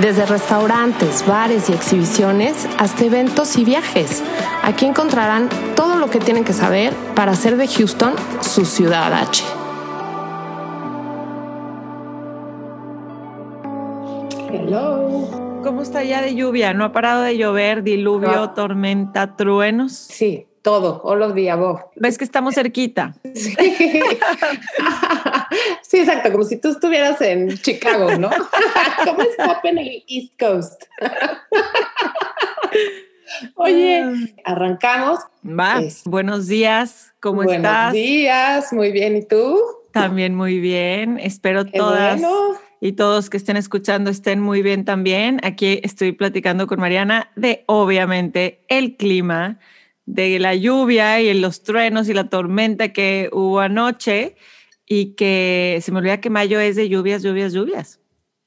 Desde 0.00 0.26
restaurantes, 0.26 1.24
bares 1.24 1.70
y 1.70 1.72
exhibiciones 1.72 2.68
hasta 2.78 3.04
eventos 3.04 3.56
y 3.56 3.64
viajes. 3.64 4.24
Aquí 4.64 4.86
encontrarán 4.86 5.48
todo 5.76 5.94
lo 5.96 6.10
que 6.10 6.18
tienen 6.18 6.42
que 6.42 6.52
saber 6.52 6.92
para 7.14 7.30
hacer 7.30 7.56
de 7.56 7.68
Houston 7.68 8.12
su 8.40 8.64
ciudad 8.64 9.12
H. 9.12 9.44
Hello. 14.52 15.60
¿Cómo 15.62 15.82
está 15.82 16.02
ya 16.02 16.20
de 16.22 16.34
lluvia? 16.34 16.74
¿No 16.74 16.84
ha 16.84 16.92
parado 16.92 17.22
de 17.22 17.38
llover, 17.38 17.84
diluvio, 17.84 18.50
tormenta, 18.50 19.36
truenos? 19.36 19.92
Sí, 19.92 20.48
todo, 20.62 21.02
the 21.34 21.50
above. 21.50 21.82
¿Ves 21.94 22.18
que 22.18 22.24
estamos 22.24 22.54
cerquita? 22.56 23.14
Sí. 23.34 23.54
sí, 25.82 25.98
exacto, 25.98 26.32
como 26.32 26.44
si 26.44 26.58
tú 26.58 26.68
estuvieras 26.68 27.20
en 27.20 27.56
Chicago, 27.58 28.16
¿no? 28.16 28.30
¿Cómo 29.04 29.22
está 29.22 29.60
en 29.64 29.78
el 29.78 30.04
East 30.08 30.32
Coast? 30.38 30.84
Oye, 33.54 34.04
arrancamos. 34.44 35.20
Va, 35.44 35.80
buenos 36.04 36.46
días, 36.46 37.12
¿cómo 37.20 37.36
buenos 37.36 37.56
estás? 37.56 37.92
Buenos 37.92 37.92
días, 37.92 38.72
muy 38.72 38.92
bien, 38.92 39.16
¿y 39.16 39.26
tú? 39.26 39.58
También 39.92 40.34
muy 40.34 40.58
bien, 40.58 41.18
espero 41.20 41.64
Qué 41.64 41.78
todas 41.78 42.20
bueno. 42.20 42.58
y 42.80 42.92
todos 42.92 43.30
que 43.30 43.36
estén 43.36 43.56
escuchando 43.56 44.10
estén 44.10 44.40
muy 44.40 44.62
bien 44.62 44.84
también. 44.84 45.40
Aquí 45.44 45.80
estoy 45.82 46.12
platicando 46.12 46.66
con 46.66 46.80
Mariana 46.80 47.30
de, 47.36 47.64
obviamente, 47.66 48.64
el 48.68 48.96
clima 48.96 49.58
de 50.06 50.38
la 50.38 50.54
lluvia 50.54 51.20
y 51.20 51.32
los 51.38 51.62
truenos 51.62 52.08
y 52.08 52.14
la 52.14 52.28
tormenta 52.28 52.92
que 52.92 53.30
hubo 53.32 53.60
anoche 53.60 54.36
y 54.96 55.14
que 55.14 55.80
se 55.82 55.90
me 55.90 55.98
olvida 55.98 56.20
que 56.20 56.30
mayo 56.30 56.60
es 56.60 56.76
de 56.76 56.88
lluvias, 56.88 57.24
lluvias, 57.24 57.52
lluvias. 57.52 57.98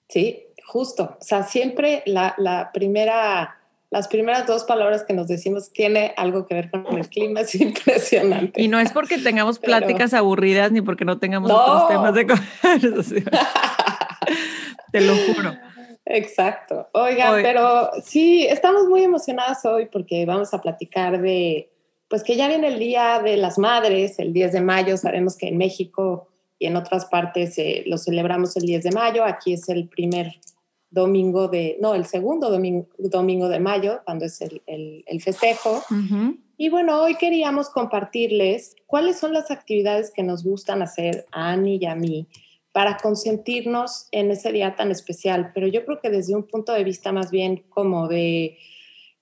Sí, 0.07 0.45
justo. 0.65 1.17
O 1.19 1.23
sea, 1.23 1.43
siempre 1.43 2.03
la, 2.05 2.35
la 2.37 2.71
primera, 2.71 3.57
las 3.89 4.07
primeras 4.07 4.47
dos 4.47 4.63
palabras 4.63 5.03
que 5.03 5.13
nos 5.13 5.27
decimos 5.27 5.73
tiene 5.73 6.13
algo 6.15 6.45
que 6.45 6.53
ver 6.53 6.71
con 6.71 6.97
el 6.97 7.09
clima, 7.09 7.41
es 7.41 7.53
impresionante. 7.55 8.61
Y 8.61 8.69
no 8.69 8.79
es 8.79 8.93
porque 8.93 9.17
tengamos 9.17 9.59
Pero... 9.59 9.71
pláticas 9.71 10.13
aburridas 10.13 10.71
ni 10.71 10.79
porque 10.79 11.03
no 11.03 11.19
tengamos 11.19 11.49
no. 11.49 11.57
otros 11.57 11.89
temas 11.89 12.13
de 12.13 12.27
conversación. 12.27 13.25
Te 14.93 15.01
lo 15.01 15.15
juro. 15.17 15.53
Exacto. 16.05 16.87
Oigan, 16.93 17.33
hoy. 17.33 17.43
pero 17.43 17.89
sí, 18.01 18.47
estamos 18.47 18.87
muy 18.87 19.03
emocionadas 19.03 19.65
hoy 19.65 19.87
porque 19.87 20.25
vamos 20.25 20.53
a 20.53 20.61
platicar 20.61 21.21
de, 21.21 21.69
pues 22.07 22.23
que 22.23 22.37
ya 22.37 22.47
viene 22.47 22.69
el 22.69 22.79
Día 22.79 23.19
de 23.21 23.35
las 23.35 23.57
Madres, 23.57 24.17
el 24.19 24.31
10 24.31 24.53
de 24.53 24.61
mayo. 24.61 24.95
Sabemos 24.95 25.35
que 25.35 25.49
en 25.49 25.57
México 25.57 26.29
y 26.59 26.65
en 26.67 26.75
otras 26.75 27.05
partes 27.05 27.57
eh, 27.57 27.83
lo 27.85 27.97
celebramos 27.97 28.55
el 28.57 28.63
10 28.63 28.83
de 28.83 28.91
mayo. 28.91 29.23
Aquí 29.23 29.53
es 29.53 29.69
el 29.69 29.87
primer 29.87 30.39
domingo 30.89 31.47
de, 31.47 31.77
no, 31.81 31.93
el 31.95 32.05
segundo 32.05 32.49
domingo, 32.49 32.87
domingo 32.97 33.49
de 33.49 33.59
mayo, 33.59 34.01
cuando 34.05 34.25
es 34.25 34.41
el, 34.41 34.61
el, 34.65 35.03
el 35.07 35.21
festejo. 35.21 35.83
Uh 35.89 35.93
-huh. 35.93 36.37
Y 36.57 36.69
bueno, 36.69 37.01
hoy 37.01 37.15
queríamos 37.15 37.69
compartirles 37.69 38.75
cuáles 38.87 39.19
son 39.19 39.33
las 39.33 39.51
actividades 39.51 40.11
que 40.11 40.23
nos 40.23 40.43
gustan 40.43 40.81
hacer 40.81 41.25
a 41.31 41.51
Ani 41.51 41.77
y 41.79 41.85
a 41.85 41.95
mí 41.95 42.27
para 42.71 42.97
consentirnos 42.97 44.07
en 44.11 44.31
ese 44.31 44.51
día 44.51 44.75
tan 44.75 44.91
especial, 44.91 45.51
pero 45.53 45.67
yo 45.67 45.83
creo 45.85 45.99
que 45.99 46.09
desde 46.09 46.35
un 46.35 46.43
punto 46.43 46.73
de 46.73 46.83
vista 46.83 47.11
más 47.11 47.31
bien 47.31 47.63
como 47.69 48.07
de 48.07 48.57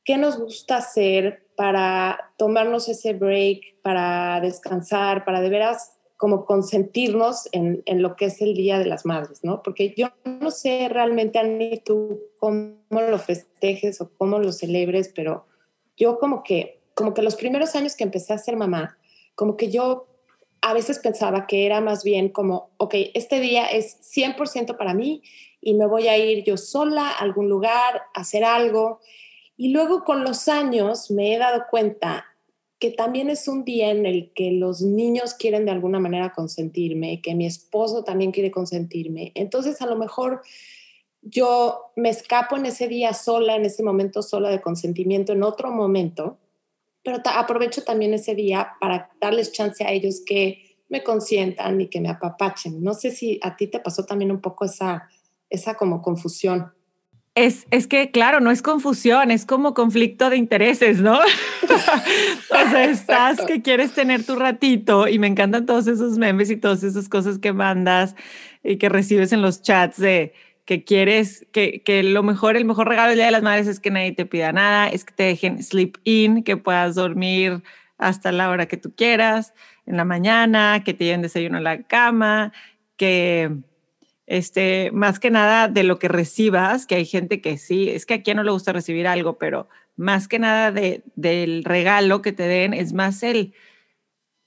qué 0.03 0.17
nos 0.17 0.37
gusta 0.37 0.77
hacer 0.77 1.47
para 1.55 2.33
tomarnos 2.37 2.89
ese 2.89 3.13
break, 3.13 3.81
para 3.81 4.41
descansar, 4.41 5.23
para 5.23 5.41
de 5.41 5.49
veras 5.49 5.94
como 6.17 6.45
consentirnos 6.45 7.49
en, 7.51 7.83
en 7.85 8.01
lo 8.01 8.15
que 8.15 8.25
es 8.25 8.41
el 8.41 8.53
Día 8.53 8.79
de 8.79 8.85
las 8.85 9.05
Madres, 9.05 9.43
¿no? 9.43 9.61
Porque 9.61 9.93
yo 9.97 10.09
no 10.23 10.51
sé 10.51 10.87
realmente, 10.89 11.39
Ani, 11.39 11.81
tú 11.83 12.21
cómo 12.39 12.77
lo 12.89 13.19
festejes 13.19 13.99
o 14.01 14.09
cómo 14.17 14.39
lo 14.39 14.51
celebres, 14.51 15.11
pero 15.13 15.45
yo 15.97 16.17
como 16.19 16.43
que, 16.43 16.81
como 16.93 17.13
que 17.13 17.21
los 17.21 17.35
primeros 17.35 17.75
años 17.75 17.95
que 17.95 18.03
empecé 18.03 18.33
a 18.33 18.37
ser 18.37 18.55
mamá, 18.55 18.97
como 19.35 19.57
que 19.57 19.69
yo 19.69 20.07
a 20.61 20.73
veces 20.73 20.99
pensaba 20.99 21.45
que 21.45 21.65
era 21.65 21.81
más 21.81 22.03
bien 22.03 22.29
como, 22.29 22.71
ok, 22.77 22.95
este 23.13 23.39
día 23.39 23.67
es 23.67 23.99
100% 24.15 24.77
para 24.77 24.93
mí 24.93 25.21
y 25.61 25.75
me 25.75 25.85
voy 25.85 26.07
a 26.07 26.17
ir 26.17 26.43
yo 26.43 26.57
sola 26.57 27.09
a 27.09 27.19
algún 27.19 27.49
lugar 27.49 28.03
a 28.13 28.21
hacer 28.21 28.43
algo. 28.43 28.99
Y 29.57 29.69
luego 29.69 30.03
con 30.03 30.23
los 30.23 30.47
años 30.47 31.11
me 31.11 31.33
he 31.33 31.37
dado 31.37 31.65
cuenta 31.69 32.25
también 32.91 33.29
es 33.29 33.47
un 33.47 33.63
día 33.63 33.91
en 33.91 34.05
el 34.05 34.31
que 34.33 34.51
los 34.51 34.81
niños 34.81 35.33
quieren 35.33 35.65
de 35.65 35.71
alguna 35.71 35.99
manera 35.99 36.33
consentirme, 36.33 37.21
que 37.21 37.35
mi 37.35 37.45
esposo 37.45 38.03
también 38.03 38.31
quiere 38.31 38.51
consentirme. 38.51 39.31
Entonces 39.35 39.81
a 39.81 39.85
lo 39.85 39.95
mejor 39.95 40.41
yo 41.21 41.91
me 41.95 42.09
escapo 42.09 42.55
en 42.55 42.65
ese 42.65 42.87
día 42.87 43.13
sola, 43.13 43.55
en 43.55 43.65
ese 43.65 43.83
momento 43.83 44.21
sola 44.21 44.49
de 44.49 44.61
consentimiento, 44.61 45.33
en 45.33 45.43
otro 45.43 45.71
momento 45.71 46.37
pero 47.05 47.21
aprovecho 47.23 47.83
también 47.83 48.15
ese 48.15 48.33
día 48.33 48.69
para 48.81 49.11
darles 49.21 49.51
chance 49.51 49.83
a 49.83 49.91
ellos 49.91 50.23
que 50.25 50.75
me 50.89 51.03
consientan 51.03 51.79
y 51.79 51.87
que 51.87 52.01
me 52.01 52.09
apapachen. 52.09 52.83
No 52.83 52.95
sé 52.95 53.11
si 53.11 53.39
a 53.43 53.55
ti 53.55 53.67
te 53.67 53.79
pasó 53.79 54.05
también 54.05 54.31
un 54.31 54.41
poco 54.41 54.65
esa, 54.65 55.07
esa 55.47 55.75
como 55.75 56.01
confusión. 56.01 56.73
Es, 57.35 57.67
es 57.69 57.85
que, 57.87 58.11
claro, 58.11 58.39
no 58.39 58.49
es 58.49 58.61
confusión, 58.61 59.29
es 59.29 59.45
como 59.45 59.73
conflicto 59.73 60.29
de 60.29 60.37
intereses, 60.37 61.01
¿no? 61.01 61.19
o 62.49 62.69
sea, 62.69 62.85
estás 62.85 63.41
que 63.45 63.61
quieres 63.61 63.93
tener 63.93 64.25
tu 64.25 64.35
ratito 64.35 65.09
y 65.09 65.19
me 65.19 65.27
encantan 65.27 65.65
todos 65.65 65.87
esos 65.87 66.17
memes 66.17 66.49
y 66.49 66.55
todas 66.55 66.83
esas 66.83 67.09
cosas 67.09 67.37
que 67.37 67.51
mandas 67.51 68.15
y 68.63 68.77
que 68.77 68.87
recibes 68.87 69.33
en 69.33 69.41
los 69.41 69.61
chats 69.61 69.97
de 69.97 70.33
que 70.63 70.83
quieres, 70.83 71.45
que, 71.51 71.83
que, 71.83 72.03
lo 72.03 72.23
mejor, 72.23 72.55
el 72.55 72.65
mejor 72.65 72.87
regalo 72.87 73.09
del 73.09 73.17
Día 73.17 73.25
de 73.25 73.31
las 73.31 73.43
Madres 73.43 73.67
es 73.67 73.79
que 73.79 73.91
nadie 73.91 74.13
te 74.13 74.25
pida 74.25 74.51
nada, 74.51 74.87
es 74.87 75.05
que 75.05 75.13
te 75.13 75.23
dejen 75.23 75.61
sleep 75.61 75.97
in, 76.05 76.43
que 76.43 76.57
puedas 76.57 76.95
dormir 76.95 77.61
hasta 77.97 78.31
la 78.31 78.49
hora 78.49 78.65
que 78.67 78.77
tú 78.77 78.93
quieras, 78.95 79.53
en 79.85 79.97
la 79.97 80.05
mañana, 80.05 80.83
que 80.83 80.93
te 80.93 81.05
lleven 81.05 81.21
desayuno 81.21 81.59
a 81.59 81.61
la 81.61 81.83
cama, 81.83 82.51
que 82.97 83.51
este, 84.27 84.91
más 84.91 85.19
que 85.19 85.29
nada 85.29 85.67
de 85.67 85.83
lo 85.83 85.99
que 85.99 86.07
recibas, 86.07 86.85
que 86.85 86.95
hay 86.95 87.05
gente 87.05 87.41
que 87.41 87.57
sí, 87.57 87.89
es 87.89 88.05
que 88.05 88.15
a 88.15 88.23
quien 88.23 88.37
no 88.37 88.43
le 88.43 88.51
gusta 88.51 88.73
recibir 88.73 89.07
algo, 89.07 89.37
pero 89.37 89.67
más 89.95 90.27
que 90.27 90.39
nada 90.39 90.71
de, 90.71 91.03
del 91.15 91.63
regalo 91.63 92.21
que 92.21 92.31
te 92.31 92.43
den, 92.43 92.73
es 92.73 92.93
más 92.93 93.21
el, 93.23 93.53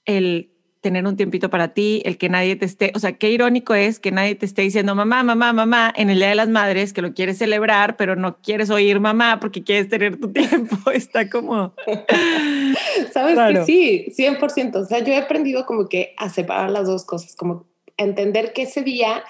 el 0.05 0.51
tener 0.81 1.05
un 1.05 1.17
tiempito 1.17 1.49
para 1.49 1.69
ti, 1.69 2.01
el 2.05 2.17
que 2.17 2.29
nadie 2.29 2.55
te 2.55 2.65
esté, 2.65 2.91
o 2.95 2.99
sea, 2.99 3.13
qué 3.13 3.29
irónico 3.31 3.73
es 3.73 3.99
que 3.99 4.11
nadie 4.11 4.35
te 4.35 4.45
esté 4.45 4.61
diciendo 4.61 4.95
mamá, 4.95 5.23
mamá, 5.23 5.51
mamá 5.51 5.93
en 5.95 6.09
el 6.09 6.19
Día 6.19 6.29
de 6.29 6.35
las 6.35 6.49
Madres, 6.49 6.93
que 6.93 7.01
lo 7.01 7.13
quieres 7.13 7.37
celebrar, 7.37 7.97
pero 7.97 8.15
no 8.15 8.37
quieres 8.41 8.69
oír 8.69 8.99
mamá 8.99 9.39
porque 9.39 9.63
quieres 9.63 9.89
tener 9.89 10.19
tu 10.19 10.31
tiempo, 10.33 10.91
está 10.91 11.29
como... 11.29 11.73
Sabes 13.13 13.33
claro. 13.33 13.65
que 13.65 13.65
sí, 13.65 14.05
100%, 14.17 14.75
o 14.75 14.85
sea, 14.85 14.99
yo 14.99 15.13
he 15.13 15.17
aprendido 15.17 15.65
como 15.65 15.87
que 15.87 16.13
a 16.17 16.29
separar 16.29 16.69
las 16.69 16.85
dos 16.85 17.05
cosas, 17.05 17.35
como 17.35 17.65
entender 17.97 18.53
que 18.53 18.63
ese 18.63 18.81
día 18.81 19.23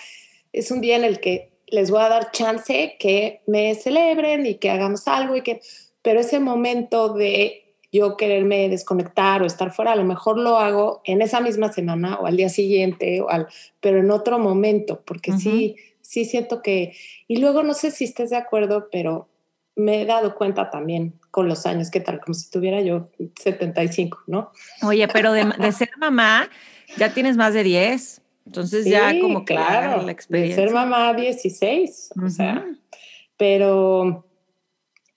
es 0.53 0.71
un 0.71 0.81
día 0.81 0.95
en 0.95 1.03
el 1.03 1.19
que 1.19 1.51
les 1.67 1.91
voy 1.91 2.01
a 2.01 2.09
dar 2.09 2.31
chance 2.31 2.95
que 2.99 3.41
me 3.47 3.75
celebren 3.75 4.45
y 4.45 4.55
que 4.55 4.69
hagamos 4.69 5.07
algo 5.07 5.35
y 5.35 5.41
que, 5.41 5.61
pero 6.01 6.19
ese 6.19 6.39
momento 6.39 7.13
de 7.13 7.75
yo 7.91 8.17
quererme 8.17 8.69
desconectar 8.69 9.41
o 9.41 9.45
estar 9.45 9.71
fuera, 9.71 9.93
a 9.93 9.95
lo 9.95 10.03
mejor 10.03 10.37
lo 10.37 10.57
hago 10.57 11.01
en 11.05 11.21
esa 11.21 11.41
misma 11.41 11.71
semana 11.71 12.19
o 12.19 12.27
al 12.27 12.37
día 12.37 12.49
siguiente, 12.49 13.21
o 13.21 13.29
al, 13.29 13.47
pero 13.79 13.99
en 13.99 14.11
otro 14.11 14.37
momento, 14.37 15.01
porque 15.05 15.31
uh 15.31 15.35
-huh. 15.35 15.39
sí, 15.39 15.75
sí 16.01 16.25
siento 16.25 16.61
que, 16.61 16.93
y 17.27 17.37
luego 17.37 17.63
no 17.63 17.73
sé 17.73 17.91
si 17.91 18.03
estés 18.05 18.29
de 18.29 18.37
acuerdo, 18.37 18.89
pero 18.91 19.27
me 19.75 20.01
he 20.01 20.05
dado 20.05 20.35
cuenta 20.35 20.69
también 20.69 21.13
con 21.31 21.47
los 21.47 21.65
años, 21.65 21.89
¿qué 21.89 21.99
tal? 21.99 22.19
Como 22.19 22.33
si 22.33 22.49
tuviera 22.51 22.81
yo 22.81 23.09
75, 23.39 24.23
¿no? 24.27 24.51
Oye, 24.83 25.07
pero 25.07 25.31
de, 25.31 25.45
de 25.57 25.71
ser 25.71 25.89
mamá, 25.97 26.49
ya 26.97 27.13
tienes 27.13 27.37
más 27.37 27.53
de 27.53 27.63
10, 27.63 28.21
entonces 28.49 28.83
sí, 28.83 28.89
ya 28.89 29.19
como 29.21 29.45
que 29.45 29.53
claro, 29.53 30.01
la 30.01 30.11
experiencia. 30.11 30.63
De 30.63 30.69
ser 30.69 30.73
mamá 30.73 31.13
16, 31.13 32.09
uh 32.15 32.19
-huh. 32.19 32.25
o 32.25 32.29
sea, 32.31 32.65
pero 33.37 34.25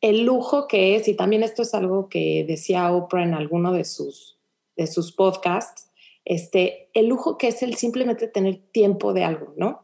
el 0.02 0.26
lujo 0.26 0.68
que 0.68 0.96
es, 0.96 1.08
y 1.08 1.14
también 1.14 1.42
esto 1.42 1.62
es 1.62 1.72
algo 1.72 2.10
que 2.10 2.44
decía 2.46 2.92
Oprah 2.92 3.22
en 3.22 3.32
alguno 3.32 3.72
de 3.72 3.84
sus, 3.84 4.38
de 4.76 4.86
sus 4.86 5.12
podcasts, 5.12 5.90
este, 6.26 6.90
el 6.92 7.06
lujo 7.06 7.38
que 7.38 7.48
es 7.48 7.62
el 7.62 7.74
simplemente 7.76 8.28
tener 8.28 8.60
tiempo 8.70 9.14
de 9.14 9.24
algo, 9.24 9.54
¿no? 9.56 9.82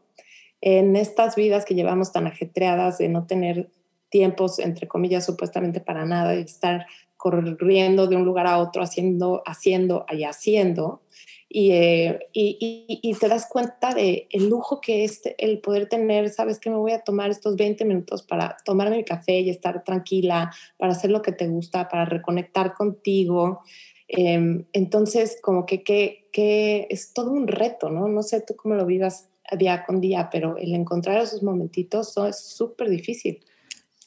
En 0.60 0.94
estas 0.94 1.34
vidas 1.34 1.64
que 1.64 1.74
llevamos 1.74 2.12
tan 2.12 2.26
ajetreadas 2.26 2.98
de 2.98 3.08
no 3.08 3.26
tener 3.26 3.70
tiempos, 4.10 4.58
entre 4.58 4.86
comillas, 4.88 5.24
supuestamente 5.24 5.80
para 5.80 6.04
nada, 6.04 6.34
y 6.34 6.42
estar 6.42 6.86
corriendo 7.16 8.08
de 8.08 8.16
un 8.16 8.26
lugar 8.26 8.46
a 8.46 8.58
otro, 8.58 8.82
haciendo, 8.82 9.42
haciendo 9.46 10.04
y 10.12 10.24
haciendo. 10.24 11.00
Eh, 11.50 12.18
y, 12.34 13.00
y, 13.02 13.14
te 13.14 13.26
das 13.26 13.46
cuenta 13.50 13.94
de 13.94 14.28
el 14.30 14.50
lujo 14.50 14.82
que 14.82 15.04
es 15.04 15.22
el 15.38 15.60
poder 15.60 15.88
tener, 15.88 16.28
sabes 16.28 16.58
que 16.58 16.68
me 16.68 16.76
voy 16.76 16.92
a 16.92 17.00
tomar 17.00 17.30
estos 17.30 17.56
20 17.56 17.86
minutos 17.86 18.22
para 18.22 18.58
tomarme 18.66 18.98
mi 18.98 19.04
café 19.04 19.40
y 19.40 19.48
estar 19.48 19.82
tranquila, 19.82 20.52
para 20.76 20.92
hacer 20.92 21.10
lo 21.10 21.22
que 21.22 21.32
te 21.32 21.48
gusta, 21.48 21.88
para 21.88 22.04
reconectar 22.04 22.74
contigo. 22.74 23.60
Em, 24.08 24.66
entonces, 24.74 25.38
como 25.42 25.64
que, 25.64 25.82
que, 25.82 26.28
que, 26.32 26.86
es 26.90 27.14
todo 27.14 27.30
un 27.30 27.48
reto, 27.48 27.88
¿no? 27.88 28.08
No 28.08 28.22
sé 28.22 28.42
tú 28.42 28.54
cómo 28.54 28.74
lo 28.74 28.84
vivas 28.84 29.30
día 29.56 29.84
con 29.86 30.00
día, 30.00 30.28
pero 30.30 30.58
el 30.58 30.74
encontrar 30.74 31.22
esos 31.22 31.42
momentitos 31.42 32.14
es 32.28 32.40
súper 32.40 32.90
difícil. 32.90 33.40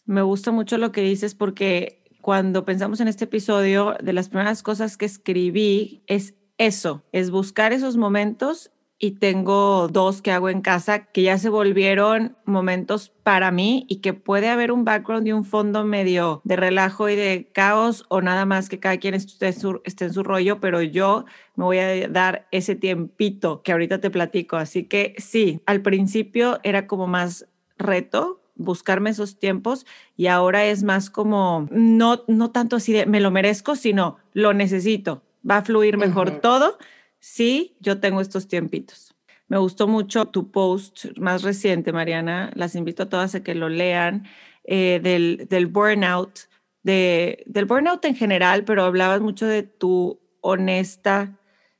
Me 0.05 0.21
gusta 0.21 0.51
mucho 0.51 0.77
lo 0.77 0.91
que 0.91 1.01
dices 1.01 1.33
porque 1.35 2.03
cuando 2.21 2.65
pensamos 2.65 2.99
en 2.99 3.07
este 3.07 3.25
episodio, 3.25 3.95
de 4.01 4.13
las 4.13 4.29
primeras 4.29 4.61
cosas 4.61 4.97
que 4.97 5.05
escribí 5.05 6.03
es 6.05 6.35
eso, 6.65 7.03
es 7.11 7.31
buscar 7.31 7.73
esos 7.73 7.97
momentos 7.97 8.71
y 9.03 9.13
tengo 9.13 9.87
dos 9.87 10.21
que 10.21 10.31
hago 10.31 10.47
en 10.47 10.61
casa 10.61 11.05
que 11.05 11.23
ya 11.23 11.39
se 11.39 11.49
volvieron 11.49 12.37
momentos 12.45 13.11
para 13.23 13.49
mí 13.49 13.87
y 13.89 13.95
que 13.95 14.13
puede 14.13 14.47
haber 14.47 14.71
un 14.71 14.85
background 14.85 15.27
y 15.27 15.31
un 15.31 15.43
fondo 15.43 15.83
medio 15.83 16.39
de 16.43 16.55
relajo 16.55 17.09
y 17.09 17.15
de 17.15 17.49
caos 17.51 18.05
o 18.09 18.21
nada 18.21 18.45
más 18.45 18.69
que 18.69 18.79
cada 18.79 18.97
quien 18.97 19.15
esté 19.15 19.47
en 19.47 20.13
su, 20.13 20.23
rollo, 20.23 20.59
pero 20.59 20.83
yo 20.83 21.25
me 21.55 21.63
voy 21.63 21.79
a 21.79 22.07
dar 22.09 22.47
ese 22.51 22.75
tiempito 22.75 23.63
que 23.63 23.71
ahorita 23.71 23.99
te 23.99 24.11
platico. 24.11 24.57
Así 24.57 24.83
que 24.83 25.15
sí, 25.17 25.61
al 25.65 25.81
principio 25.81 26.59
era 26.61 26.85
como 26.85 27.07
más 27.07 27.47
reto 27.79 28.39
buscarme 28.55 29.09
esos 29.09 29.39
tiempos 29.39 29.87
y 30.15 30.27
ahora 30.27 30.65
es 30.65 30.83
más 30.83 31.09
como, 31.09 31.67
no, 31.71 32.23
no 32.27 32.51
tanto 32.51 32.75
así 32.75 32.93
de 32.93 33.07
me 33.07 33.19
lo 33.19 33.31
merezco, 33.31 33.75
sino 33.75 34.17
lo 34.33 34.53
necesito, 34.53 35.23
va 35.49 35.57
a 35.57 35.61
fluir 35.63 35.97
mejor 35.97 36.39
todo 36.41 36.77
sí, 37.21 37.77
yo 37.79 38.01
tengo 38.01 38.19
estos 38.19 38.49
tiempitos. 38.49 39.15
Me 39.47 39.57
gustó 39.57 39.87
mucho 39.87 40.25
tu 40.25 40.51
post 40.51 41.05
más 41.17 41.43
reciente, 41.43 41.93
Mariana. 41.93 42.51
Las 42.55 42.75
invito 42.75 43.03
a 43.03 43.09
todas 43.09 43.35
a 43.35 43.43
que 43.43 43.55
lo 43.55 43.69
lean, 43.69 44.25
eh, 44.63 44.99
del, 45.01 45.47
del 45.49 45.67
burnout, 45.67 46.49
de, 46.83 47.43
del 47.45 47.65
burnout 47.65 48.03
en 48.05 48.15
general, 48.15 48.65
pero 48.65 48.83
hablabas 48.83 49.21
mucho 49.21 49.45
de 49.45 49.63
tu 49.63 50.19
honesta 50.41 51.37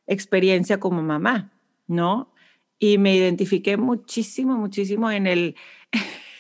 experiencia 0.08 0.80
como 0.80 1.02
mamá, 1.02 1.52
¿no? 1.88 2.34
Y 2.78 2.98
me 2.98 3.16
identifiqué 3.16 3.78
muchísimo, 3.78 4.58
muchísimo 4.58 5.10
en 5.10 5.28
el, 5.28 5.56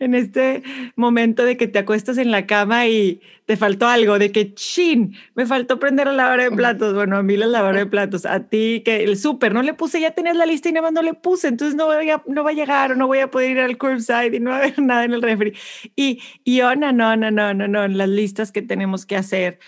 en 0.00 0.14
este 0.14 0.62
momento 0.96 1.44
de 1.44 1.56
que 1.56 1.68
te 1.68 1.78
acuestas 1.78 2.18
en 2.18 2.30
la 2.30 2.46
cama 2.46 2.86
y 2.86 3.20
te 3.48 3.56
faltó 3.56 3.88
algo, 3.88 4.18
de 4.18 4.30
que, 4.30 4.54
chin, 4.54 5.16
me 5.34 5.46
faltó 5.46 5.78
prender 5.78 6.06
la 6.08 6.12
lavadora 6.12 6.44
de 6.44 6.50
platos. 6.50 6.94
Bueno, 6.94 7.16
a 7.16 7.22
mí 7.22 7.36
la 7.36 7.46
lavadora 7.46 7.78
de 7.78 7.86
platos, 7.90 8.26
a 8.26 8.40
ti 8.40 8.82
que 8.84 9.04
el 9.04 9.16
súper 9.16 9.54
no 9.54 9.62
le 9.62 9.72
puse, 9.72 10.00
ya 10.00 10.10
tenías 10.10 10.36
la 10.36 10.44
lista 10.44 10.68
y 10.68 10.72
nada 10.72 10.82
más 10.82 10.92
no 10.92 11.00
le 11.00 11.14
puse, 11.14 11.48
entonces 11.48 11.74
no, 11.74 11.86
voy 11.86 12.10
a, 12.10 12.22
no 12.26 12.44
va 12.44 12.50
a 12.50 12.52
llegar 12.52 12.92
o 12.92 12.94
no 12.94 13.06
voy 13.06 13.20
a 13.20 13.30
poder 13.30 13.52
ir 13.52 13.60
al 13.60 13.78
curbside 13.78 14.36
y 14.36 14.40
no 14.40 14.50
va 14.50 14.56
a 14.56 14.58
haber 14.60 14.78
nada 14.82 15.04
en 15.04 15.14
el 15.14 15.22
refri. 15.22 15.54
Y, 15.96 16.20
y 16.44 16.60
oh, 16.60 16.74
no, 16.76 16.92
no, 16.92 17.16
no, 17.16 17.30
no, 17.30 17.54
no, 17.54 17.68
no, 17.68 17.88
las 17.88 18.08
listas 18.08 18.52
que 18.52 18.60
tenemos 18.60 19.06
que 19.06 19.16
hacer 19.16 19.58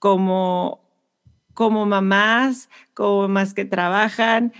como, 0.00 0.80
como 1.54 1.86
mamás, 1.86 2.68
como 2.94 3.22
mamás 3.22 3.54
que 3.54 3.64
trabajan 3.64 4.52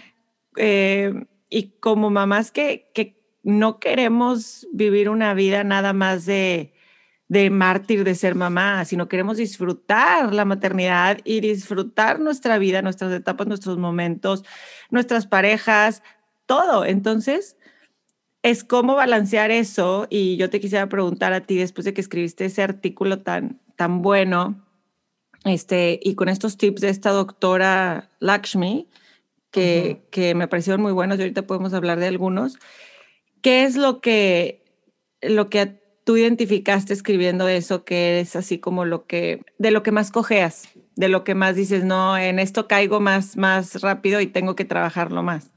eh, 0.56 1.12
y 1.48 1.70
como 1.80 2.10
mamás 2.10 2.52
que, 2.52 2.88
que 2.94 3.19
no 3.42 3.78
queremos 3.78 4.66
vivir 4.72 5.08
una 5.08 5.34
vida 5.34 5.64
nada 5.64 5.92
más 5.92 6.26
de, 6.26 6.72
de 7.28 7.48
mártir 7.48 8.02
de 8.02 8.16
ser 8.16 8.34
mamá, 8.34 8.84
sino 8.84 9.08
queremos 9.08 9.36
disfrutar 9.36 10.34
la 10.34 10.44
maternidad 10.44 11.18
y 11.24 11.40
disfrutar 11.40 12.18
nuestra 12.18 12.58
vida, 12.58 12.82
nuestras 12.82 13.12
etapas, 13.12 13.46
nuestros 13.46 13.78
momentos, 13.78 14.44
nuestras 14.90 15.26
parejas, 15.26 16.02
todo. 16.46 16.84
Entonces, 16.84 17.56
es 18.42 18.64
cómo 18.64 18.96
balancear 18.96 19.50
eso. 19.52 20.06
Y 20.10 20.36
yo 20.38 20.50
te 20.50 20.60
quisiera 20.60 20.88
preguntar 20.88 21.32
a 21.32 21.42
ti, 21.42 21.56
después 21.56 21.84
de 21.84 21.94
que 21.94 22.00
escribiste 22.00 22.46
ese 22.46 22.62
artículo 22.62 23.20
tan, 23.20 23.60
tan 23.76 24.02
bueno, 24.02 24.66
este, 25.44 26.00
y 26.02 26.16
con 26.16 26.28
estos 26.28 26.56
tips 26.56 26.80
de 26.80 26.88
esta 26.88 27.10
doctora 27.10 28.10
Lakshmi, 28.18 28.88
que, 29.50 30.02
que 30.10 30.34
me 30.34 30.48
parecieron 30.48 30.82
muy 30.82 30.92
buenos, 30.92 31.18
y 31.18 31.22
ahorita 31.22 31.46
podemos 31.46 31.74
hablar 31.74 32.00
de 32.00 32.08
algunos. 32.08 32.58
¿Qué 33.42 33.64
es 33.64 33.76
lo 33.76 34.00
que, 34.00 34.62
lo 35.22 35.48
que 35.48 35.80
tú 36.04 36.16
identificaste 36.16 36.92
escribiendo 36.92 37.48
eso, 37.48 37.84
que 37.84 38.20
es 38.20 38.36
así 38.36 38.58
como 38.58 38.84
lo 38.84 39.06
que, 39.06 39.42
de 39.58 39.70
lo 39.70 39.82
que 39.82 39.92
más 39.92 40.10
cojeas, 40.10 40.68
de 40.96 41.08
lo 41.08 41.24
que 41.24 41.34
más 41.34 41.56
dices, 41.56 41.84
no, 41.84 42.18
en 42.18 42.38
esto 42.38 42.68
caigo 42.68 43.00
más, 43.00 43.36
más 43.36 43.80
rápido 43.80 44.20
y 44.20 44.26
tengo 44.26 44.56
que 44.56 44.64
trabajarlo 44.64 45.22
más? 45.22 45.50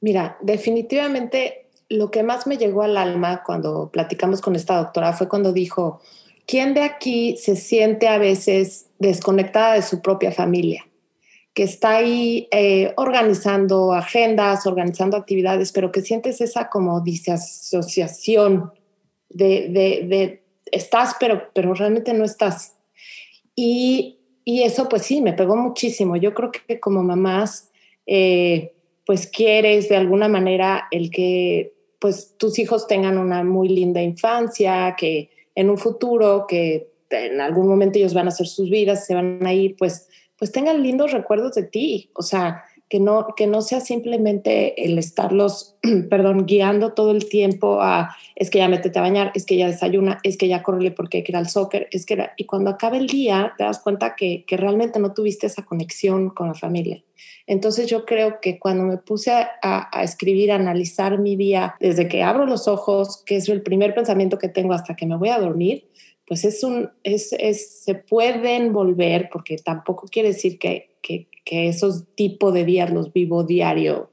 Mira, 0.00 0.38
definitivamente 0.40 1.66
lo 1.88 2.10
que 2.10 2.22
más 2.22 2.46
me 2.46 2.56
llegó 2.56 2.82
al 2.82 2.96
alma 2.96 3.42
cuando 3.44 3.90
platicamos 3.90 4.40
con 4.40 4.56
esta 4.56 4.76
doctora 4.76 5.12
fue 5.12 5.28
cuando 5.28 5.52
dijo, 5.52 6.00
¿quién 6.46 6.74
de 6.74 6.82
aquí 6.82 7.36
se 7.36 7.56
siente 7.56 8.08
a 8.08 8.18
veces 8.18 8.86
desconectada 8.98 9.74
de 9.74 9.82
su 9.82 10.02
propia 10.02 10.32
familia? 10.32 10.87
Que 11.58 11.64
está 11.64 11.96
ahí 11.96 12.46
eh, 12.52 12.92
organizando 12.94 13.92
agendas, 13.92 14.64
organizando 14.64 15.16
actividades, 15.16 15.72
pero 15.72 15.90
que 15.90 16.02
sientes 16.02 16.40
esa 16.40 16.70
como 16.70 17.00
disasociación 17.00 18.70
de, 19.28 19.68
de, 19.68 20.06
de 20.06 20.42
estás, 20.70 21.16
pero, 21.18 21.50
pero 21.52 21.74
realmente 21.74 22.14
no 22.14 22.24
estás. 22.24 22.76
Y, 23.56 24.20
y, 24.44 24.62
eso 24.62 24.88
pues 24.88 25.02
sí, 25.02 25.20
me 25.20 25.32
pegó 25.32 25.56
muchísimo. 25.56 26.14
Yo 26.14 26.32
creo 26.32 26.52
que 26.52 26.78
como 26.78 27.02
mamás, 27.02 27.72
eh, 28.06 28.74
pues 29.04 29.26
quieres 29.26 29.88
de 29.88 29.96
alguna 29.96 30.28
manera 30.28 30.86
el 30.92 31.10
que 31.10 31.74
pues 31.98 32.36
tus 32.38 32.60
hijos 32.60 32.86
tengan 32.86 33.18
una 33.18 33.42
muy 33.42 33.68
linda 33.68 34.00
infancia, 34.00 34.94
que 34.96 35.30
en 35.56 35.70
un 35.70 35.78
futuro, 35.78 36.46
que 36.46 36.92
en 37.10 37.40
algún 37.40 37.66
momento 37.66 37.98
ellos 37.98 38.14
van 38.14 38.26
a 38.26 38.28
hacer 38.28 38.46
sus 38.46 38.70
vidas, 38.70 39.06
se 39.06 39.16
van 39.16 39.44
a 39.44 39.52
ir, 39.52 39.74
pues 39.76 40.07
pues 40.38 40.52
tengan 40.52 40.82
lindos 40.82 41.12
recuerdos 41.12 41.54
de 41.54 41.64
ti, 41.64 42.10
o 42.14 42.22
sea, 42.22 42.64
que 42.88 43.00
no, 43.00 43.34
que 43.36 43.46
no 43.46 43.60
sea 43.60 43.80
simplemente 43.80 44.84
el 44.84 44.98
estarlos, 44.98 45.76
perdón, 46.10 46.46
guiando 46.46 46.94
todo 46.94 47.10
el 47.10 47.28
tiempo 47.28 47.82
a, 47.82 48.16
es 48.34 48.50
que 48.50 48.58
ya 48.58 48.68
métete 48.68 48.98
a 48.98 49.02
bañar, 49.02 49.30
es 49.34 49.44
que 49.44 49.56
ya 49.56 49.66
desayuna, 49.66 50.20
es 50.22 50.38
que 50.38 50.48
ya 50.48 50.62
corre 50.62 50.90
porque 50.90 51.18
hay 51.18 51.24
que 51.24 51.32
ir 51.32 51.36
al 51.36 51.48
soccer, 51.48 51.88
es 51.90 52.06
que 52.06 52.18
y 52.36 52.44
cuando 52.44 52.70
acaba 52.70 52.96
el 52.96 53.06
día 53.06 53.52
te 53.58 53.64
das 53.64 53.80
cuenta 53.80 54.16
que, 54.16 54.44
que, 54.46 54.56
realmente 54.56 54.98
no 54.98 55.12
tuviste 55.12 55.46
esa 55.46 55.64
conexión 55.64 56.30
con 56.30 56.48
la 56.48 56.54
familia. 56.54 57.04
Entonces 57.46 57.88
yo 57.88 58.04
creo 58.04 58.40
que 58.40 58.58
cuando 58.58 58.84
me 58.84 58.96
puse 58.96 59.32
a, 59.32 59.48
a, 59.62 60.02
escribir, 60.02 60.52
a 60.52 60.56
analizar 60.56 61.18
mi 61.18 61.36
día, 61.36 61.74
desde 61.80 62.08
que 62.08 62.22
abro 62.22 62.46
los 62.46 62.68
ojos, 62.68 63.22
que 63.24 63.36
es 63.36 63.48
el 63.48 63.62
primer 63.62 63.94
pensamiento 63.94 64.38
que 64.38 64.48
tengo 64.48 64.72
hasta 64.72 64.96
que 64.96 65.06
me 65.06 65.16
voy 65.16 65.30
a 65.30 65.38
dormir, 65.38 65.87
pues 66.28 66.44
es 66.44 66.62
un, 66.62 66.90
es, 67.02 67.32
es, 67.32 67.82
se 67.84 67.94
pueden 67.94 68.72
volver, 68.74 69.30
porque 69.32 69.56
tampoco 69.56 70.06
quiere 70.06 70.28
decir 70.28 70.58
que, 70.58 70.94
que, 71.00 71.26
que 71.44 71.68
esos 71.68 72.04
tipos 72.14 72.52
de 72.52 72.66
días 72.66 72.92
los 72.92 73.12
vivo 73.14 73.44
diario, 73.44 74.10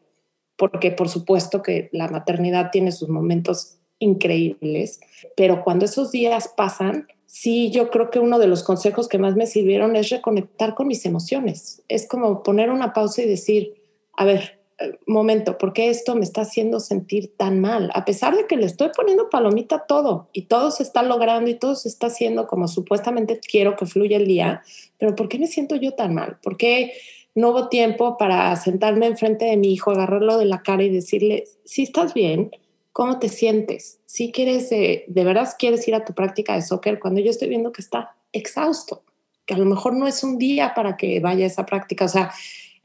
porque 0.55 0.91
por 0.91 1.09
supuesto 1.09 1.61
que 1.61 1.89
la 1.91 2.07
maternidad 2.07 2.71
tiene 2.71 2.93
sus 2.93 3.09
momentos 3.09 3.77
increíbles, 3.99 5.01
pero 5.35 5.63
cuando 5.63 5.83
esos 5.83 6.11
días 6.11 6.51
pasan, 6.55 7.07
sí, 7.25 7.69
yo 7.69 7.89
creo 7.89 8.09
que 8.09 8.19
uno 8.19 8.39
de 8.39 8.47
los 8.47 8.63
consejos 8.63 9.09
que 9.09 9.17
más 9.17 9.35
me 9.35 9.45
sirvieron 9.45 9.97
es 9.97 10.09
reconectar 10.09 10.73
con 10.73 10.87
mis 10.87 11.05
emociones. 11.05 11.83
Es 11.89 12.07
como 12.07 12.43
poner 12.43 12.69
una 12.69 12.93
pausa 12.93 13.23
y 13.23 13.27
decir, 13.27 13.75
a 14.15 14.23
ver, 14.23 14.61
momento, 15.07 15.57
¿por 15.57 15.73
qué 15.73 15.89
esto 15.89 16.15
me 16.15 16.23
está 16.23 16.41
haciendo 16.41 16.79
sentir 16.79 17.35
tan 17.37 17.61
mal? 17.61 17.91
A 17.93 18.03
pesar 18.05 18.35
de 18.35 18.45
que 18.45 18.57
le 18.57 18.65
estoy 18.65 18.89
poniendo 18.95 19.29
palomita 19.29 19.75
a 19.77 19.85
todo 19.85 20.29
y 20.33 20.43
todo 20.43 20.71
se 20.71 20.83
está 20.83 21.01
logrando 21.03 21.49
y 21.49 21.55
todo 21.55 21.75
se 21.75 21.87
está 21.87 22.07
haciendo 22.07 22.47
como 22.47 22.67
supuestamente 22.67 23.39
quiero 23.39 23.75
que 23.75 23.85
fluya 23.85 24.17
el 24.17 24.27
día, 24.27 24.63
pero 24.97 25.15
¿por 25.15 25.29
qué 25.29 25.39
me 25.39 25.47
siento 25.47 25.75
yo 25.75 25.93
tan 25.93 26.13
mal? 26.13 26.37
¿Por 26.43 26.57
qué 26.57 26.93
no 27.35 27.49
hubo 27.49 27.69
tiempo 27.69 28.17
para 28.17 28.55
sentarme 28.55 29.07
enfrente 29.07 29.45
de 29.45 29.57
mi 29.57 29.73
hijo, 29.73 29.91
agarrarlo 29.91 30.37
de 30.37 30.45
la 30.45 30.61
cara 30.61 30.83
y 30.83 30.89
decirle, 30.89 31.45
si 31.65 31.83
estás 31.83 32.13
bien, 32.13 32.51
¿cómo 32.93 33.19
te 33.19 33.29
sientes? 33.29 33.99
Si 34.05 34.31
quieres, 34.31 34.69
de 34.69 35.05
verdad 35.07 35.49
quieres 35.59 35.87
ir 35.87 35.95
a 35.95 36.05
tu 36.05 36.13
práctica 36.13 36.55
de 36.55 36.61
soccer 36.61 36.99
cuando 36.99 37.19
yo 37.19 37.29
estoy 37.29 37.49
viendo 37.49 37.71
que 37.73 37.81
está 37.81 38.15
exhausto, 38.31 39.03
que 39.45 39.53
a 39.53 39.57
lo 39.57 39.65
mejor 39.65 39.95
no 39.95 40.07
es 40.07 40.23
un 40.23 40.37
día 40.37 40.73
para 40.73 40.95
que 40.97 41.19
vaya 41.19 41.43
a 41.43 41.47
esa 41.47 41.65
práctica, 41.65 42.05
o 42.05 42.09
sea, 42.09 42.31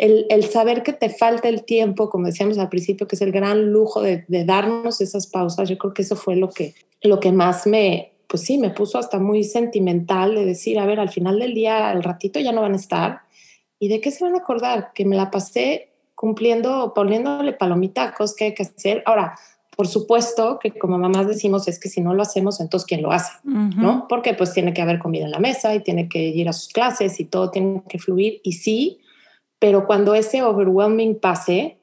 el, 0.00 0.45
saber 0.45 0.83
que 0.83 0.95
te 0.95 1.11
falta 1.11 1.49
el 1.49 1.64
tiempo, 1.64 2.09
como 2.09 2.26
decíamos 2.26 2.57
al 2.57 2.71
principio, 2.71 3.07
que 3.07 3.16
es 3.16 3.23
el 3.23 3.33
gran 3.33 3.71
lujo 3.71 4.00
de, 4.00 4.25
darnos 4.28 5.02
esas 5.02 5.26
pausas, 5.26 5.69
yo 5.69 5.76
creo 5.76 5.92
que 5.92 6.02
eso 6.02 6.16
fue 6.16 6.37
lo 6.37 6.49
que, 6.49 6.75
lo 7.02 7.21
que 7.21 7.33
más 7.33 7.66
me, 7.66 8.12
pues 8.26 8.42
sí, 8.45 8.57
me 8.57 8.71
puso 8.71 8.99
hasta 8.99 9.19
muy 9.19 9.45
sentimental 9.45 10.35
de 10.35 10.47
decir, 10.47 10.78
a 10.78 10.87
ver, 10.87 11.00
al 11.00 11.11
final 11.11 11.38
del 11.38 11.52
día, 11.52 11.90
al 11.90 12.02
ratito 12.02 12.40
ya 12.40 12.52
no 12.52 12.62
van 12.62 12.73
a 12.73 12.76
estar. 12.76 13.21
¿Y 13.78 13.88
de 13.88 14.00
qué 14.00 14.11
se 14.11 14.25
van 14.25 14.35
a 14.35 14.38
acordar? 14.38 14.92
Que 14.95 15.04
me 15.04 15.16
la 15.16 15.30
pasé 15.30 15.90
cumpliendo, 16.14 16.95
poniéndole 16.95 17.52
palomitacos 17.52 18.35
que 18.35 18.47
hay 18.47 18.54
que 18.54 18.62
hacer. 18.62 19.02
Ahora, 19.04 19.38
por 19.76 19.87
supuesto 19.87 20.59
que 20.59 20.73
como 20.73 20.99
mamás 20.99 21.26
decimos 21.26 21.69
es 21.69 21.78
que 21.78 21.90
si 21.90 22.00
no 22.00 22.14
lo 22.14 22.23
hacemos, 22.23 22.61
entonces 22.61 22.87
¿quién 22.87 23.02
lo 23.02 23.12
hace? 23.12 23.33
¿No? 23.45 24.07
Porque 24.09 24.35
pues 24.35 24.52
tiene 24.52 24.73
que 24.73 24.83
haber 24.83 24.99
comida 24.99 25.25
en 25.25 25.30
la 25.30 25.38
mesa 25.38 25.75
y 25.75 25.80
tiene 25.80 26.09
que 26.09 26.21
ir 26.21 26.49
a 26.49 26.52
sus 26.52 26.69
clases 26.69 27.21
y 27.21 27.25
todo 27.25 27.50
tiene 27.50 27.83
que 27.88 27.99
fluir. 27.99 28.40
Y 28.45 28.52
sí, 28.52 29.00
pero 29.61 29.87
cuando 29.87 30.14
ese 30.14 30.43
overwhelming 30.43 31.21
pase, 31.21 31.79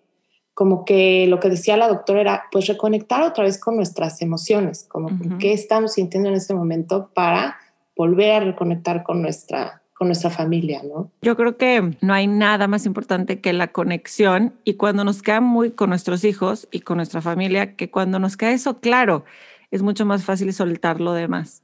como 0.53 0.83
que 0.83 1.27
lo 1.27 1.39
que 1.39 1.49
decía 1.49 1.77
la 1.77 1.87
doctora 1.87 2.19
era 2.19 2.43
pues 2.51 2.67
reconectar 2.67 3.21
otra 3.21 3.45
vez 3.45 3.59
con 3.59 3.77
nuestras 3.77 4.21
emociones, 4.21 4.85
como 4.89 5.09
qué 5.39 5.53
estamos 5.53 5.93
sintiendo 5.93 6.27
en 6.27 6.35
este 6.35 6.53
momento 6.53 7.11
para 7.13 7.57
volver 7.95 8.33
a 8.33 8.39
reconectar 8.45 9.03
con 9.03 9.21
nuestra 9.21 9.81
con 9.93 10.07
nuestra 10.07 10.29
familia, 10.29 10.83
¿no? 10.83 11.11
Yo 11.23 11.35
creo 11.35 11.57
que 11.57 11.95
no 12.01 12.13
hay 12.13 12.27
nada 12.27 12.67
más 12.67 12.85
importante 12.85 13.41
que 13.41 13.51
la 13.51 13.69
conexión 13.69 14.53
y 14.63 14.75
cuando 14.75 15.03
nos 15.03 15.23
queda 15.23 15.41
muy 15.41 15.71
con 15.71 15.89
nuestros 15.89 16.23
hijos 16.23 16.67
y 16.71 16.81
con 16.81 16.97
nuestra 16.97 17.21
familia, 17.21 17.75
que 17.75 17.89
cuando 17.89 18.19
nos 18.19 18.37
queda 18.37 18.51
eso 18.51 18.79
claro, 18.79 19.25
es 19.71 19.81
mucho 19.81 20.05
más 20.05 20.23
fácil 20.23 20.53
soltar 20.53 21.01
lo 21.01 21.13
demás. 21.13 21.63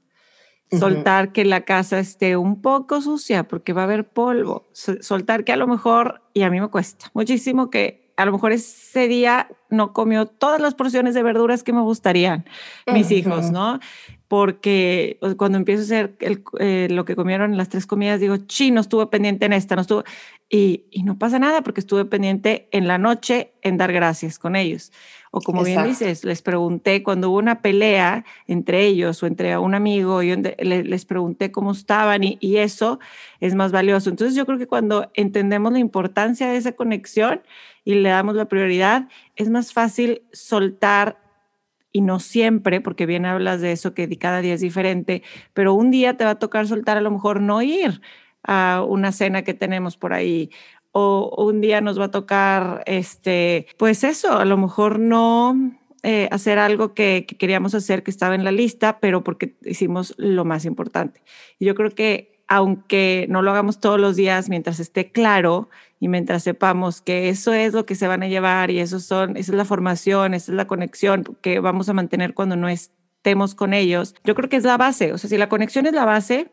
Soltar 0.80 1.32
que 1.32 1.46
la 1.46 1.62
casa 1.62 2.00
esté 2.00 2.38
un 2.38 2.62
poco 2.62 3.02
sucia 3.02 3.48
porque 3.48 3.74
va 3.74 3.82
a 3.82 3.86
haber 3.86 4.08
polvo. 4.08 4.66
Soltar 4.74 5.44
que 5.44 5.52
a 5.52 5.58
lo 5.58 5.68
mejor, 5.68 6.22
y 6.34 6.44
a 6.44 6.50
mí 6.50 6.60
me 6.60 6.68
cuesta 6.70 7.12
muchísimo 7.14 7.70
que 7.70 8.12
a 8.16 8.26
lo 8.26 8.32
mejor 8.32 8.52
ese 8.52 9.08
día 9.08 9.50
no 9.70 9.94
comió 9.94 10.26
todas 10.28 10.62
las 10.62 10.76
porciones 10.76 11.16
de 11.16 11.24
verduras 11.24 11.64
que 11.64 11.74
me 11.74 11.82
gustarían 11.82 12.46
mis 12.88 13.10
hijos, 13.12 13.52
¿no? 13.52 13.80
Porque 14.34 15.20
cuando 15.38 15.60
empiezo 15.60 15.82
a 15.82 15.86
hacer 15.86 16.18
eh, 16.58 16.88
lo 16.90 17.06
que 17.06 17.16
comieron 17.16 17.56
las 17.56 17.70
tres 17.70 17.86
comidas, 17.86 18.20
digo, 18.20 18.38
sí, 18.48 18.72
no 18.72 18.82
estuve 18.82 19.06
pendiente 19.06 19.46
en 19.46 19.54
esta, 19.54 19.76
no 19.76 19.82
estuvo, 19.82 20.04
y, 20.50 20.86
y, 20.90 21.04
no 21.04 21.20
pasa 21.20 21.38
nada 21.38 21.62
porque 21.62 21.82
estuve 21.82 22.06
pendiente 22.06 22.68
en 22.72 22.88
la 22.88 22.98
noche 22.98 23.54
en 23.62 23.78
dar 23.78 23.94
gracias 23.94 24.40
con 24.40 24.56
ellos. 24.56 24.92
O 25.30 25.40
como 25.40 25.64
bien 25.64 25.84
dices, 25.84 26.24
les 26.24 26.42
pregunté 26.42 27.04
cuando 27.04 27.30
hubo 27.30 27.38
una 27.38 27.62
pelea 27.62 28.26
entre 28.48 28.88
ellos 28.88 29.22
o 29.22 29.28
entre 29.28 29.56
un 29.60 29.76
amigo, 29.76 30.24
yo 30.24 30.36
les 30.58 31.06
pregunté 31.06 31.52
cómo 31.52 31.72
estaban 31.72 32.24
y, 32.24 32.40
y 32.42 32.58
eso 32.58 33.00
es 33.40 33.54
más 33.54 33.72
valioso. 33.72 34.10
Entonces 34.10 34.36
yo 34.36 34.48
creo 34.48 34.58
que 34.58 34.66
cuando 34.66 35.12
entendemos 35.14 35.74
la 35.74 35.80
importancia 35.80 36.48
de 36.48 36.58
esa 36.58 36.72
conexión 36.72 37.44
y 37.86 37.94
le 37.94 38.10
damos 38.10 38.34
la 38.34 38.46
prioridad, 38.46 39.10
es 39.36 39.52
más 39.52 39.74
fácil 39.74 40.24
soltar 40.32 41.23
y 41.94 42.02
no 42.02 42.20
siempre, 42.20 42.82
porque 42.82 43.06
bien 43.06 43.26
hablas 43.26 43.62
de 43.62 43.72
eso, 43.72 43.94
que 43.94 44.10
cada 44.18 44.42
día 44.42 44.56
es 44.56 44.62
diferente, 44.62 45.24
pero 45.54 45.74
un 45.74 45.92
día 45.92 46.18
te 46.18 46.26
va 46.26 46.32
a 46.32 46.40
tocar 46.40 46.68
soltar 46.68 46.98
a 46.98 47.02
lo 47.02 47.12
mejor 47.12 47.40
no 47.40 47.62
ir 47.62 48.02
a 48.44 48.84
una 48.86 49.14
cena 49.14 49.44
que 49.44 49.54
tenemos 49.54 49.96
por 49.96 50.12
ahí 50.12 50.50
o 50.92 51.34
un 51.38 51.62
día 51.62 51.82
nos 51.82 52.00
va 52.00 52.06
a 52.06 52.12
tocar, 52.12 52.84
este, 52.86 53.68
pues 53.78 54.04
eso, 54.04 54.38
a 54.38 54.46
lo 54.46 54.58
mejor 54.58 55.00
no 55.00 55.56
eh, 56.04 56.28
hacer 56.32 56.60
algo 56.60 56.94
que, 56.94 57.26
que, 57.28 57.38
queríamos 57.38 57.74
hacer 57.74 58.04
que 58.04 58.12
estaba 58.12 58.36
en 58.36 58.44
la 58.44 58.52
lista, 58.52 59.00
pero 59.00 59.24
porque 59.24 59.56
hicimos 59.64 60.14
lo 60.18 60.46
más 60.46 60.66
importante. 60.66 61.22
Y 61.58 61.66
yo 61.66 61.76
creo 61.76 61.92
que 61.92 62.34
aunque 62.48 63.26
no 63.30 63.42
lo 63.42 63.52
hagamos 63.52 63.80
todos 63.80 64.00
los 64.00 64.16
días, 64.16 64.50
mientras 64.50 64.80
esté 64.80 65.12
claro 65.12 65.70
y 66.04 66.10
mientras 66.10 66.44
sepamos 66.44 67.00
que 67.00 67.30
eso 67.30 67.54
es 67.54 67.72
lo 67.72 67.86
que 67.86 67.96
se 67.96 68.10
van 68.10 68.24
a 68.24 68.28
llevar 68.28 68.70
y 68.72 68.80
eso 68.80 69.00
son, 69.00 69.38
esa 69.38 69.54
es 69.54 69.58
la 69.58 69.64
formación, 69.64 70.34
esa 70.34 70.52
es 70.52 70.56
la 70.58 70.68
conexión 70.68 71.24
que 71.40 71.62
vamos 71.62 71.88
a 71.88 71.94
mantener 71.94 72.34
cuando 72.34 72.58
no 72.58 72.68
estemos 72.68 73.56
con 73.56 73.74
ellos, 73.74 74.14
yo 74.26 74.36
creo 74.36 74.50
que 74.50 74.58
es 74.58 74.66
la 74.66 74.76
base. 74.76 75.14
O 75.14 75.18
sea, 75.18 75.30
si 75.30 75.38
la 75.38 75.48
conexión 75.48 75.86
es 75.86 75.94
la 75.94 76.04
base, 76.04 76.52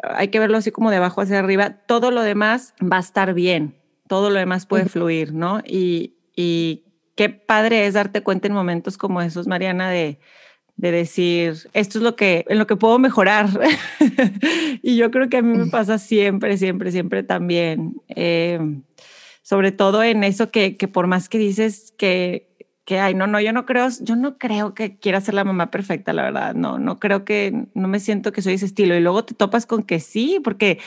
hay 0.00 0.28
que 0.28 0.38
verlo 0.38 0.58
así 0.58 0.70
como 0.70 0.92
de 0.92 0.98
abajo 0.98 1.22
hacia 1.22 1.40
arriba, 1.40 1.70
todo 1.88 2.12
lo 2.12 2.22
demás 2.22 2.72
va 2.80 2.98
a 2.98 3.00
estar 3.00 3.34
bien, 3.34 3.74
todo 4.06 4.30
lo 4.30 4.38
demás 4.38 4.64
puede 4.64 4.84
fluir, 4.84 5.34
¿no? 5.34 5.60
Y, 5.66 6.14
y 6.36 6.84
qué 7.16 7.30
padre 7.30 7.86
es 7.86 7.94
darte 7.94 8.22
cuenta 8.22 8.46
en 8.46 8.54
momentos 8.54 8.96
como 8.96 9.20
esos, 9.22 9.48
Mariana, 9.48 9.90
de 9.90 10.20
de 10.84 10.92
decir, 10.92 11.56
esto 11.72 11.98
es 11.98 12.04
lo 12.04 12.14
que, 12.14 12.44
en 12.46 12.58
lo 12.58 12.66
que 12.66 12.76
puedo 12.76 12.98
mejorar. 12.98 13.48
y 14.82 14.96
yo 14.96 15.10
creo 15.10 15.30
que 15.30 15.38
a 15.38 15.42
mí 15.42 15.56
me 15.56 15.66
pasa 15.66 15.98
siempre, 15.98 16.58
siempre, 16.58 16.92
siempre 16.92 17.22
también. 17.22 17.96
Eh, 18.08 18.60
sobre 19.42 19.72
todo 19.72 20.02
en 20.02 20.24
eso 20.24 20.50
que, 20.50 20.76
que 20.76 20.86
por 20.86 21.06
más 21.06 21.30
que 21.30 21.38
dices 21.38 21.94
que, 21.96 22.54
que, 22.84 23.00
ay, 23.00 23.14
no, 23.14 23.26
no, 23.26 23.40
yo 23.40 23.54
no 23.54 23.64
creo, 23.64 23.88
yo 24.02 24.14
no 24.14 24.36
creo 24.36 24.74
que 24.74 24.98
quiera 24.98 25.22
ser 25.22 25.32
la 25.32 25.44
mamá 25.44 25.70
perfecta, 25.70 26.12
la 26.12 26.22
verdad. 26.22 26.54
No, 26.54 26.78
no 26.78 26.98
creo 26.98 27.24
que, 27.24 27.66
no 27.72 27.88
me 27.88 27.98
siento 27.98 28.30
que 28.30 28.42
soy 28.42 28.54
ese 28.54 28.66
estilo. 28.66 28.94
Y 28.94 29.00
luego 29.00 29.24
te 29.24 29.34
topas 29.34 29.64
con 29.64 29.84
que 29.84 30.00
sí, 30.00 30.38
porque, 30.44 30.78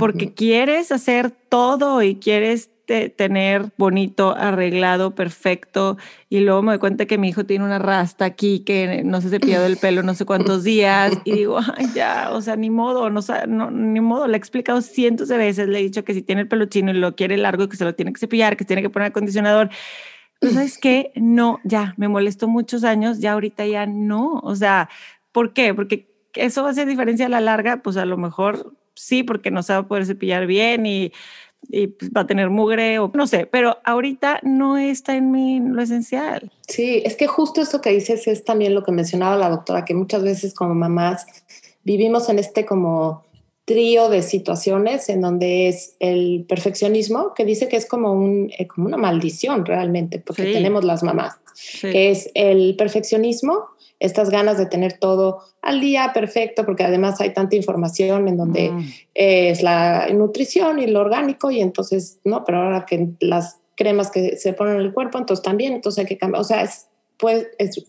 porque 0.00 0.34
quieres 0.34 0.90
hacer 0.90 1.30
todo 1.30 2.02
y 2.02 2.16
quieres 2.16 2.70
tener 2.86 3.72
bonito, 3.76 4.34
arreglado, 4.36 5.14
perfecto. 5.14 5.96
Y 6.28 6.40
luego 6.40 6.62
me 6.62 6.72
doy 6.72 6.78
cuenta 6.78 7.06
que 7.06 7.18
mi 7.18 7.28
hijo 7.28 7.44
tiene 7.44 7.64
una 7.64 7.78
rasta 7.78 8.24
aquí 8.24 8.60
que 8.60 9.02
no 9.04 9.20
se 9.20 9.28
cepillado 9.28 9.66
el 9.66 9.76
pelo 9.76 10.02
no 10.02 10.14
sé 10.14 10.24
cuántos 10.24 10.64
días. 10.64 11.12
Y 11.24 11.32
digo, 11.32 11.58
ay, 11.76 11.88
ya, 11.94 12.30
o 12.32 12.40
sea, 12.40 12.56
ni 12.56 12.70
modo, 12.70 13.10
no, 13.10 13.20
no, 13.48 13.70
ni 13.70 14.00
modo. 14.00 14.26
Le 14.28 14.34
he 14.34 14.38
explicado 14.38 14.80
cientos 14.80 15.28
de 15.28 15.36
veces, 15.36 15.68
le 15.68 15.80
he 15.80 15.82
dicho 15.82 16.04
que 16.04 16.14
si 16.14 16.22
tiene 16.22 16.42
el 16.42 16.48
pelo 16.48 16.66
chino 16.66 16.92
y 16.92 16.94
lo 16.94 17.16
quiere 17.16 17.36
largo, 17.36 17.68
que 17.68 17.76
se 17.76 17.84
lo 17.84 17.94
tiene 17.94 18.12
que 18.12 18.20
cepillar, 18.20 18.56
que 18.56 18.64
tiene 18.64 18.82
que 18.82 18.90
poner 18.90 19.08
acondicionador. 19.08 19.70
¿Sabes 20.40 20.78
qué? 20.78 21.12
No, 21.14 21.60
ya, 21.64 21.94
me 21.96 22.08
molestó 22.08 22.46
muchos 22.46 22.84
años, 22.84 23.18
ya 23.18 23.32
ahorita 23.32 23.66
ya 23.66 23.86
no. 23.86 24.40
O 24.42 24.54
sea, 24.54 24.88
¿por 25.32 25.52
qué? 25.52 25.74
Porque 25.74 26.08
eso 26.34 26.62
va 26.62 26.68
a 26.68 26.72
hacer 26.72 26.86
diferencia 26.86 27.26
a 27.26 27.30
la 27.30 27.40
larga, 27.40 27.82
pues 27.82 27.96
a 27.96 28.04
lo 28.04 28.16
mejor 28.16 28.74
sí, 28.94 29.22
porque 29.22 29.50
no 29.50 29.62
se 29.62 29.72
va 29.72 29.80
a 29.80 29.88
poder 29.88 30.06
cepillar 30.06 30.46
bien 30.46 30.86
y 30.86 31.12
y 31.68 31.88
pues, 31.88 32.10
va 32.10 32.22
a 32.22 32.26
tener 32.26 32.50
mugre 32.50 32.98
o 32.98 33.10
no 33.14 33.26
sé, 33.26 33.46
pero 33.46 33.78
ahorita 33.84 34.40
no 34.42 34.76
está 34.76 35.16
en 35.16 35.30
mí 35.30 35.60
lo 35.60 35.82
esencial. 35.82 36.50
Sí, 36.68 37.02
es 37.04 37.16
que 37.16 37.26
justo 37.26 37.60
eso 37.60 37.80
que 37.80 37.90
dices 37.90 38.26
es 38.26 38.44
también 38.44 38.74
lo 38.74 38.84
que 38.84 38.92
mencionaba 38.92 39.36
la 39.36 39.50
doctora, 39.50 39.84
que 39.84 39.94
muchas 39.94 40.22
veces 40.22 40.54
como 40.54 40.74
mamás 40.74 41.26
vivimos 41.84 42.28
en 42.28 42.38
este 42.38 42.66
como 42.66 43.24
trío 43.66 44.08
de 44.08 44.22
situaciones 44.22 45.08
en 45.08 45.20
donde 45.20 45.68
es 45.68 45.96
el 45.98 46.46
perfeccionismo, 46.48 47.34
que 47.34 47.44
dice 47.44 47.68
que 47.68 47.76
es 47.76 47.84
como, 47.84 48.12
un, 48.12 48.50
eh, 48.56 48.66
como 48.68 48.86
una 48.86 48.96
maldición 48.96 49.66
realmente, 49.66 50.20
porque 50.20 50.44
tenemos 50.44 50.84
las 50.84 51.02
mamás, 51.02 51.34
que 51.82 52.10
es 52.10 52.30
el 52.34 52.76
perfeccionismo, 52.76 53.66
estas 53.98 54.30
ganas 54.30 54.58
de 54.58 54.66
tener 54.66 54.98
todo 54.98 55.40
al 55.62 55.80
día 55.80 56.10
perfecto, 56.12 56.64
porque 56.64 56.84
además 56.84 57.20
hay 57.20 57.32
tanta 57.32 57.56
información 57.56 58.28
en 58.28 58.36
donde 58.36 58.70
mm. 58.70 58.84
es 59.14 59.62
la 59.62 60.08
nutrición 60.12 60.78
y 60.78 60.86
lo 60.86 61.00
orgánico, 61.00 61.50
y 61.50 61.60
entonces, 61.60 62.20
no, 62.24 62.44
pero 62.44 62.62
ahora 62.62 62.84
que 62.86 63.08
las 63.20 63.60
cremas 63.74 64.10
que 64.10 64.36
se 64.36 64.52
ponen 64.52 64.76
en 64.76 64.80
el 64.80 64.92
cuerpo, 64.92 65.18
entonces 65.18 65.42
también, 65.42 65.72
entonces 65.74 66.00
hay 66.00 66.06
que 66.06 66.18
cambiar, 66.18 66.40
o 66.40 66.44
sea, 66.44 66.62
es, 66.62 66.88
pues, 67.18 67.46
es 67.58 67.84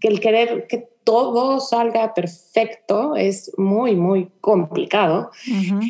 que 0.00 0.08
el 0.08 0.20
querer 0.20 0.66
que 0.66 0.88
todo 1.04 1.60
salga 1.60 2.14
perfecto 2.14 3.16
es 3.16 3.50
muy, 3.56 3.96
muy 3.96 4.30
complicado. 4.40 5.30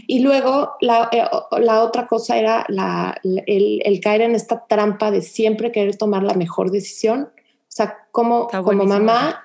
Y 0.07 0.21
luego 0.21 0.73
la, 0.81 1.09
eh, 1.13 1.25
la, 1.61 1.83
otra 1.83 2.07
cosa 2.07 2.39
era 2.39 2.65
la, 2.69 3.21
el, 3.23 3.83
el, 3.85 4.01
caer 4.01 4.23
en 4.23 4.35
esta 4.35 4.67
trampa 4.67 5.11
de 5.11 5.21
siempre 5.21 5.73
querer 5.73 5.97
tomar 5.97 6.23
la 6.23 6.35
mejor 6.35 6.71
decisión. 6.71 7.29
O 7.35 7.73
sea, 7.73 7.99
como, 8.13 8.49
como 8.49 8.85
mamá 8.85 9.43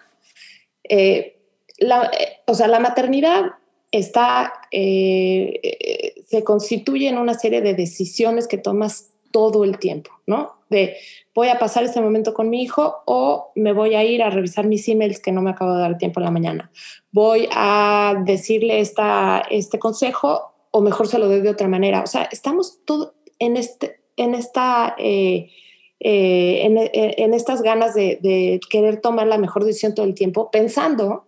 eh, 0.89 1.38
eh, 1.80 1.98
o 2.46 2.54
sea, 2.54 2.68
la 2.68 2.80
maternidad 2.80 3.44
está, 3.92 4.54
eh, 4.72 6.24
se 6.27 6.44
constituye 6.44 7.10
en 7.10 7.18
una 7.18 7.34
serie 7.34 7.62
de 7.62 7.74
decisiones 7.74 8.48
que 8.48 8.58
tomas 8.58 9.12
todo 9.32 9.63
el 9.63 9.80
tiempo, 9.80 10.12
¿no? 10.25 10.54
De 10.70 10.96
voy 11.34 11.50
a 11.50 11.60
pasar 11.60 11.84
este 11.84 12.01
momento 12.01 12.34
con 12.34 12.50
mi 12.50 12.63
hijo 12.63 13.04
o 13.06 13.51
me 13.56 13.74
voy 13.74 13.96
a 13.96 14.04
ir 14.04 14.24
a 14.24 14.30
revisar 14.30 14.65
mis 14.65 14.88
emails 14.88 15.20
que 15.20 15.32
no 15.32 15.42
me 15.42 15.51
acabo 15.51 15.74
de 15.74 15.82
dar 15.82 15.98
tiempo 15.98 16.20
en 16.20 16.25
la 16.25 16.32
mañana. 16.32 16.72
Voy 17.12 17.48
a 17.51 18.15
decirle 18.25 18.80
esta, 18.80 19.44
este 19.50 19.77
consejo 19.77 20.54
o 20.72 20.82
mejor 20.82 21.08
se 21.08 21.20
lo 21.20 21.27
doy 21.27 21.42
de 21.42 21.50
otra 21.50 21.68
manera. 21.68 22.01
O 22.01 22.08
sea, 22.08 22.24
estamos 22.32 22.80
todo 22.86 23.15
en, 23.39 23.58
este, 23.58 24.01
en 24.18 24.36
esta... 24.36 24.96
en, 26.00 27.34
estas 27.34 27.62
ganas 27.62 27.94
de, 27.96 28.60
querer 28.70 29.02
tomar 29.02 29.28
la 29.28 29.38
mejor 29.38 29.64
decisión 29.64 29.96
todo 29.96 30.06
el 30.06 30.14
tiempo, 30.14 30.52
pensando 30.52 31.25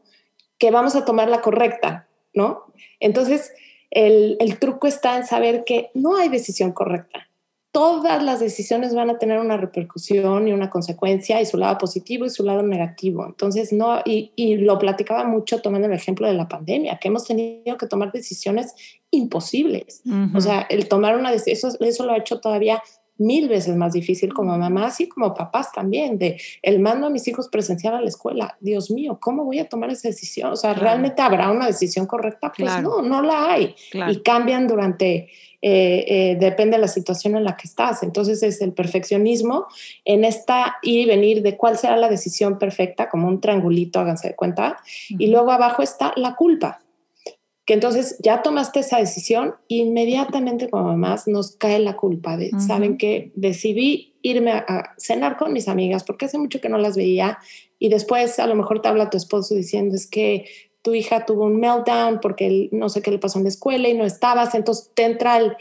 que 0.57 0.71
vamos 0.71 0.95
a 0.95 1.05
tomar 1.05 1.29
la 1.29 1.41
correcta, 1.41 2.07
¿no? 2.33 2.63
Entonces, 2.99 3.53
el, 3.91 4.37
el 4.39 4.59
truco 4.59 4.87
está 4.87 5.17
en 5.17 5.25
saber 5.25 5.63
que 5.63 5.91
no 5.93 6.17
hay 6.17 6.29
decisión 6.29 6.71
correcta. 6.71 7.29
Todas 7.71 8.23
las 8.23 8.39
decisiones 8.39 8.95
van 8.95 9.11
a 9.11 9.19
tener 9.19 9.39
una 9.39 9.55
repercusión 9.55 10.47
y 10.47 10.53
una 10.53 10.69
consecuencia 10.69 11.39
y 11.41 11.45
su 11.45 11.57
lado 11.57 11.77
positivo 11.77 12.25
y 12.25 12.31
su 12.31 12.43
lado 12.43 12.63
negativo. 12.63 13.23
Entonces, 13.25 13.71
no, 13.71 13.99
y, 14.03 14.31
y 14.35 14.57
lo 14.57 14.79
platicaba 14.79 15.25
mucho 15.25 15.61
tomando 15.61 15.87
el 15.87 15.93
ejemplo 15.93 16.25
de 16.25 16.33
la 16.33 16.47
pandemia, 16.47 16.97
que 16.97 17.09
hemos 17.09 17.25
tenido 17.25 17.77
que 17.77 17.85
tomar 17.85 18.11
decisiones 18.11 18.73
imposibles. 19.11 20.01
O 20.33 20.41
sea, 20.41 20.61
el 20.69 20.87
tomar 20.87 21.17
una 21.17 21.31
decisión, 21.31 21.71
eso, 21.71 21.83
eso 21.83 22.05
lo 22.05 22.13
ha 22.13 22.17
hecho 22.17 22.39
todavía 22.39 22.81
mil 23.17 23.47
veces 23.49 23.75
más 23.75 23.93
difícil 23.93 24.33
como 24.33 24.57
mamá, 24.57 24.91
y 24.97 25.07
como 25.07 25.33
papás 25.33 25.71
también, 25.71 26.17
de 26.17 26.39
el 26.61 26.79
mando 26.79 27.07
a 27.07 27.09
mis 27.09 27.27
hijos 27.27 27.47
presencial 27.49 27.95
a 27.95 28.01
la 28.01 28.07
escuela. 28.07 28.57
Dios 28.59 28.91
mío, 28.91 29.17
¿cómo 29.19 29.43
voy 29.43 29.59
a 29.59 29.67
tomar 29.67 29.89
esa 29.89 30.07
decisión? 30.07 30.51
O 30.51 30.55
sea, 30.55 30.73
¿realmente 30.73 31.21
habrá 31.21 31.51
una 31.51 31.67
decisión 31.67 32.05
correcta? 32.05 32.51
Pues 32.57 32.81
no, 32.81 33.01
no 33.01 33.21
la 33.21 33.51
hay. 33.51 33.75
Y 34.09 34.21
cambian 34.21 34.67
durante, 34.67 35.29
eh, 35.61 36.05
eh, 36.07 36.37
depende 36.39 36.77
de 36.77 36.81
la 36.81 36.87
situación 36.87 37.35
en 37.35 37.43
la 37.43 37.55
que 37.55 37.67
estás. 37.67 38.03
Entonces 38.03 38.41
es 38.43 38.61
el 38.61 38.73
perfeccionismo 38.73 39.67
en 40.05 40.23
esta 40.23 40.77
ir 40.81 40.97
y 40.97 41.05
venir 41.05 41.41
de 41.41 41.57
cuál 41.57 41.77
será 41.77 41.97
la 41.97 42.09
decisión 42.09 42.57
perfecta, 42.57 43.09
como 43.09 43.27
un 43.27 43.41
triangulito, 43.41 43.99
háganse 43.99 44.29
de 44.29 44.35
cuenta. 44.35 44.77
Y 45.09 45.27
luego 45.27 45.51
abajo 45.51 45.81
está 45.81 46.13
la 46.15 46.35
culpa 46.35 46.79
que 47.67 47.73
entonces 47.73 48.15
ya 48.23 48.41
tomaste 48.43 48.79
esa 48.79 48.97
decisión, 48.97 49.55
inmediatamente 49.67 50.69
como 50.69 50.85
mamás 50.85 51.27
nos 51.27 51.57
cae 51.57 51.79
la 51.79 51.97
culpa 51.97 52.37
de, 52.37 52.51
¿saben 52.65 52.97
que 52.97 53.33
Decidí 53.35 54.15
irme 54.21 54.51
a, 54.51 54.95
cenar 54.97 55.35
con 55.35 55.51
mis 55.51 55.67
amigas 55.67 56.05
porque 56.05 56.25
hace 56.25 56.37
mucho 56.37 56.61
que 56.61 56.69
no 56.69 56.77
las 56.77 56.95
veía 56.95 57.39
y 57.77 57.89
después 57.89 58.39
a 58.39 58.47
lo 58.47 58.55
mejor 58.55 58.81
te 58.81 58.87
habla 58.87 59.09
tu 59.09 59.17
esposo 59.17 59.53
diciendo 59.53 59.95
es 59.95 60.07
que 60.07 60.45
tu 60.81 60.95
hija 60.95 61.25
tuvo 61.25 61.43
un 61.43 61.59
meltdown 61.59 62.21
porque 62.21 62.69
no 62.71 62.87
sé 62.87 63.01
qué 63.01 63.11
le 63.11 63.19
pasó 63.19 63.37
en 63.37 63.43
la 63.43 63.49
escuela 63.49 63.89
y 63.89 63.93
no 63.95 64.05
estabas, 64.05 64.55
entonces 64.55 64.89
te 64.93 65.03
entra 65.03 65.37
el, 65.37 65.57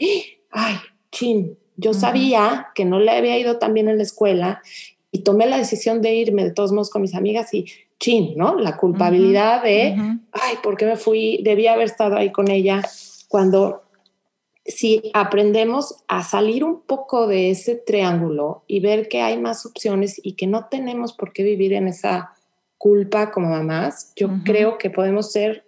ay, 0.49 0.75
chin, 1.11 1.57
yo 1.75 1.93
sabía 1.93 2.67
que 2.73 2.85
no 2.85 3.01
le 3.01 3.11
había 3.11 3.37
ido 3.37 3.57
tan 3.57 3.73
bien 3.73 3.89
en 3.89 3.97
la 3.97 4.03
escuela 4.03 4.61
y 5.11 5.23
tomé 5.23 5.45
la 5.45 5.57
decisión 5.57 6.01
de 6.01 6.15
irme 6.15 6.45
de 6.45 6.51
todos 6.51 6.71
modos 6.71 6.89
con 6.89 7.01
mis 7.01 7.15
amigas 7.15 7.53
y 7.53 7.65
chin, 7.99 8.33
¿no? 8.35 8.55
La 8.55 8.77
culpabilidad 8.77 9.63
de, 9.63 9.95
ay, 10.31 10.55
¿por 10.61 10.77
qué 10.77 10.85
me 10.85 10.95
fui? 10.95 11.41
Debía 11.43 11.73
haber 11.73 11.85
estado 11.85 12.15
ahí 12.15 12.31
con 12.31 12.49
ella. 12.49 12.81
Cuando 13.27 13.83
si 14.67 15.11
aprendemos 15.13 16.03
a 16.07 16.23
salir 16.23 16.63
un 16.63 16.81
poco 16.81 17.27
de 17.27 17.51
ese 17.51 17.75
triángulo 17.75 18.63
y 18.67 18.81
ver 18.81 19.07
que 19.07 19.21
hay 19.21 19.39
más 19.39 19.65
opciones 19.65 20.19
y 20.21 20.33
que 20.33 20.45
no 20.45 20.65
tenemos 20.65 21.13
por 21.13 21.31
qué 21.31 21.43
vivir 21.43 21.73
en 21.73 21.87
esa 21.87 22.33
culpa 22.77 23.31
como 23.31 23.49
mamás, 23.49 24.11
yo 24.15 24.29
creo 24.43 24.77
que 24.77 24.89
podemos 24.89 25.31
ser 25.31 25.65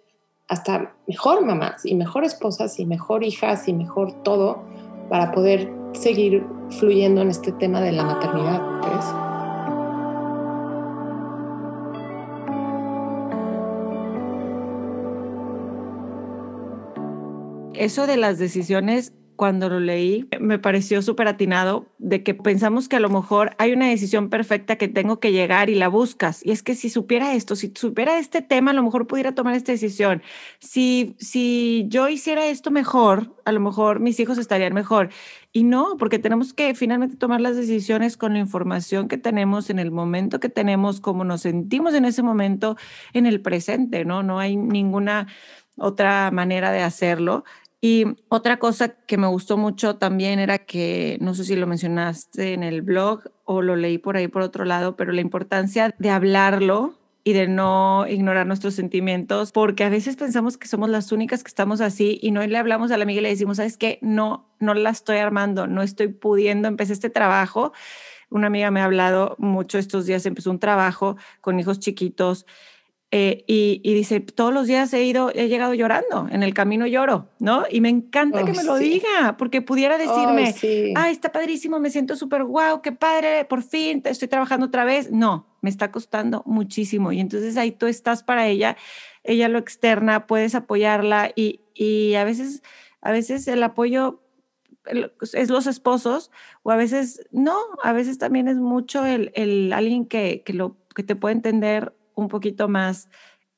hasta 0.48 0.94
mejor 1.06 1.44
mamás 1.44 1.86
y 1.86 1.94
mejor 1.94 2.24
esposas 2.24 2.78
y 2.78 2.84
mejor 2.84 3.24
hijas 3.24 3.68
y 3.68 3.72
mejor 3.72 4.22
todo 4.22 4.64
para 5.08 5.32
poder 5.32 5.72
seguir 5.92 6.44
fluyendo 6.78 7.22
en 7.22 7.30
este 7.30 7.52
tema 7.52 7.80
de 7.80 7.92
la 7.92 8.04
maternidad. 8.04 8.80
¿crees? 8.82 9.29
Eso 17.80 18.06
de 18.06 18.18
las 18.18 18.38
decisiones, 18.38 19.14
cuando 19.36 19.70
lo 19.70 19.80
leí, 19.80 20.28
me 20.38 20.58
pareció 20.58 21.00
súper 21.00 21.26
atinado 21.26 21.86
de 21.96 22.22
que 22.22 22.34
pensamos 22.34 22.90
que 22.90 22.96
a 22.96 23.00
lo 23.00 23.08
mejor 23.08 23.56
hay 23.56 23.72
una 23.72 23.88
decisión 23.88 24.28
perfecta 24.28 24.76
que 24.76 24.86
tengo 24.86 25.18
que 25.18 25.32
llegar 25.32 25.70
y 25.70 25.76
la 25.76 25.88
buscas. 25.88 26.44
Y 26.44 26.50
es 26.50 26.62
que 26.62 26.74
si 26.74 26.90
supiera 26.90 27.32
esto, 27.32 27.56
si 27.56 27.72
supiera 27.74 28.18
este 28.18 28.42
tema, 28.42 28.72
a 28.72 28.74
lo 28.74 28.82
mejor 28.82 29.06
pudiera 29.06 29.34
tomar 29.34 29.54
esta 29.54 29.72
decisión. 29.72 30.22
Si, 30.58 31.16
si 31.18 31.86
yo 31.88 32.10
hiciera 32.10 32.48
esto 32.48 32.70
mejor, 32.70 33.34
a 33.46 33.52
lo 33.52 33.60
mejor 33.60 33.98
mis 34.00 34.20
hijos 34.20 34.36
estarían 34.36 34.74
mejor. 34.74 35.08
Y 35.54 35.64
no, 35.64 35.96
porque 35.98 36.18
tenemos 36.18 36.52
que 36.52 36.74
finalmente 36.74 37.16
tomar 37.16 37.40
las 37.40 37.56
decisiones 37.56 38.18
con 38.18 38.34
la 38.34 38.40
información 38.40 39.08
que 39.08 39.16
tenemos 39.16 39.70
en 39.70 39.78
el 39.78 39.90
momento 39.90 40.38
que 40.38 40.50
tenemos, 40.50 41.00
cómo 41.00 41.24
nos 41.24 41.40
sentimos 41.40 41.94
en 41.94 42.04
ese 42.04 42.22
momento, 42.22 42.76
en 43.14 43.24
el 43.24 43.40
presente, 43.40 44.04
¿no? 44.04 44.22
No 44.22 44.38
hay 44.38 44.56
ninguna 44.56 45.28
otra 45.80 46.30
manera 46.30 46.70
de 46.72 46.82
hacerlo. 46.82 47.44
Y 47.82 48.04
otra 48.28 48.58
cosa 48.58 48.88
que 48.88 49.16
me 49.16 49.26
gustó 49.26 49.56
mucho 49.56 49.96
también 49.96 50.38
era 50.38 50.58
que, 50.58 51.16
no 51.20 51.34
sé 51.34 51.44
si 51.44 51.56
lo 51.56 51.66
mencionaste 51.66 52.52
en 52.52 52.62
el 52.62 52.82
blog 52.82 53.22
o 53.44 53.62
lo 53.62 53.74
leí 53.74 53.96
por 53.96 54.16
ahí 54.16 54.28
por 54.28 54.42
otro 54.42 54.66
lado, 54.66 54.96
pero 54.96 55.12
la 55.12 55.22
importancia 55.22 55.94
de 55.98 56.10
hablarlo 56.10 56.94
y 57.24 57.32
de 57.32 57.48
no 57.48 58.06
ignorar 58.06 58.46
nuestros 58.46 58.74
sentimientos, 58.74 59.52
porque 59.52 59.84
a 59.84 59.88
veces 59.88 60.16
pensamos 60.16 60.58
que 60.58 60.68
somos 60.68 60.90
las 60.90 61.12
únicas 61.12 61.42
que 61.42 61.48
estamos 61.48 61.80
así 61.80 62.18
y 62.22 62.32
no 62.32 62.46
le 62.46 62.58
hablamos 62.58 62.90
a 62.90 62.96
la 62.98 63.04
amiga 63.04 63.20
y 63.20 63.22
le 63.22 63.28
decimos, 63.30 63.58
¿sabes 63.58 63.76
qué? 63.76 63.98
No, 64.02 64.50
no 64.58 64.74
la 64.74 64.90
estoy 64.90 65.18
armando, 65.18 65.66
no 65.66 65.82
estoy 65.82 66.08
pudiendo, 66.08 66.68
empecé 66.68 66.92
este 66.92 67.10
trabajo. 67.10 67.72
Una 68.30 68.46
amiga 68.46 68.70
me 68.70 68.80
ha 68.80 68.84
hablado 68.84 69.36
mucho 69.38 69.78
estos 69.78 70.06
días, 70.06 70.24
empezó 70.26 70.50
un 70.50 70.58
trabajo 70.58 71.16
con 71.40 71.58
hijos 71.60 71.78
chiquitos 71.78 72.46
eh, 73.12 73.42
y, 73.48 73.80
dice, 73.82 74.20
todos 74.20 74.54
los 74.54 74.68
días 74.68 74.92
he 74.94 75.02
ido, 75.02 75.32
he 75.34 75.48
llegado 75.48 75.74
llorando, 75.74 76.28
en 76.30 76.44
el 76.44 76.54
camino 76.54 76.86
lloro, 76.86 77.28
¿no? 77.40 77.64
Y 77.68 77.80
me 77.80 77.88
encanta 77.88 78.44
que 78.44 78.52
me 78.52 78.62
lo 78.62 78.76
diga, 78.76 79.36
porque 79.36 79.62
pudiera 79.62 79.98
decirme, 79.98 80.54
ay, 80.94 81.12
está 81.12 81.32
padrísimo, 81.32 81.80
me 81.80 81.90
siento 81.90 82.14
súper 82.14 82.44
guau, 82.44 82.82
qué 82.82 82.92
padre, 82.92 83.44
por 83.46 83.64
fin 83.64 84.00
estoy 84.04 84.28
trabajando 84.28 84.66
otra 84.66 84.84
vez. 84.84 85.10
No, 85.10 85.48
me 85.60 85.70
está 85.70 85.90
costando 85.90 86.44
muchísimo. 86.46 87.10
Y 87.10 87.18
entonces 87.18 87.56
ahí 87.56 87.72
tú 87.72 87.86
estás 87.86 88.22
para 88.22 88.46
ella, 88.46 88.76
ella 89.24 89.48
lo 89.48 89.58
externa, 89.58 90.28
puedes 90.28 90.54
apoyarla 90.54 91.32
y, 91.34 91.62
y 91.74 92.14
a 92.14 92.22
veces, 92.22 92.62
a 93.00 93.10
veces 93.10 93.48
el 93.48 93.64
apoyo 93.64 94.22
es 95.32 95.50
los 95.50 95.66
esposos 95.66 96.30
o 96.62 96.70
a 96.70 96.76
veces 96.76 97.26
no, 97.32 97.58
a 97.82 97.92
veces 97.92 98.18
también 98.18 98.46
es 98.46 98.56
mucho 98.56 99.04
el, 99.04 99.32
el 99.34 99.72
alguien 99.72 100.06
que, 100.06 100.42
que, 100.44 100.52
lo, 100.52 100.76
que 100.94 101.02
te 101.02 101.16
puede 101.16 101.34
entender 101.34 101.92
un 102.14 102.28
poquito 102.28 102.68
más 102.68 103.08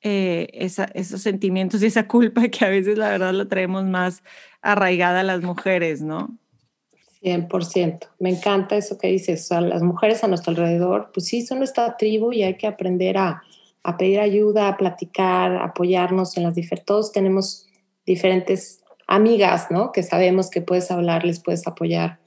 eh, 0.02 0.48
esos 0.54 1.22
sentimientos 1.22 1.82
y 1.82 1.86
esa 1.86 2.08
culpa 2.08 2.48
que 2.48 2.64
a 2.64 2.68
veces 2.68 2.98
la 2.98 3.10
verdad 3.10 3.32
lo 3.32 3.46
traemos 3.46 3.84
más 3.84 4.22
arraigada 4.60 5.20
a 5.20 5.24
las 5.24 5.42
mujeres, 5.42 6.02
¿no? 6.02 6.36
100%. 7.22 8.08
Me 8.18 8.30
encanta 8.30 8.76
eso 8.76 8.98
que 8.98 9.08
dices. 9.08 9.44
O 9.44 9.46
sea, 9.46 9.60
las 9.60 9.82
mujeres 9.82 10.24
a 10.24 10.28
nuestro 10.28 10.50
alrededor, 10.50 11.10
pues 11.14 11.26
sí, 11.26 11.46
son 11.46 11.58
nuestra 11.58 11.96
tribu 11.96 12.32
y 12.32 12.42
hay 12.42 12.56
que 12.56 12.66
aprender 12.66 13.16
a, 13.16 13.42
a 13.84 13.96
pedir 13.96 14.18
ayuda, 14.20 14.68
a 14.68 14.76
platicar, 14.76 15.56
apoyarnos 15.56 16.36
en 16.36 16.44
las 16.44 16.54
diferentes. 16.54 16.86
Todos 16.86 17.12
tenemos 17.12 17.68
diferentes 18.04 18.82
amigas, 19.06 19.70
¿no? 19.70 19.92
Que 19.92 20.02
sabemos 20.02 20.50
que 20.50 20.62
puedes 20.62 20.90
hablarles, 20.90 21.40
puedes 21.40 21.66
apoyar. 21.66 22.18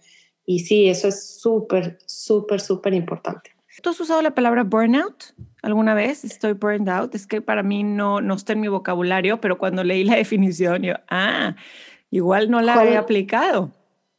Y 0.45 0.59
sí, 0.59 0.87
eso 0.87 1.07
es 1.07 1.39
súper, 1.39 1.97
súper, 2.05 2.61
súper 2.61 2.93
importante. 2.93 3.54
¿Tú 3.81 3.89
has 3.89 3.99
usado 3.99 4.21
la 4.21 4.33
palabra 4.33 4.63
burnout 4.63 5.33
alguna 5.61 5.93
vez? 5.93 6.23
Estoy 6.23 6.53
burned 6.53 6.89
out. 6.89 7.13
Es 7.15 7.27
que 7.27 7.41
para 7.41 7.63
mí 7.63 7.83
no, 7.83 8.21
no 8.21 8.35
está 8.35 8.53
en 8.53 8.61
mi 8.61 8.67
vocabulario, 8.67 9.41
pero 9.41 9.57
cuando 9.57 9.83
leí 9.83 10.03
la 10.03 10.15
definición, 10.17 10.83
yo, 10.83 10.95
ah, 11.09 11.55
igual 12.09 12.49
no 12.49 12.61
la 12.61 12.83
he 12.85 12.97
aplicado. 12.97 13.71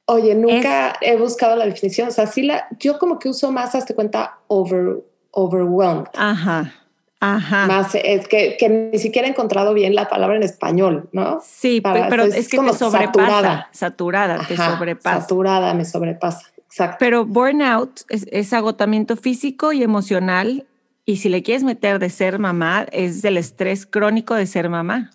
Oye, 0.06 0.34
nunca 0.34 0.94
he 1.00 1.16
buscado 1.16 1.56
la 1.56 1.66
definición. 1.66 2.08
O 2.08 2.12
sea, 2.12 2.26
sí 2.26 2.42
la, 2.42 2.68
yo 2.78 2.98
como 2.98 3.18
que 3.18 3.28
uso 3.28 3.50
más, 3.50 3.74
hasta 3.74 3.94
cuenta, 3.94 4.38
over, 4.46 5.02
overwhelmed. 5.32 6.06
Ajá. 6.14 6.72
Ajá. 7.18 7.66
Más, 7.66 7.94
es 7.94 8.28
que, 8.28 8.56
que, 8.58 8.68
ni 8.68 8.98
siquiera 8.98 9.26
he 9.26 9.30
encontrado 9.30 9.72
bien 9.72 9.94
la 9.94 10.08
palabra 10.08 10.36
en 10.36 10.42
español, 10.42 11.08
¿no? 11.12 11.40
Sí, 11.42 11.80
pero 11.80 12.24
es, 12.24 12.48
que 12.48 12.58
como 12.58 12.72
te 12.72 12.78
sobrepasa. 12.78 13.10
Saturada, 13.12 13.68
saturada 13.72 14.46
te 14.46 14.56
sobrepasa. 14.56 15.20
Saturada 15.22 15.74
me 15.74 15.84
sobrepasa. 15.86 16.52
Pero 16.98 17.24
burnout 17.24 18.00
es, 18.08 18.52
agotamiento 18.52 19.16
físico 19.16 19.72
y 19.72 19.82
emocional. 19.82 20.66
Y 21.04 21.18
si 21.18 21.28
le 21.28 21.42
quieres 21.42 21.62
meter 21.62 21.98
de 21.98 22.10
ser 22.10 22.38
mamá, 22.38 22.86
es 22.92 23.22
del 23.22 23.36
estrés 23.36 23.86
crónico 23.86 24.34
de 24.34 24.46
ser 24.46 24.68
mamá. 24.68 25.10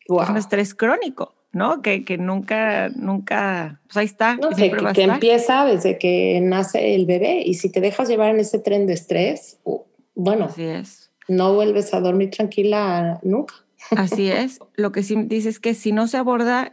Es 0.00 0.28
un 0.28 0.36
estrés 0.36 0.74
crónico, 0.74 1.34
¿no? 1.52 1.82
Que, 1.82 2.04
que 2.04 2.16
nunca, 2.18 2.88
nunca, 2.90 3.80
pues 3.84 3.96
ahí 3.96 4.06
está. 4.06 4.38
que, 4.56 4.70
que 4.94 5.02
empieza 5.02 5.64
desde 5.64 5.98
que 5.98 6.40
nace 6.42 6.94
el 6.94 7.06
bebé. 7.06 7.42
Y 7.44 7.54
si 7.54 7.70
te 7.70 7.80
dejas 7.80 8.08
llevar 8.08 8.30
en 8.30 8.40
ese 8.40 8.58
tren 8.58 8.86
de 8.86 8.94
estrés, 8.94 9.58
bueno, 10.14 10.46
Así 10.46 10.64
es. 10.64 11.10
no 11.28 11.54
vuelves 11.54 11.92
a 11.94 12.00
dormir 12.00 12.30
tranquila 12.30 13.18
nunca. 13.22 13.54
Así 13.90 14.30
es. 14.30 14.60
Lo 14.74 14.92
que 14.92 15.02
sí 15.02 15.16
dice 15.24 15.48
es 15.48 15.58
que 15.58 15.74
si 15.74 15.92
no 15.92 16.06
se 16.06 16.16
aborda 16.16 16.72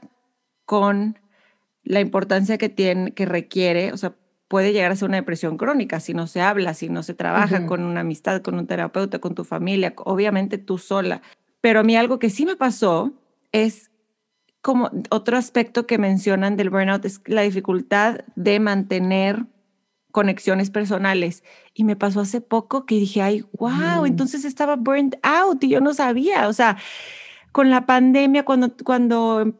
con 0.65 1.17
la 1.83 2.01
importancia 2.01 2.57
que 2.57 2.69
tiene, 2.69 3.13
que 3.13 3.25
requiere, 3.25 3.91
o 3.93 3.97
sea, 3.97 4.13
puede 4.49 4.73
llegar 4.73 4.91
a 4.91 4.95
ser 4.95 5.07
una 5.07 5.17
depresión 5.17 5.57
crónica 5.57 6.01
si 6.01 6.13
no 6.13 6.27
se 6.27 6.41
habla, 6.41 6.73
si 6.73 6.89
no 6.89 7.03
se 7.03 7.13
trabaja 7.13 7.65
con 7.67 7.83
una 7.83 8.01
amistad, 8.01 8.41
con 8.41 8.55
un 8.55 8.67
terapeuta, 8.67 9.19
con 9.19 9.35
tu 9.35 9.45
familia, 9.45 9.93
obviamente 9.97 10.57
tú 10.57 10.77
sola. 10.77 11.21
Pero 11.61 11.79
a 11.79 11.83
mí 11.83 11.95
algo 11.95 12.19
que 12.19 12.31
sí 12.31 12.45
me 12.45 12.55
pasó 12.55 13.13
es 13.51 13.91
como 14.61 14.89
otro 15.11 15.37
aspecto 15.37 15.85
que 15.85 15.99
mencionan 15.99 16.57
del 16.57 16.71
burnout 16.71 17.05
es 17.05 17.21
la 17.25 17.43
dificultad 17.43 18.21
de 18.35 18.59
mantener 18.59 19.45
conexiones 20.11 20.71
personales. 20.71 21.43
Y 21.75 21.83
me 21.83 21.95
pasó 21.95 22.19
hace 22.19 22.41
poco 22.41 22.87
que 22.87 22.95
dije, 22.95 23.21
ay, 23.21 23.45
wow, 23.53 24.05
entonces 24.05 24.45
estaba 24.45 24.75
burned 24.75 25.19
out 25.21 25.63
y 25.63 25.69
yo 25.69 25.79
no 25.79 25.93
sabía. 25.93 26.47
O 26.47 26.53
sea, 26.53 26.77
con 27.51 27.69
la 27.69 27.85
pandemia, 27.85 28.43
cuando, 28.45 28.73
cuando 28.83 29.53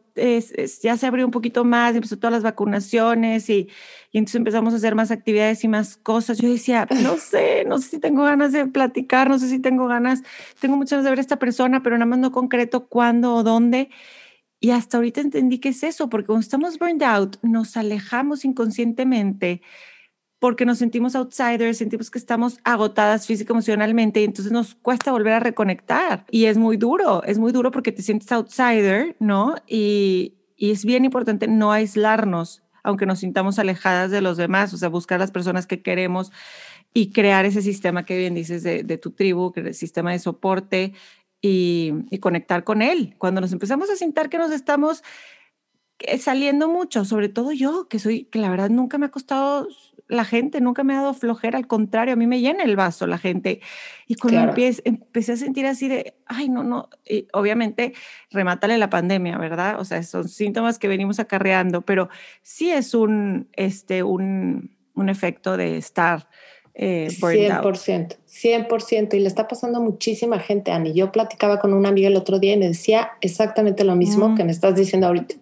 ya 0.82 0.96
se 0.96 1.06
abrió 1.06 1.24
un 1.24 1.30
poquito 1.30 1.64
más, 1.64 1.94
empezó 1.94 2.16
todas 2.18 2.32
las 2.32 2.42
vacunaciones 2.42 3.48
y, 3.50 3.68
y, 4.12 4.18
entonces 4.18 4.36
empezamos 4.36 4.74
a 4.74 4.76
hacer 4.76 4.94
más 4.94 5.10
actividades 5.10 5.64
y 5.64 5.68
más 5.68 5.96
cosas. 5.96 6.38
Yo 6.38 6.50
decía, 6.50 6.86
no 7.02 7.16
sé, 7.18 7.64
no 7.66 7.78
sé 7.78 7.88
si 7.88 7.98
tengo 7.98 8.24
ganas 8.24 8.52
de 8.52 8.66
platicar, 8.66 9.28
no 9.28 9.38
sé 9.38 9.48
si 9.48 9.58
tengo 9.58 9.86
ganas, 9.86 10.22
tengo 10.60 10.76
muchas 10.76 10.92
ganas 10.92 11.04
de 11.04 11.10
ver 11.10 11.18
a 11.18 11.22
esta 11.22 11.38
persona, 11.38 11.82
pero 11.82 11.96
nada 11.96 12.06
más 12.06 12.18
no 12.18 12.32
concreto 12.32 12.86
cuándo 12.88 13.34
o 13.34 13.42
dónde. 13.42 13.90
Y 14.60 14.70
hasta 14.70 14.98
ahorita 14.98 15.22
entendí 15.22 15.58
que 15.58 15.70
es 15.70 15.82
eso, 15.82 16.10
porque 16.10 16.26
cuando 16.26 16.42
estamos 16.42 16.78
burned 16.78 17.02
out, 17.02 17.36
nos 17.42 17.76
alejamos 17.78 18.44
inconscientemente 18.44 19.62
porque 20.40 20.64
nos 20.64 20.78
sentimos 20.78 21.14
outsiders, 21.14 21.78
sentimos 21.78 22.10
que 22.10 22.18
estamos 22.18 22.58
agotadas 22.64 23.26
física 23.26 23.52
emocionalmente 23.52 24.20
y 24.20 24.24
entonces 24.24 24.50
nos 24.50 24.74
cuesta 24.74 25.12
volver 25.12 25.34
a 25.34 25.40
reconectar. 25.40 26.24
Y 26.30 26.46
es 26.46 26.56
muy 26.56 26.78
duro, 26.78 27.22
es 27.24 27.38
muy 27.38 27.52
duro 27.52 27.70
porque 27.70 27.92
te 27.92 28.02
sientes 28.02 28.32
outsider, 28.32 29.16
¿no? 29.20 29.56
Y, 29.68 30.34
y 30.56 30.70
es 30.70 30.86
bien 30.86 31.04
importante 31.04 31.46
no 31.46 31.72
aislarnos, 31.72 32.62
aunque 32.82 33.04
nos 33.04 33.18
sintamos 33.18 33.58
alejadas 33.58 34.10
de 34.10 34.22
los 34.22 34.38
demás, 34.38 34.72
o 34.72 34.78
sea, 34.78 34.88
buscar 34.88 35.20
las 35.20 35.30
personas 35.30 35.66
que 35.66 35.82
queremos 35.82 36.32
y 36.94 37.12
crear 37.12 37.44
ese 37.44 37.60
sistema 37.60 38.06
que 38.06 38.16
bien 38.16 38.34
dices 38.34 38.62
de, 38.62 38.82
de 38.82 38.96
tu 38.96 39.10
tribu, 39.10 39.52
el 39.56 39.74
sistema 39.74 40.12
de 40.12 40.20
soporte 40.20 40.94
y, 41.42 41.92
y 42.10 42.18
conectar 42.18 42.64
con 42.64 42.80
él. 42.80 43.14
Cuando 43.18 43.42
nos 43.42 43.52
empezamos 43.52 43.90
a 43.90 43.96
sentir 43.96 44.30
que 44.30 44.38
nos 44.38 44.52
estamos 44.52 45.02
saliendo 46.18 46.68
mucho, 46.68 47.04
sobre 47.04 47.28
todo 47.28 47.52
yo, 47.52 47.88
que 47.88 47.98
soy, 47.98 48.24
que 48.24 48.38
la 48.38 48.50
verdad 48.50 48.70
nunca 48.70 48.98
me 48.98 49.06
ha 49.06 49.10
costado 49.10 49.68
la 50.10 50.24
gente, 50.24 50.60
nunca 50.60 50.82
me 50.82 50.94
ha 50.94 51.02
dado 51.02 51.14
flojera, 51.14 51.56
al 51.56 51.66
contrario, 51.66 52.14
a 52.14 52.16
mí 52.16 52.26
me 52.26 52.40
llena 52.40 52.64
el 52.64 52.76
vaso 52.76 53.06
la 53.06 53.18
gente. 53.18 53.60
Y 54.06 54.16
cuando 54.16 54.40
empecé, 54.40 54.82
empecé, 54.84 55.32
a 55.32 55.36
sentir 55.36 55.66
así 55.66 55.88
de, 55.88 56.14
ay, 56.26 56.48
no, 56.48 56.64
no, 56.64 56.88
y 57.06 57.28
obviamente 57.32 57.94
remátale 58.30 58.76
la 58.76 58.90
pandemia, 58.90 59.38
¿verdad? 59.38 59.78
O 59.78 59.84
sea, 59.84 60.02
son 60.02 60.28
síntomas 60.28 60.78
que 60.78 60.88
venimos 60.88 61.20
acarreando, 61.20 61.82
pero 61.82 62.08
sí 62.42 62.70
es 62.70 62.92
un, 62.92 63.48
este, 63.52 64.02
un, 64.02 64.76
un 64.94 65.08
efecto 65.08 65.56
de 65.56 65.76
estar 65.76 66.28
eh, 66.82 67.08
100%, 67.10 68.16
100%. 68.26 69.14
Y 69.14 69.20
le 69.20 69.28
está 69.28 69.46
pasando 69.46 69.80
a 69.80 69.82
muchísima 69.82 70.38
gente, 70.38 70.72
Ani. 70.72 70.94
Yo 70.94 71.12
platicaba 71.12 71.60
con 71.60 71.74
una 71.74 71.90
amiga 71.90 72.08
el 72.08 72.16
otro 72.16 72.38
día 72.38 72.54
y 72.54 72.56
me 72.56 72.68
decía 72.68 73.10
exactamente 73.20 73.84
lo 73.84 73.96
mismo 73.96 74.30
mm. 74.30 74.34
que 74.34 74.44
me 74.44 74.52
estás 74.52 74.76
diciendo 74.76 75.06
ahorita. 75.08 75.34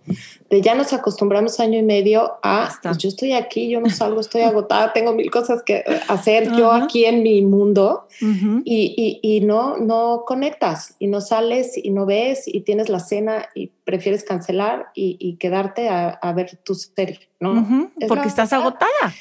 De 0.51 0.61
ya 0.61 0.75
nos 0.75 0.93
acostumbramos 0.93 1.61
año 1.61 1.79
y 1.79 1.85
medio 1.85 2.39
a, 2.43 2.71
pues 2.83 2.99
yo 2.99 3.09
estoy 3.09 3.35
aquí, 3.35 3.71
yo 3.71 3.81
no 3.81 3.89
salgo, 3.89 4.21
estoy 4.21 4.41
agotada, 4.41 4.93
tengo 4.95 5.13
mil 5.13 5.31
cosas 5.31 5.63
que 5.63 5.85
hacer 6.09 6.51
yo 6.57 6.73
aquí 6.73 7.05
en 7.05 7.23
mi 7.23 7.41
mundo 7.43 8.09
y, 8.21 8.95
y, 8.97 9.21
y, 9.23 9.41
no, 9.43 9.77
no 9.77 10.25
conectas 10.27 10.97
y 10.99 11.07
no 11.07 11.21
sales 11.21 11.77
y 11.77 11.91
no 11.91 12.05
ves 12.05 12.49
y 12.49 12.63
tienes 12.63 12.89
la 12.89 12.99
cena 12.99 13.49
y 13.55 13.69
prefieres 13.85 14.25
cancelar 14.25 14.87
y, 14.93 15.37
quedarte 15.37 15.89
a, 15.89 16.09
a, 16.09 16.33
ver 16.33 16.59
tu 16.65 16.75
serie, 16.75 17.29
¿no? 17.39 17.89
Porque 18.09 18.27
estás 18.27 18.53
agotada 18.53 19.15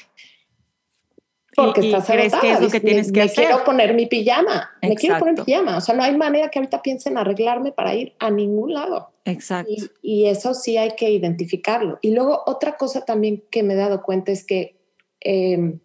porque 1.57 1.81
estás 1.81 2.05
crees 2.05 2.35
que 2.35 2.51
es 2.51 2.61
lo 2.61 2.69
que 2.69 2.79
tienes 2.79 3.11
que 3.11 3.19
me 3.19 3.29
quiero 3.29 3.63
poner 3.63 3.95
mi 3.95 4.05
pijama, 4.05 4.69
me 4.79 4.93
quiero 4.93 5.17
poner 5.17 5.39
mi 5.39 5.43
pijama. 5.43 5.77
O 5.77 5.81
sea, 5.81 5.95
no 5.95 6.03
hay 6.03 6.15
manera 6.15 6.49
que 6.49 6.59
ahorita 6.59 6.83
piensen 6.83 7.17
arreglarme 7.17 7.71
para 7.71 7.95
ir 7.95 8.13
a 8.19 8.29
ningún 8.29 8.75
lado. 8.75 9.11
Exacto. 9.25 9.73
Y, 10.03 10.27
eso 10.27 10.53
sí 10.53 10.77
hay 10.77 10.91
que 10.91 11.09
identificarlo. 11.09 11.97
Y 12.03 12.11
luego 12.11 12.43
otra 12.45 12.77
cosa 12.77 13.05
también 13.05 13.43
que 13.49 13.63
me 13.63 13.73
he 13.73 13.77
dado 13.77 14.03
cuenta 14.03 14.31
es 14.31 14.45
que 14.45 14.79
em, 15.19 15.79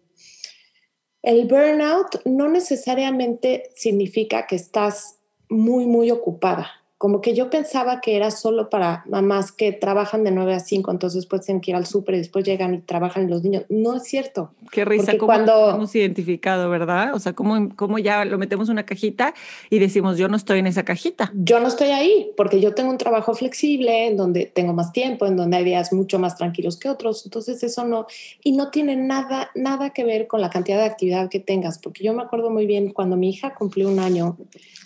el 1.23 1.47
burnout 1.47 2.23
no 2.23 2.49
necesariamente 2.49 3.71
significa 3.75 4.45
que 4.45 4.55
estás 4.55 5.21
muy, 5.49 5.87
muy 5.87 6.11
ocupada 6.11 6.82
como 7.03 7.19
que 7.19 7.35
yo 7.35 7.49
pensaba 7.49 7.99
que 7.99 8.15
era 8.15 8.31
solo 8.31 8.69
para 8.69 9.03
mamás 9.09 9.51
que 9.51 9.73
trabajan 9.73 10.23
de 10.23 10.31
9 10.31 10.53
a 10.53 10.61
5, 10.61 10.89
entonces 10.89 11.15
después 11.17 11.45
tienen 11.45 11.59
que 11.59 11.71
ir 11.71 11.75
al 11.75 11.85
súper 11.85 12.15
y 12.15 12.19
después 12.19 12.45
llegan 12.45 12.75
y 12.75 12.77
trabajan 12.79 13.29
los 13.29 13.43
niños. 13.43 13.65
No 13.67 13.97
es 13.97 14.03
cierto. 14.03 14.51
Qué 14.71 14.85
risa, 14.85 15.17
como 15.17 15.25
cuando 15.25 15.71
hemos 15.71 15.93
identificado, 15.93 16.69
¿verdad? 16.69 17.13
O 17.13 17.19
sea, 17.19 17.33
como, 17.33 17.75
como 17.75 17.99
ya 17.99 18.23
lo 18.23 18.37
metemos 18.37 18.69
en 18.69 18.75
una 18.75 18.85
cajita 18.85 19.33
y 19.69 19.79
decimos, 19.79 20.17
yo 20.17 20.29
no 20.29 20.37
estoy 20.37 20.59
en 20.59 20.67
esa 20.67 20.83
cajita. 20.83 21.29
Yo 21.35 21.59
no 21.59 21.67
estoy 21.67 21.89
ahí 21.89 22.31
porque 22.37 22.61
yo 22.61 22.73
tengo 22.73 22.89
un 22.89 22.97
trabajo 22.97 23.33
flexible 23.33 24.07
en 24.07 24.15
donde 24.15 24.45
tengo 24.45 24.71
más 24.71 24.93
tiempo, 24.93 25.25
en 25.25 25.35
donde 25.35 25.57
hay 25.57 25.65
días 25.65 25.91
mucho 25.91 26.19
más 26.19 26.37
tranquilos 26.37 26.77
que 26.77 26.87
otros. 26.87 27.25
Entonces 27.25 27.61
eso 27.63 27.83
no, 27.83 28.07
y 28.45 28.53
no 28.53 28.71
tiene 28.71 28.95
nada, 28.95 29.51
nada 29.55 29.89
que 29.89 30.05
ver 30.05 30.27
con 30.27 30.39
la 30.39 30.49
cantidad 30.49 30.77
de 30.77 30.85
actividad 30.85 31.29
que 31.29 31.41
tengas, 31.41 31.79
porque 31.79 32.01
yo 32.01 32.13
me 32.13 32.23
acuerdo 32.23 32.49
muy 32.49 32.65
bien 32.65 32.93
cuando 32.93 33.17
mi 33.17 33.29
hija 33.29 33.53
cumplió 33.55 33.89
un 33.89 33.99
año, 33.99 34.37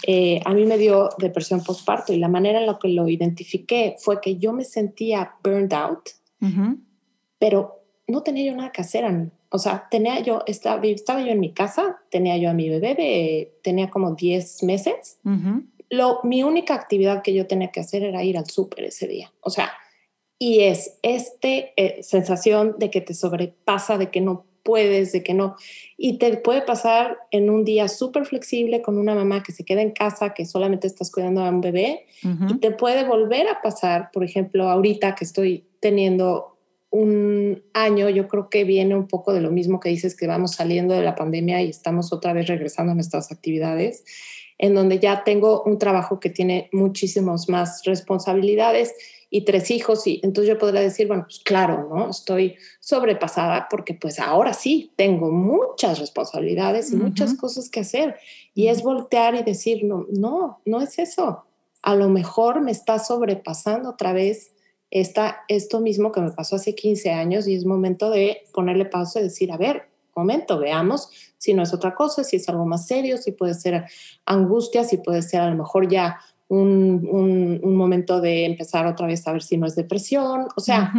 eh, 0.05 0.41
a 0.45 0.53
mí 0.53 0.65
me 0.65 0.79
dio 0.79 1.09
depresión 1.19 1.63
postparto 1.63 2.06
y 2.13 2.17
la 2.17 2.27
manera 2.27 2.59
en 2.59 2.65
la 2.65 2.77
que 2.79 2.89
lo 2.89 3.07
identifiqué 3.07 3.95
fue 3.99 4.21
que 4.21 4.37
yo 4.37 4.53
me 4.53 4.63
sentía 4.63 5.35
burned 5.43 5.73
out, 5.73 6.09
pero 7.39 7.83
no 8.07 8.23
tenía 8.23 8.51
yo 8.51 8.55
nada 8.55 8.71
que 8.71 8.81
hacer. 8.81 9.05
O 9.49 9.59
sea, 9.59 9.87
tenía 9.89 10.19
yo, 10.19 10.43
estaba, 10.45 10.81
estaba 10.85 11.21
yo 11.21 11.31
en 11.31 11.39
mi 11.39 11.53
casa, 11.53 11.99
tenía 12.09 12.37
yo 12.37 12.49
a 12.49 12.53
mi 12.53 12.69
bebé, 12.69 13.53
tenía 13.63 13.89
como 13.89 14.15
10 14.15 14.63
meses. 14.63 15.19
lo, 15.89 16.19
mi 16.23 16.43
única 16.43 16.73
actividad 16.75 17.21
que 17.21 17.33
yo 17.33 17.47
tenía 17.47 17.71
que 17.71 17.79
hacer 17.79 18.03
era 18.03 18.23
ir 18.23 18.37
al 18.37 18.49
súper 18.49 18.85
ese 18.85 19.07
día. 19.07 19.31
O 19.41 19.49
sea, 19.49 19.71
y 20.39 20.61
es 20.61 20.99
esta 21.01 21.47
eh, 21.47 21.99
sensación 22.01 22.75
de 22.77 22.91
que 22.91 23.01
te 23.01 23.13
sobrepasa, 23.13 23.97
de 23.97 24.11
que 24.11 24.21
no 24.21 24.45
puedes, 24.67 25.13
de 25.13 25.23
que 25.23 25.33
no. 25.33 25.55
Y 25.95 26.17
te 26.17 26.35
puede 26.35 26.61
pasar 26.61 27.17
en 27.31 27.49
un 27.49 27.63
día 27.63 27.87
súper 27.87 28.25
flexible 28.25 28.81
con 28.81 28.97
una 28.97 29.15
mamá 29.15 29.41
que 29.41 29.53
se 29.53 29.63
queda 29.63 29.81
en 29.81 29.91
casa, 29.91 30.33
que 30.33 30.45
solamente 30.45 30.87
estás 30.87 31.09
cuidando 31.09 31.41
a 31.41 31.49
un 31.49 31.61
bebé, 31.61 32.05
y 32.21 32.57
te 32.59 32.71
puede 32.71 33.05
volver 33.05 33.47
a 33.47 33.61
pasar, 33.61 34.09
por 34.11 34.25
ejemplo, 34.25 34.69
ahorita 34.69 35.15
que 35.15 35.23
estoy 35.23 35.63
teniendo 35.79 36.57
un 36.89 37.63
año, 37.73 38.09
yo 38.09 38.27
creo 38.27 38.49
que 38.49 38.65
viene 38.65 38.93
un 38.93 39.07
poco 39.07 39.31
de 39.31 39.39
lo 39.39 39.51
mismo 39.51 39.79
que 39.79 39.89
dices 39.89 40.17
que 40.17 40.27
vamos 40.27 40.55
saliendo 40.55 40.93
de 40.93 41.01
la 41.01 41.15
pandemia 41.15 41.61
y 41.61 41.69
estamos 41.69 42.11
otra 42.11 42.33
vez 42.33 42.47
regresando 42.47 42.91
a 42.91 42.95
nuestras 42.95 43.31
actividades, 43.31 44.03
en 44.57 44.73
donde 44.73 44.99
ya 44.99 45.23
tengo 45.23 45.63
un 45.63 45.77
trabajo 45.77 46.19
que 46.19 46.29
tiene 46.29 46.67
muchísimas 46.73 47.47
más 47.47 47.83
responsabilidades 47.85 48.93
y 49.29 49.43
tres 49.43 49.71
hijos 49.71 50.07
y 50.07 50.21
entonces 50.23 50.53
yo 50.53 50.57
podría 50.57 50.81
decir, 50.81 51.07
bueno, 51.07 51.23
pues 51.23 51.39
claro, 51.39 51.89
¿no? 51.89 52.09
Estoy 52.09 52.55
sobrepasada 52.79 53.67
porque 53.69 53.93
pues 53.93 54.19
ahora 54.19 54.53
sí 54.53 54.91
tengo 54.95 55.31
muchas 55.31 55.99
responsabilidades 55.99 56.91
y 56.91 56.95
muchas 56.95 57.33
cosas 57.33 57.69
que 57.69 57.81
hacer 57.81 58.15
y 58.53 58.67
es 58.67 58.83
voltear 58.83 59.35
y 59.35 59.43
decir, 59.43 59.83
no, 59.83 60.05
no, 60.09 60.61
no 60.65 60.81
es 60.81 60.97
eso. 60.99 61.43
A 61.81 61.95
lo 61.95 62.09
mejor 62.09 62.61
me 62.61 62.71
está 62.71 62.99
sobrepasando 62.99 63.89
otra 63.89 64.13
vez 64.13 64.53
esta, 64.91 65.41
esto 65.49 65.81
mismo 65.81 66.11
que 66.11 66.21
me 66.21 66.31
pasó 66.31 66.55
hace 66.55 66.73
15 66.73 67.11
años 67.11 67.47
y 67.47 67.55
es 67.55 67.65
momento 67.65 68.09
de 68.09 68.43
ponerle 68.53 68.85
pausa 68.85 69.19
y 69.19 69.23
decir, 69.23 69.51
a 69.51 69.57
ver, 69.57 69.89
momento, 70.15 70.57
veamos 70.57 71.09
si 71.37 71.53
no 71.53 71.63
es 71.63 71.73
otra 71.73 71.93
cosa, 71.93 72.23
si 72.23 72.37
es 72.37 72.49
algo 72.49 72.65
más 72.65 72.87
serio, 72.87 73.17
si 73.17 73.31
puede 73.31 73.53
ser 73.53 73.85
angustia, 74.25 74.83
si 74.83 74.97
puede 74.97 75.21
ser 75.21 75.41
a 75.41 75.49
lo 75.49 75.55
mejor 75.55 75.87
ya 75.87 76.19
un, 76.49 77.75
momento 77.75 78.21
de 78.21 78.45
empezar 78.45 78.85
otra 78.87 79.07
vez 79.07 79.27
a 79.27 79.33
ver 79.33 79.43
si 79.43 79.57
no 79.57 79.67
es 79.67 79.75
depresión. 79.75 80.47
O 80.55 80.61
sea, 80.61 80.93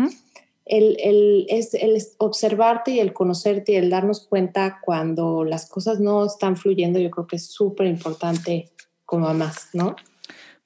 el, 0.65 1.47
es, 1.49 1.75
el 1.75 2.01
observarte 2.19 2.93
y 2.93 3.01
el 3.01 3.13
conocerte 3.13 3.73
y 3.73 3.77
el 3.77 3.91
darnos 3.91 4.27
cuenta 4.27 4.81
cuando 4.83 5.45
las 5.45 5.69
cosas 5.69 6.01
no 6.01 6.27
están 6.27 6.57
fluyendo, 6.57 6.99
yo 6.99 7.11
creo 7.11 7.27
que 7.27 7.37
es 7.37 7.47
súper 7.47 7.87
importante 7.87 8.71
como 9.05 9.33
más, 9.35 9.71
¿no? 9.73 9.97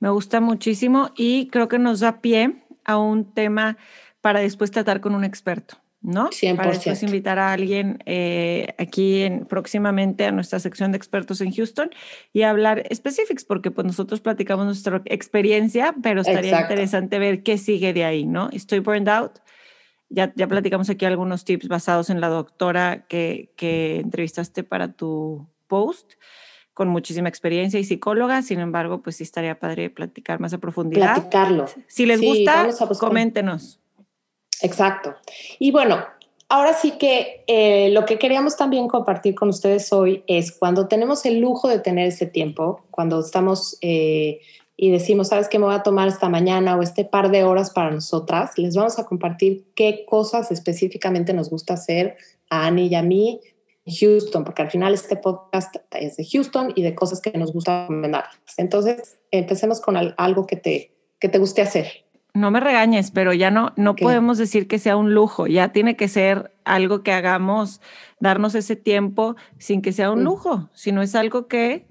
Me 0.00 0.10
gusta 0.10 0.40
muchísimo 0.40 1.10
y 1.16 1.46
creo 1.46 1.68
que 1.68 1.78
nos 1.78 2.00
da 2.00 2.20
pie 2.20 2.64
a 2.84 2.98
un 2.98 3.32
tema 3.32 3.78
para 4.20 4.40
después 4.40 4.72
tratar 4.72 5.00
con 5.00 5.14
un 5.14 5.22
experto. 5.24 5.81
¿No? 6.02 6.30
100%. 6.30 6.56
Para 6.56 6.70
después 6.72 7.02
invitar 7.02 7.38
a 7.38 7.52
alguien 7.52 8.02
eh, 8.06 8.74
aquí 8.78 9.22
en, 9.22 9.46
próximamente 9.46 10.24
a 10.26 10.32
nuestra 10.32 10.58
sección 10.58 10.92
de 10.92 10.96
expertos 10.96 11.40
en 11.40 11.52
Houston 11.52 11.90
y 12.32 12.42
hablar 12.42 12.84
específicos, 12.90 13.44
porque 13.44 13.70
pues 13.70 13.86
nosotros 13.86 14.20
platicamos 14.20 14.66
nuestra 14.66 15.02
experiencia, 15.06 15.94
pero 16.02 16.22
estaría 16.22 16.60
interesante 16.60 17.18
ver 17.18 17.42
qué 17.42 17.58
sigue 17.58 17.92
de 17.92 18.04
ahí, 18.04 18.26
¿no? 18.26 18.48
Estoy 18.52 18.80
burned 18.80 19.08
out. 19.08 19.38
Ya, 20.08 20.32
ya 20.36 20.46
platicamos 20.46 20.90
aquí 20.90 21.06
algunos 21.06 21.44
tips 21.44 21.68
basados 21.68 22.10
en 22.10 22.20
la 22.20 22.28
doctora 22.28 23.06
que, 23.06 23.50
que 23.56 24.00
entrevistaste 24.00 24.62
para 24.62 24.92
tu 24.92 25.48
post 25.68 26.12
con 26.74 26.88
muchísima 26.88 27.28
experiencia 27.28 27.78
y 27.78 27.84
psicóloga, 27.84 28.42
sin 28.42 28.60
embargo, 28.60 29.02
pues 29.02 29.16
sí 29.16 29.24
estaría 29.24 29.58
padre 29.58 29.90
platicar 29.90 30.40
más 30.40 30.52
a 30.54 30.58
profundidad. 30.58 31.14
Platicarlo. 31.14 31.66
Si 31.86 32.06
les 32.06 32.20
gusta, 32.20 32.68
coméntenos. 32.98 33.81
Exacto. 34.62 35.14
Y 35.58 35.70
bueno, 35.70 36.04
ahora 36.48 36.74
sí 36.74 36.92
que 36.92 37.44
eh, 37.46 37.90
lo 37.90 38.04
que 38.04 38.18
queríamos 38.18 38.56
también 38.56 38.88
compartir 38.88 39.34
con 39.34 39.48
ustedes 39.48 39.92
hoy 39.92 40.22
es 40.26 40.52
cuando 40.52 40.88
tenemos 40.88 41.24
el 41.24 41.40
lujo 41.40 41.68
de 41.68 41.78
tener 41.78 42.08
ese 42.08 42.26
tiempo, 42.26 42.84
cuando 42.90 43.20
estamos 43.20 43.78
eh, 43.80 44.40
y 44.76 44.90
decimos, 44.90 45.28
¿sabes 45.28 45.48
qué 45.48 45.58
me 45.58 45.66
voy 45.66 45.74
a 45.74 45.82
tomar 45.82 46.08
esta 46.08 46.28
mañana 46.28 46.76
o 46.76 46.82
este 46.82 47.04
par 47.04 47.30
de 47.30 47.44
horas 47.44 47.70
para 47.70 47.90
nosotras? 47.90 48.56
Les 48.56 48.74
vamos 48.74 48.98
a 48.98 49.04
compartir 49.04 49.66
qué 49.74 50.04
cosas 50.06 50.50
específicamente 50.50 51.32
nos 51.32 51.50
gusta 51.50 51.74
hacer 51.74 52.16
a 52.50 52.66
Annie 52.66 52.86
y 52.86 52.94
a 52.94 53.02
mí 53.02 53.40
Houston, 53.86 54.44
porque 54.44 54.62
al 54.62 54.70
final 54.70 54.94
este 54.94 55.16
podcast 55.16 55.76
es 55.92 56.16
de 56.16 56.26
Houston 56.30 56.72
y 56.76 56.82
de 56.82 56.94
cosas 56.94 57.20
que 57.20 57.36
nos 57.36 57.52
gusta 57.52 57.82
recomendar. 57.82 58.24
Entonces, 58.56 59.18
empecemos 59.30 59.80
con 59.80 59.96
algo 59.96 60.46
que 60.46 60.56
te, 60.56 60.92
que 61.18 61.28
te 61.28 61.38
guste 61.38 61.62
hacer 61.62 62.04
no 62.34 62.50
me 62.50 62.60
regañes, 62.60 63.10
pero 63.10 63.32
ya 63.32 63.50
no, 63.50 63.72
no 63.76 63.94
podemos 63.94 64.38
decir 64.38 64.66
que 64.66 64.78
sea 64.78 64.96
un 64.96 65.12
lujo, 65.14 65.46
ya 65.46 65.72
tiene 65.72 65.96
que 65.96 66.08
ser 66.08 66.52
algo 66.64 67.02
que 67.02 67.12
hagamos, 67.12 67.80
darnos 68.20 68.54
ese 68.54 68.74
tiempo 68.76 69.36
sin 69.58 69.82
que 69.82 69.92
sea 69.92 70.10
un 70.10 70.20
mm. 70.20 70.24
lujo, 70.24 70.70
sino 70.72 71.02
es 71.02 71.14
algo 71.14 71.46
que, 71.46 71.86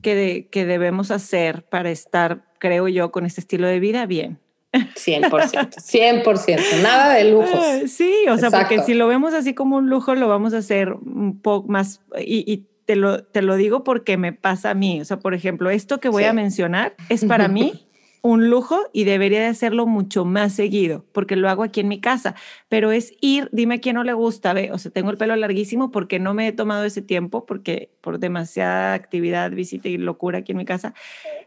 que, 0.00 0.48
que 0.50 0.64
debemos 0.64 1.10
hacer 1.10 1.64
para 1.64 1.90
estar, 1.90 2.44
creo 2.58 2.88
yo, 2.88 3.12
con 3.12 3.26
este 3.26 3.40
estilo 3.40 3.66
de 3.66 3.80
vida 3.80 4.06
bien. 4.06 4.38
100%, 4.72 5.76
100%, 5.76 6.82
nada 6.82 7.14
de 7.14 7.30
lujos. 7.30 7.90
Sí, 7.90 8.12
o 8.28 8.36
sea, 8.38 8.50
porque 8.50 8.82
si 8.82 8.94
lo 8.94 9.06
vemos 9.06 9.34
así 9.34 9.54
como 9.54 9.76
un 9.76 9.88
lujo, 9.88 10.14
lo 10.14 10.28
vamos 10.28 10.54
a 10.54 10.58
hacer 10.58 10.92
un 10.92 11.38
poco 11.40 11.68
más, 11.68 12.00
y, 12.18 12.64
te, 12.86 12.96
lo, 12.96 13.22
te 13.22 13.40
lo 13.40 13.56
digo 13.56 13.84
porque 13.84 14.16
me 14.16 14.32
pasa 14.32 14.70
a 14.70 14.74
mí, 14.74 15.00
o 15.00 15.04
sea, 15.04 15.18
por 15.18 15.34
ejemplo, 15.34 15.70
esto 15.70 16.00
que 16.00 16.08
voy 16.08 16.24
a 16.24 16.32
mencionar 16.32 16.94
es 17.08 17.24
para 17.24 17.48
mí 17.48 17.86
un 18.24 18.48
lujo 18.48 18.88
y 18.94 19.04
debería 19.04 19.40
de 19.40 19.48
hacerlo 19.48 19.86
mucho 19.86 20.24
más 20.24 20.54
seguido, 20.54 21.04
porque 21.12 21.36
lo 21.36 21.50
hago 21.50 21.62
aquí 21.62 21.80
en 21.80 21.88
mi 21.88 22.00
casa, 22.00 22.34
pero 22.70 22.90
es 22.90 23.12
ir, 23.20 23.50
dime 23.52 23.80
quién 23.80 23.96
no 23.96 24.02
le 24.02 24.14
gusta, 24.14 24.54
ve, 24.54 24.72
o 24.72 24.78
sea, 24.78 24.90
tengo 24.90 25.10
el 25.10 25.18
pelo 25.18 25.36
larguísimo 25.36 25.90
porque 25.90 26.18
no 26.18 26.32
me 26.32 26.48
he 26.48 26.52
tomado 26.52 26.84
ese 26.84 27.02
tiempo, 27.02 27.44
porque 27.44 27.90
por 28.00 28.18
demasiada 28.18 28.94
actividad, 28.94 29.50
visita 29.50 29.90
y 29.90 29.98
locura 29.98 30.38
aquí 30.38 30.52
en 30.52 30.58
mi 30.58 30.64
casa, 30.64 30.94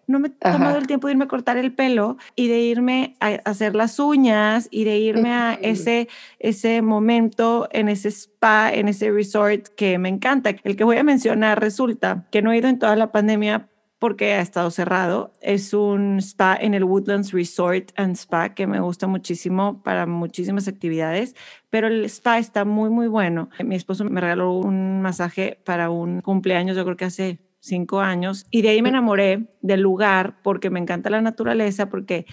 no 0.05 0.19
me 0.19 0.27
he 0.27 0.31
tomado 0.31 0.77
el 0.77 0.85
tiempo 0.85 1.07
de 1.07 1.13
irme 1.13 1.25
a 1.25 1.27
cortar 1.27 1.57
el 1.57 1.73
pelo 1.73 2.17
y 2.35 2.47
de 2.47 2.59
irme 2.59 3.15
a 3.21 3.29
hacer 3.45 3.75
las 3.75 3.97
uñas 3.97 4.67
y 4.69 4.83
de 4.83 4.99
irme 4.99 5.33
a 5.33 5.55
ese, 5.55 6.07
ese 6.37 6.83
momento 6.83 7.67
en 7.71 7.89
ese 7.89 8.09
spa, 8.09 8.71
en 8.71 8.87
ese 8.87 9.09
resort 9.09 9.67
que 9.69 9.97
me 9.97 10.09
encanta. 10.09 10.51
El 10.63 10.75
que 10.75 10.83
voy 10.83 10.97
a 10.97 11.03
mencionar 11.03 11.59
resulta 11.59 12.27
que 12.29 12.43
no 12.43 12.51
he 12.51 12.57
ido 12.57 12.69
en 12.69 12.77
toda 12.77 12.95
la 12.95 13.11
pandemia 13.11 13.67
porque 13.99 14.33
ha 14.33 14.41
estado 14.41 14.69
cerrado. 14.71 15.33
Es 15.41 15.73
un 15.73 16.17
spa 16.19 16.57
en 16.59 16.73
el 16.73 16.83
Woodlands 16.83 17.31
Resort 17.31 17.91
and 17.95 18.15
Spa 18.15 18.53
que 18.53 18.67
me 18.67 18.79
gusta 18.79 19.07
muchísimo 19.07 19.81
para 19.83 20.05
muchísimas 20.05 20.67
actividades, 20.67 21.35
pero 21.69 21.87
el 21.87 22.05
spa 22.05 22.37
está 22.37 22.65
muy, 22.65 22.89
muy 22.89 23.07
bueno. 23.07 23.49
Mi 23.63 23.75
esposo 23.75 24.05
me 24.05 24.21
regaló 24.21 24.53
un 24.53 25.01
masaje 25.01 25.59
para 25.65 25.89
un 25.89 26.21
cumpleaños, 26.21 26.77
yo 26.77 26.83
creo 26.83 26.97
que 26.97 27.05
hace 27.05 27.39
cinco 27.59 27.99
años, 27.99 28.45
y 28.51 28.61
de 28.61 28.69
ahí 28.69 28.81
me 28.81 28.89
enamoré 28.89 29.47
del 29.61 29.81
lugar 29.81 30.41
porque 30.43 30.69
me 30.69 30.79
encanta 30.79 31.09
la 31.09 31.21
naturaleza, 31.21 31.89
porque 31.89 32.25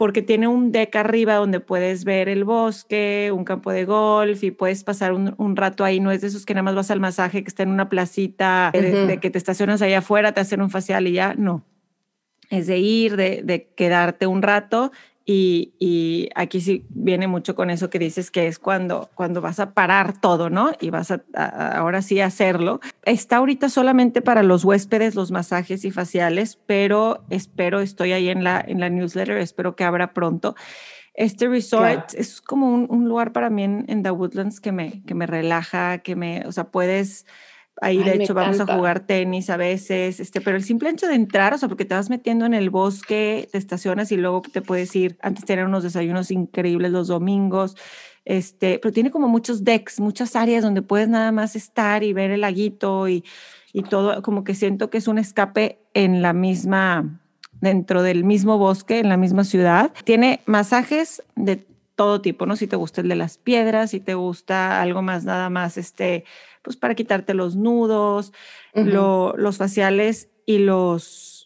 porque 0.00 0.22
tiene 0.22 0.48
un 0.48 0.72
deck 0.72 0.96
arriba 0.96 1.34
donde 1.34 1.60
puedes 1.60 2.04
ver 2.04 2.30
el 2.30 2.44
bosque, 2.44 3.30
un 3.34 3.44
campo 3.44 3.70
de 3.70 3.84
golf 3.84 4.42
y 4.42 4.50
puedes 4.50 4.82
pasar 4.82 5.12
un, 5.12 5.56
rato 5.56 5.84
ahí. 5.84 6.00
No 6.00 6.10
es 6.10 6.22
de 6.22 6.28
esos 6.28 6.46
que 6.46 6.54
nada 6.54 6.62
más 6.62 6.74
vas 6.74 6.90
al 6.90 7.00
masaje 7.00 7.44
que 7.44 7.48
está 7.48 7.64
en 7.64 7.68
una 7.68 7.90
placita, 7.90 8.70
de, 8.72 9.18
que 9.20 9.28
te 9.28 9.36
estacionas 9.36 9.82
ahí 9.82 9.92
afuera, 9.92 10.32
te 10.32 10.40
hacen 10.40 10.62
un 10.62 10.70
facial 10.70 11.06
y 11.06 11.12
ya. 11.12 11.34
No. 11.34 11.66
Es 12.48 12.66
de 12.66 12.78
ir, 12.78 13.16
de, 13.16 13.42
de 13.44 13.74
quedarte 13.76 14.26
un 14.26 14.40
rato 14.40 14.90
y, 15.26 16.28
aquí 16.34 16.60
sí 16.60 16.84
viene 16.88 17.28
mucho 17.28 17.54
con 17.54 17.70
eso 17.70 17.90
que 17.90 17.98
dices 17.98 18.30
que 18.30 18.46
es 18.46 18.58
cuando, 18.58 19.10
cuando 19.14 19.40
vas 19.40 19.60
a 19.60 19.74
parar 19.74 20.18
todo, 20.20 20.50
¿no? 20.50 20.72
Y 20.80 20.90
vas 20.90 21.10
a, 21.10 21.22
ahora 21.76 22.02
sí 22.02 22.20
hacerlo. 22.20 22.80
Está 23.04 23.36
ahorita 23.36 23.68
solamente 23.68 24.22
para 24.22 24.42
los 24.42 24.64
huéspedes 24.64 25.14
los 25.14 25.30
masajes 25.30 25.84
y 25.84 25.90
faciales, 25.90 26.58
pero 26.66 27.24
espero, 27.30 27.80
estoy 27.80 28.12
ahí 28.12 28.28
en 28.28 28.44
la, 28.44 28.64
en 28.66 28.80
la 28.80 28.88
newsletter, 28.88 29.36
espero 29.38 29.76
que 29.76 29.84
abra 29.84 30.12
pronto. 30.12 30.56
Este 31.14 31.48
resort 31.48 32.14
es 32.14 32.40
como 32.40 32.72
un, 32.72 33.08
lugar 33.08 33.32
para 33.32 33.50
mí 33.50 33.64
en, 33.64 33.84
en, 33.88 34.02
The 34.02 34.12
Woodlands 34.12 34.60
que 34.60 34.72
me, 34.72 35.02
que 35.02 35.14
me 35.14 35.26
relaja, 35.26 35.98
que 35.98 36.16
me, 36.16 36.46
o 36.46 36.52
sea, 36.52 36.64
puedes 36.70 37.26
Ahí, 37.80 38.02
de 38.02 38.14
hecho, 38.14 38.34
vamos 38.34 38.60
a 38.60 38.66
jugar 38.66 39.00
tenis 39.00 39.48
a 39.48 39.56
veces, 39.56 40.20
este, 40.20 40.40
pero 40.40 40.56
el 40.56 40.64
simple 40.64 40.90
hecho 40.90 41.06
de 41.06 41.14
entrar, 41.14 41.54
o 41.54 41.58
sea, 41.58 41.68
porque 41.68 41.84
te 41.84 41.94
vas 41.94 42.10
metiendo 42.10 42.44
en 42.44 42.52
el 42.52 42.68
bosque, 42.68 43.48
te 43.50 43.58
estacionas 43.58 44.12
y 44.12 44.16
luego 44.16 44.42
te 44.42 44.60
puedes 44.60 44.94
ir. 44.94 45.16
Antes 45.22 45.44
tener 45.44 45.64
unos 45.64 45.82
desayunos 45.82 46.30
increíbles 46.30 46.92
los 46.92 47.08
domingos, 47.08 47.76
este, 48.24 48.78
pero 48.78 48.92
tiene 48.92 49.10
como 49.10 49.28
muchos 49.28 49.64
decks, 49.64 49.98
muchas 49.98 50.36
áreas 50.36 50.62
donde 50.62 50.82
puedes 50.82 51.08
nada 51.08 51.32
más 51.32 51.56
estar 51.56 52.02
y 52.02 52.12
ver 52.12 52.30
el 52.30 52.42
laguito 52.42 53.08
y, 53.08 53.24
y 53.72 53.82
todo, 53.82 54.22
como 54.22 54.44
que 54.44 54.54
siento 54.54 54.90
que 54.90 54.98
es 54.98 55.08
un 55.08 55.18
escape 55.18 55.78
en 55.94 56.20
la 56.20 56.32
misma, 56.34 57.20
dentro 57.60 58.02
del 58.02 58.24
mismo 58.24 58.58
bosque, 58.58 58.98
en 58.98 59.08
la 59.08 59.16
misma 59.16 59.44
ciudad. 59.44 59.92
Tiene 60.04 60.40
masajes 60.44 61.22
de 61.34 61.66
todo 61.94 62.20
tipo, 62.22 62.46
¿no? 62.46 62.56
Si 62.56 62.66
te 62.66 62.76
gusta 62.76 63.02
el 63.02 63.08
de 63.08 63.14
las 63.14 63.36
piedras, 63.36 63.90
si 63.90 64.00
te 64.00 64.14
gusta 64.14 64.80
algo 64.80 65.02
más, 65.02 65.24
nada 65.24 65.50
más, 65.50 65.76
este, 65.76 66.24
pues 66.62 66.76
para 66.76 66.94
quitarte 66.94 67.34
los 67.34 67.56
nudos, 67.56 68.32
los 68.74 69.56
faciales 69.56 70.28
y 70.46 70.58
los 70.58 71.40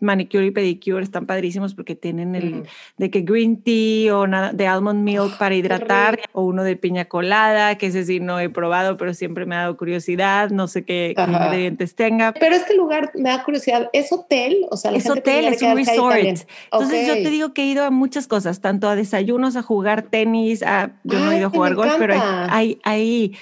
manicure 0.00 0.46
y 0.46 0.50
pedicure 0.50 1.04
están 1.04 1.26
padrísimos 1.26 1.74
porque 1.74 1.94
tienen 1.94 2.34
el 2.34 2.64
de 2.96 3.10
que 3.10 3.20
green 3.20 3.62
tea 3.62 4.16
o 4.16 4.26
nada 4.26 4.52
de 4.52 4.66
almond 4.66 5.02
milk 5.04 5.38
para 5.38 5.54
hidratar 5.54 6.18
o 6.32 6.42
uno 6.42 6.64
de 6.64 6.76
piña 6.76 7.04
colada, 7.04 7.76
que 7.76 7.86
ese 7.86 8.04
sí 8.04 8.18
no 8.18 8.40
he 8.40 8.48
probado, 8.48 8.96
pero 8.96 9.14
siempre 9.14 9.46
me 9.46 9.54
ha 9.54 9.60
dado 9.60 9.76
curiosidad, 9.76 10.50
no 10.50 10.66
sé 10.66 10.84
qué, 10.84 11.14
ingredientes 11.16 11.94
tenga. 11.94 12.32
Pero 12.32 12.56
este 12.56 12.74
lugar 12.74 13.12
me 13.14 13.28
da 13.28 13.44
curiosidad, 13.44 13.90
¿es 13.92 14.10
hotel? 14.12 14.66
O 14.70 14.76
sea, 14.76 14.92
es 14.92 15.08
hotel, 15.08 15.46
es 15.46 15.62
un 15.62 15.76
resort. 15.76 16.16
Entonces 16.16 17.06
yo 17.06 17.14
te 17.14 17.30
digo 17.30 17.52
que 17.52 17.62
he 17.62 17.66
ido 17.66 17.84
a 17.84 17.90
muchas 17.90 18.26
cosas, 18.26 18.60
tanto 18.60 18.88
a 18.88 18.96
desayunos, 18.96 19.56
a 19.56 19.62
jugar 19.62 20.02
tenis, 20.02 20.62
a, 20.62 20.92
yo 21.04 21.18
no 21.18 21.30
he 21.30 21.38
ido 21.38 21.48
a 21.48 21.50
jugar 21.50 21.74
golf, 21.74 21.94
pero 21.98 22.14
hay, 22.48 22.80
hay 22.84 23.36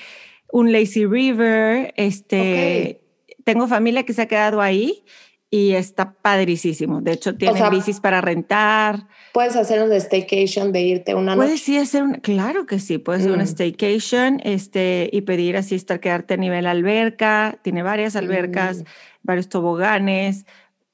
un 0.51 0.73
lazy 0.73 1.07
river, 1.07 1.93
este, 1.97 3.01
tengo 3.45 3.67
familia 3.67 4.05
que 4.05 4.13
se 4.13 4.23
ha 4.23 4.27
quedado 4.27 4.61
ahí 4.61 5.05
y 5.51 5.73
está 5.73 6.13
padricísimo. 6.13 7.01
De 7.01 7.13
hecho, 7.13 7.35
tienen 7.37 7.71
bicis 7.71 8.01
para 8.01 8.21
rentar. 8.21 9.07
Puedes 9.33 9.57
hacer 9.57 9.83
un 9.83 9.93
staycation 9.93 10.73
de 10.73 10.83
irte 10.83 11.15
una 11.15 11.35
noche. 11.35 11.47
Puedes 11.47 11.63
sí 11.63 11.79
hacer 11.79 12.03
un, 12.03 12.15
claro 12.15 12.67
que 12.67 12.79
sí, 12.79 12.99
puedes 12.99 13.23
hacer 13.23 13.33
un 13.33 13.39
mm. 13.39 13.47
staycation 13.47 14.41
este, 14.45 15.09
y 15.11 15.23
pedir 15.23 15.57
así 15.57 15.75
estar 15.75 16.01
quedarte 16.01 16.35
a 16.35 16.37
nivel 16.37 16.67
alberca. 16.67 17.59
Tiene 17.63 17.83
varias 17.83 18.15
albercas, 18.17 18.81
mm. 18.81 18.85
varios 19.23 19.49
toboganes, 19.49 20.45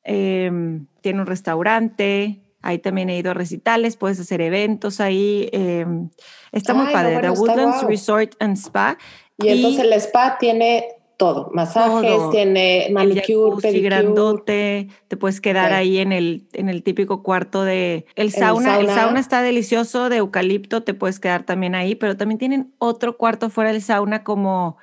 em, 0.05 0.87
tiene 1.01 1.21
un 1.21 1.27
restaurante. 1.27 2.41
Ahí 2.63 2.79
también 2.79 3.11
he 3.11 3.19
ido 3.19 3.33
a 3.33 3.35
recitales, 3.35 3.97
puedes 3.97 4.19
hacer 4.21 4.41
eventos 4.41 5.01
ahí. 5.01 5.51
Em, 5.53 6.11
está 6.53 6.73
muy 6.75 6.93
padre. 6.93 7.19
The 7.21 7.31
Woodlands 7.31 7.83
Resort 7.83 8.37
and 8.39 8.57
Spa. 8.57 8.97
Y, 9.39 9.49
entonces 9.49 9.85
el 9.85 9.93
spa 9.95 10.39
tiene 10.39 10.87
todo, 11.17 11.51
masajes, 11.53 12.31
tiene 12.31 12.89
manicure, 12.91 13.63
pedicure. 13.63 13.81
grandote, 13.81 14.89
te 15.09 15.17
puedes 15.17 15.41
quedar 15.41 15.73
ahí 15.73 15.99
en 15.99 16.13
el, 16.13 16.49
en 16.53 16.69
el 16.69 16.83
típico 16.83 17.23
cuarto 17.23 17.65
de 17.65 18.07
el 18.17 18.33
sauna. 18.33 18.79
el 18.79 18.89
sauna. 18.89 19.21
está 19.21 19.43
delicioso 19.43 20.09
de 20.09 20.17
eucalipto, 20.19 20.83
te 20.83 20.95
puedes 20.95 21.21
quedar 21.21 21.45
también 21.45 21.75
ahí, 21.75 21.95
pero 21.95 22.17
también 22.17 22.39
tienen 22.39 22.73
otro 22.79 23.17
cuarto 23.17 23.51
fuera 23.51 23.73
del 23.73 23.83
sauna 23.83 24.25
como 24.25 24.77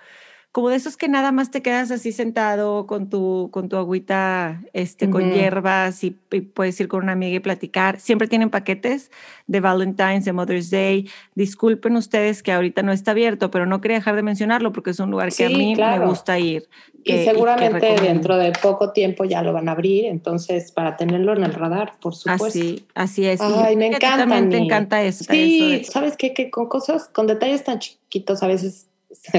como 0.51 0.69
de 0.69 0.75
esos 0.75 0.97
que 0.97 1.07
nada 1.07 1.31
más 1.31 1.49
te 1.49 1.61
quedas 1.61 1.91
así 1.91 2.11
sentado 2.11 2.85
con 2.85 3.09
tu, 3.09 3.49
con 3.51 3.69
tu 3.69 3.77
agüita 3.77 4.61
este, 4.73 5.09
con 5.09 5.31
hierbas 5.31 6.03
y, 6.03 6.11
puedes 6.11 6.79
ir 6.79 6.87
con 6.89 7.03
una 7.03 7.13
amiga 7.13 7.37
y 7.37 7.39
platicar. 7.39 7.99
Siempre 7.99 8.27
tienen 8.27 8.49
paquetes 8.49 9.11
de 9.47 9.59
Valentine's, 9.61 10.25
de 10.25 10.33
Mother's 10.33 10.69
Day. 10.69 11.09
Disculpen 11.35 11.95
ustedes 11.95 12.43
que 12.43 12.51
ahorita 12.51 12.83
no 12.83 12.91
está 12.91 13.11
abierto, 13.11 13.49
pero 13.49 13.65
no 13.65 13.79
quería 13.79 13.97
dejar 13.97 14.15
de 14.15 14.23
mencionarlo 14.23 14.73
porque 14.73 14.89
es 14.91 14.99
un 14.99 15.11
lugar 15.11 15.31
que 15.33 15.45
a 15.45 15.49
mí 15.49 15.75
me 15.75 16.05
gusta 16.05 16.37
ir. 16.37 16.67
y 17.03 17.23
seguramente 17.23 17.95
dentro 18.01 18.37
de 18.37 18.51
poco 18.51 18.91
tiempo 18.91 19.23
ya 19.23 19.41
lo 19.41 19.53
van 19.53 19.69
a 19.69 19.71
abrir, 19.71 20.05
entonces 20.05 20.71
para 20.71 20.97
tenerlo 20.97 21.33
en 21.33 21.45
el 21.45 21.53
radar, 21.53 21.93
por 22.01 22.13
supuesto. 22.13 22.45
Así, 22.45 22.85
así 22.93 23.25
es. 23.25 23.39
Ay, 23.39 23.77
me 23.77 23.87
encanta. 23.87 24.27
También 24.27 24.63
encanta 24.63 25.01
eso. 25.01 25.23
Sí, 25.23 25.83
¿sabes 25.85 26.17
qué? 26.17 26.33
Que 26.33 26.49
con 26.49 26.67
cosas, 26.67 27.07
con 27.07 27.27
detalles 27.27 27.63
tan 27.63 27.79
chiquitos 27.79 28.43
a 28.43 28.47
veces 28.47 28.87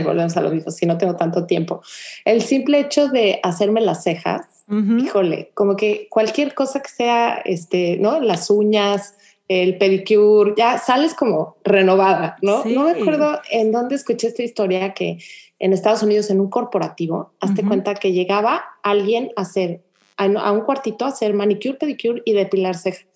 volvemos 0.05 0.37
a 0.37 0.41
lo 0.41 0.51
mismo, 0.51 0.71
si 0.71 0.87
no 0.87 0.99
tengo 0.99 1.17
tanto 1.17 1.47
tiempo. 1.47 1.83
El 2.25 2.43
simple 2.43 2.81
hecho 2.81 3.09
de 3.09 3.41
hacerme 3.43 3.81
las 3.81 4.03
cejas, 4.03 4.47
híjole, 4.69 5.51
como 5.53 5.77
que 5.77 6.09
cualquier 6.09 6.55
cosa 6.55 6.81
que 6.81 6.89
sea, 6.89 7.43
este, 7.45 7.99
¿no? 7.99 8.21
Las 8.21 8.49
uñas, 8.49 9.17
el 9.49 9.77
pedicure, 9.77 10.55
ya 10.57 10.79
sales 10.79 11.15
como 11.15 11.57
renovada, 11.63 12.37
¿no? 12.41 12.65
No 12.65 12.85
me 12.85 12.93
acuerdo 12.93 13.41
en 13.51 13.71
dónde 13.71 13.97
escuché 13.97 14.29
esta 14.29 14.43
historia 14.43 14.95
que 14.95 15.19
en 15.59 15.73
Estados 15.73 16.03
Unidos 16.03 16.31
en 16.31 16.41
un 16.41 16.49
corporativo, 16.49 17.33
hazte 17.41 17.63
cuenta 17.63 17.95
que 17.95 18.13
llegaba 18.13 18.65
alguien 18.83 19.31
a 19.37 19.43
hacer 19.43 19.83
a, 20.17 20.53
un 20.53 20.61
cuartito 20.63 21.05
a 21.05 21.09
hacer 21.09 21.35
manicure, 21.35 21.75
pedicure 21.75 22.23
y 22.25 22.33
depilar 22.33 22.77
cejas. 22.77 23.07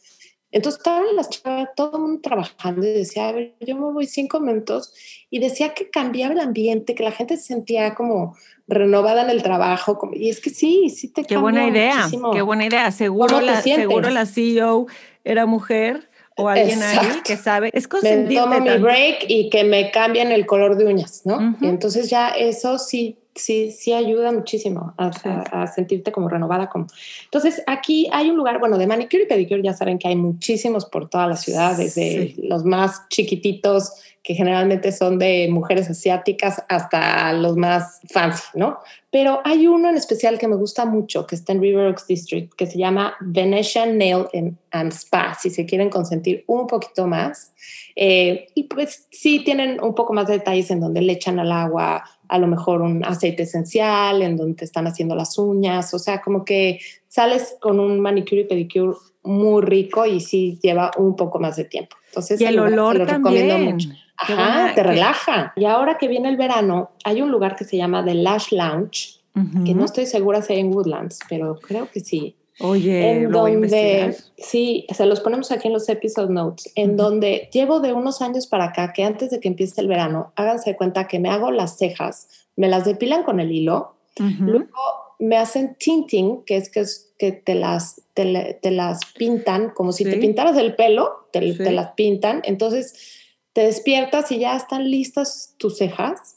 Entonces 0.57 0.79
estaban 0.79 1.14
las 1.14 1.29
chavas, 1.29 1.69
todo 1.77 1.99
el 1.99 2.03
mundo 2.03 2.21
trabajando 2.23 2.87
y 2.87 2.90
decía, 2.90 3.29
a 3.29 3.33
ver, 3.33 3.55
yo 3.61 3.77
me 3.77 3.92
voy 3.92 4.07
cinco 4.07 4.40
minutos 4.40 4.90
y 5.29 5.38
decía 5.38 5.75
que 5.75 5.90
cambiaba 5.90 6.33
el 6.33 6.40
ambiente, 6.40 6.95
que 6.95 7.05
la 7.05 7.12
gente 7.12 7.37
se 7.37 7.42
sentía 7.42 7.95
como 7.95 8.35
renovada 8.66 9.21
en 9.21 9.29
el 9.29 9.42
trabajo. 9.42 9.99
y 10.14 10.31
es 10.31 10.40
que 10.40 10.49
sí, 10.49 10.88
sí 10.88 11.09
te 11.12 11.25
Qué 11.25 11.37
buena 11.37 11.69
idea, 11.69 12.09
qué 12.33 12.40
buena 12.40 12.64
idea. 12.64 12.90
Seguro 12.90 13.42
la, 13.42 13.61
seguro 13.61 14.09
la 14.09 14.25
CEO 14.25 14.87
era 15.25 15.45
mujer 15.45 16.09
o 16.37 16.49
alguien 16.49 16.83
ahí 16.83 17.20
que 17.25 17.37
sabe. 17.37 17.70
Es 17.72 17.88
Me 18.03 18.35
tomo 18.35 18.61
mi 18.61 18.77
break 18.79 19.25
y 19.29 19.51
que 19.51 19.64
me 19.64 19.90
cambien 19.90 20.33
el 20.33 20.46
color 20.46 20.77
de 20.77 20.87
uñas, 20.87 21.22
¿no? 21.25 21.57
Y 21.61 21.66
entonces 21.66 22.11
ya 22.11 22.29
eso 22.29 22.79
sí 22.79 23.16
sí, 23.37 23.70
sí 23.70 23.92
ayuda 23.92 24.33
muchísimo 24.33 24.94
a, 24.96 25.66
sentirte 25.68 26.11
como 26.11 26.29
renovada. 26.29 26.68
Como. 26.68 26.87
Entonces, 27.25 27.62
aquí 27.66 28.09
hay 28.12 28.31
un 28.31 28.37
lugar, 28.37 28.59
bueno, 28.59 28.79
de 28.79 28.87
manicure 28.87 29.25
y 29.25 29.27
pedicure 29.27 29.62
ya 29.62 29.75
saben 29.75 29.99
que 29.99 30.09
hay 30.09 30.16
muchísimos 30.16 30.87
por 30.87 31.09
toda 31.09 31.27
la 31.27 31.37
ciudad, 31.37 31.77
desde 31.77 32.35
los 32.38 32.64
más 32.64 33.09
chiquititos, 33.09 33.92
que 34.27 34.35
generalmente 34.35 34.91
son 34.91 35.21
de 35.21 35.47
mujeres 35.53 35.89
asiáticas, 35.89 36.61
hasta 36.69 37.33
los 37.33 37.57
más 37.57 38.01
fancy, 38.12 38.43
¿no? 38.55 38.79
Pero 39.12 39.41
hay 39.45 39.69
uno 39.69 39.89
en 39.89 39.97
especial 39.97 40.37
que 40.37 40.49
me 40.49 40.57
gusta 40.57 40.85
mucho, 40.85 41.29
que 41.29 41.37
está 41.37 41.53
en 41.53 41.62
River 41.62 41.87
Oaks 41.87 42.09
District, 42.09 42.53
que 42.55 42.67
se 42.67 42.77
llama 42.77 43.15
Venetian 43.21 43.97
Nail 43.97 44.25
and 44.73 44.93
Spa, 44.93 45.37
si 45.41 45.49
se 45.49 45.65
quieren 45.65 45.91
consentir 45.91 46.43
un 46.49 46.67
poquito 46.67 47.07
más. 47.07 47.53
Eh, 47.95 48.49
y 48.57 48.65
pues 48.65 49.07
sí 49.12 49.45
tienen 49.45 49.81
un 49.81 49.95
poco 49.95 50.12
más 50.12 50.27
de 50.27 50.39
detalles 50.39 50.73
en 50.73 50.81
donde 50.81 51.03
le 51.03 51.12
echan 51.12 51.39
al 51.39 51.53
agua 51.53 52.03
a 52.29 52.39
lo 52.41 52.49
mejor 52.49 52.83
un 52.83 53.05
aceite 53.05 53.45
esencial, 53.45 54.23
en 54.23 54.37
donde 54.37 54.55
te 54.55 54.65
están 54.65 54.89
haciendo 54.89 55.15
las 55.15 55.39
uñas, 55.39 55.95
o 55.95 56.01
sea, 56.01 56.21
como 56.21 56.45
que 56.45 56.81
sales 57.07 57.57
con 57.61 57.79
un 57.79 58.01
manicure 58.01 58.41
y 58.41 58.45
pedicure 58.47 58.95
muy 59.23 59.62
rico 59.62 60.05
y 60.05 60.19
sí 60.19 60.59
lleva 60.61 60.91
un 60.97 61.15
poco 61.15 61.39
más 61.39 61.55
de 61.55 61.67
tiempo. 61.67 61.95
Entonces, 62.09 62.41
y 62.41 62.45
el 62.45 62.59
olor 62.59 62.99
lo 62.99 63.07
también. 63.07 63.47
recomiendo 63.47 63.59
mucho. 63.59 64.06
Ajá, 64.16 64.72
te 64.74 64.83
relaja. 64.83 65.52
Y 65.57 65.64
ahora 65.64 65.98
que 65.98 66.09
viene 66.09 66.29
el 66.29 66.37
verano, 66.37 66.90
hay 67.05 67.22
un 67.22 67.31
lugar 67.31 67.57
que 67.57 67.64
se 67.64 67.76
llama 67.76 68.05
The 68.05 68.14
Lash 68.14 68.52
Lounge, 68.52 69.20
que 69.66 69.74
no 69.74 69.85
estoy 69.85 70.07
segura 70.07 70.40
si 70.40 70.55
hay 70.55 70.61
en 70.61 70.74
Woodlands, 70.74 71.18
pero 71.29 71.59
creo 71.61 71.90
que 71.90 72.00
sí. 72.00 72.37
Oye, 72.59 73.12
en 73.12 73.31
donde, 73.31 74.16
sí, 74.38 74.87
se 74.90 75.05
los 75.05 75.20
ponemos 75.20 75.52
aquí 75.52 75.68
en 75.68 75.74
los 75.74 75.90
episode 75.90 76.33
notes, 76.33 76.72
en 76.74 76.96
donde 76.96 77.50
llevo 77.52 77.81
de 77.81 77.92
unos 77.92 78.22
años 78.22 78.46
para 78.46 78.66
acá 78.66 78.94
que 78.94 79.05
antes 79.05 79.31
de 79.31 79.40
que 79.40 79.48
empiece 79.48 79.79
el 79.83 79.88
verano, 79.88 80.33
háganse 80.37 80.74
cuenta 80.74 81.07
que 81.07 81.18
me 81.18 81.29
hago 81.29 81.50
las 81.50 81.76
cejas, 81.76 82.29
me 82.57 82.68
las 82.68 82.87
depilan 82.87 83.24
con 83.24 83.40
el 83.40 83.52
hilo, 83.52 83.96
luego 84.40 84.72
me 85.18 85.37
hacen 85.37 85.76
tinting, 85.79 86.44
que 86.44 86.57
es 86.57 86.70
que, 86.70 86.81
es, 86.81 87.12
que 87.18 87.33
te, 87.33 87.55
las, 87.55 88.00
te, 88.14 88.70
las 88.70 89.00
pintan 89.18 89.70
como 89.70 89.92
si 89.92 90.05
te 90.05 90.16
pintaras 90.16 90.57
el 90.57 90.74
pelo, 90.74 91.29
te, 91.33 91.52
te 91.52 91.72
las 91.72 91.92
pintan, 91.92 92.40
entonces 92.44 93.26
te 93.57 93.62
despiertas 93.62 94.31
y 94.33 94.38
ya 94.38 94.55
están 94.55 94.90
listas 94.90 95.55
tus 95.57 95.79
cejas. 95.79 96.37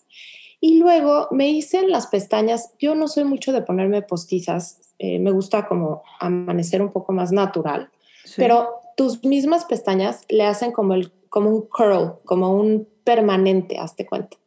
Y 0.61 0.79
luego 0.79 1.27
me 1.31 1.49
hice 1.49 1.85
las 1.85 2.07
pestañas, 2.07 2.71
yo 2.79 2.95
no 2.95 3.09
soy 3.09 3.25
mucho 3.25 3.51
de 3.51 3.61
ponerme 3.61 4.01
postizas, 4.01 4.93
eh, 4.99 5.19
me 5.19 5.31
gusta 5.31 5.67
como 5.67 6.01
amanecer 6.21 6.81
un 6.81 6.93
poco 6.93 7.11
más 7.11 7.33
natural, 7.33 7.89
pero 8.37 8.69
tus 8.95 9.21
mismas 9.25 9.65
pestañas 9.65 10.21
le 10.29 10.45
hacen 10.45 10.71
como, 10.71 10.93
el, 10.93 11.11
como 11.27 11.49
un 11.49 11.63
curl, 11.63 12.19
como 12.23 12.55
un 12.55 12.87
permanente, 13.03 13.77
hazte 13.77 14.05
cuenta. 14.05 14.37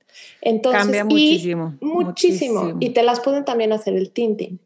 Entonces, 0.40 0.80
Cambia 0.80 1.04
muchísimo, 1.04 1.76
muchísimo, 1.82 2.76
Y 2.80 2.90
te 2.90 3.02
las 3.02 3.20
pueden 3.20 3.44
también 3.44 3.74
hacer 3.74 3.92
el 3.96 4.12
tinting. 4.12 4.61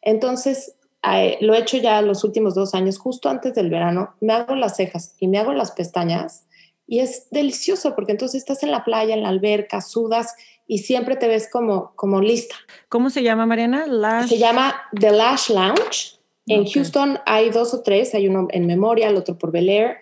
Entonces, 0.00 0.76
eh, 1.12 1.36
lo 1.42 1.52
he 1.52 1.58
hecho 1.58 1.76
ya 1.76 2.00
los 2.00 2.24
últimos 2.24 2.54
dos 2.54 2.72
años, 2.72 2.96
justo 2.96 3.28
antes 3.28 3.54
del 3.54 3.68
verano, 3.68 4.14
me 4.20 4.32
hago 4.32 4.54
las 4.54 4.76
cejas 4.76 5.14
y 5.20 5.28
me 5.28 5.36
hago 5.36 5.52
las 5.52 5.72
pestañas 5.72 6.46
y 6.90 6.98
es 6.98 7.28
delicioso 7.30 7.94
porque 7.94 8.10
entonces 8.10 8.40
estás 8.40 8.64
en 8.64 8.72
la 8.72 8.82
playa, 8.82 9.14
en 9.14 9.22
la 9.22 9.28
alberca, 9.28 9.80
sudas 9.80 10.34
y 10.66 10.78
siempre 10.78 11.14
te 11.14 11.28
ves 11.28 11.48
como, 11.48 11.92
como 11.94 12.20
lista. 12.20 12.56
¿Cómo 12.88 13.10
se 13.10 13.22
llama, 13.22 13.46
Mariana? 13.46 13.86
Se 14.26 14.38
llama 14.38 14.74
The 14.98 15.12
Lash 15.12 15.50
Lounge. 15.50 16.18
En 16.48 16.66
Houston 16.66 17.20
hay 17.26 17.50
dos 17.50 17.74
o 17.74 17.82
tres, 17.84 18.12
hay 18.16 18.26
uno 18.26 18.48
en 18.50 18.66
Memorial, 18.66 19.16
otro 19.16 19.38
por 19.38 19.52
Bel 19.52 19.68
Air. 19.68 19.98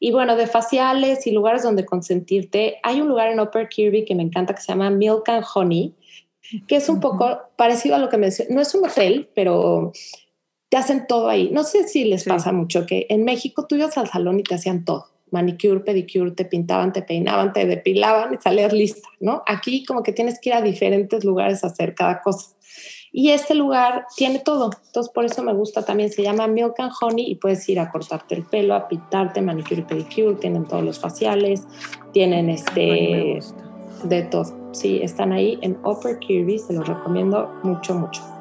Y 0.00 0.12
bueno, 0.12 0.34
de 0.34 0.46
faciales 0.46 1.26
y 1.26 1.32
lugares 1.32 1.62
donde 1.62 1.84
consentirte, 1.84 2.78
hay 2.82 3.02
un 3.02 3.08
lugar 3.08 3.28
en 3.30 3.38
Upper 3.38 3.68
Kirby 3.68 4.06
que 4.06 4.14
me 4.14 4.22
encanta 4.22 4.54
que 4.54 4.62
se 4.62 4.68
llama 4.68 4.88
Milk 4.88 5.28
and 5.28 5.44
Honey, 5.54 5.94
que 6.66 6.76
es 6.76 6.88
un 6.88 7.00
poco 7.00 7.38
parecido 7.56 7.96
a 7.96 7.98
lo 7.98 8.08
que 8.08 8.16
me 8.16 8.26
decía. 8.26 8.46
No 8.48 8.62
es 8.62 8.74
un 8.74 8.86
hotel, 8.86 9.28
pero 9.34 9.92
te 10.70 10.78
hacen 10.78 11.06
todo 11.06 11.28
ahí. 11.28 11.50
No 11.52 11.64
sé 11.64 11.86
si 11.86 12.06
les 12.06 12.24
pasa 12.24 12.50
mucho 12.50 12.86
que 12.86 13.04
en 13.10 13.24
México 13.24 13.66
tú 13.66 13.74
ibas 13.74 13.98
al 13.98 14.08
salón 14.08 14.40
y 14.40 14.42
te 14.42 14.54
hacían 14.54 14.86
todo 14.86 15.13
manicure, 15.34 15.80
pedicure, 15.80 16.30
te 16.30 16.44
pintaban, 16.44 16.92
te 16.92 17.02
peinaban, 17.02 17.52
te 17.52 17.66
depilaban 17.66 18.32
y 18.32 18.36
salías 18.38 18.72
lista, 18.72 19.08
¿no? 19.20 19.42
Aquí 19.46 19.84
como 19.84 20.02
que 20.02 20.12
tienes 20.12 20.40
que 20.40 20.50
ir 20.50 20.54
a 20.54 20.62
diferentes 20.62 21.24
lugares 21.24 21.64
a 21.64 21.66
hacer 21.66 21.94
cada 21.94 22.22
cosa. 22.22 22.54
Y 23.12 23.30
este 23.30 23.54
lugar 23.54 24.06
tiene 24.16 24.40
todo, 24.40 24.70
entonces 24.86 25.12
por 25.12 25.24
eso 25.24 25.42
me 25.42 25.52
gusta 25.52 25.84
también, 25.84 26.10
se 26.10 26.22
llama 26.22 26.48
Milk 26.48 26.74
and 26.78 26.92
Honey 27.00 27.30
y 27.30 27.36
puedes 27.36 27.68
ir 27.68 27.78
a 27.78 27.90
cortarte 27.90 28.34
el 28.34 28.42
pelo, 28.42 28.74
a 28.74 28.88
pintarte, 28.88 29.40
manicure 29.40 29.82
y 29.82 29.84
pedicure, 29.84 30.34
tienen 30.34 30.64
todos 30.64 30.82
los 30.82 30.98
faciales, 30.98 31.62
tienen 32.12 32.50
este 32.50 33.38
de 34.02 34.22
todo. 34.22 34.72
Sí, 34.72 35.00
están 35.02 35.32
ahí 35.32 35.58
en 35.62 35.78
Upper 35.84 36.18
Kirby, 36.18 36.58
se 36.58 36.72
los 36.72 36.88
recomiendo 36.88 37.52
mucho, 37.62 37.94
mucho. 37.94 38.33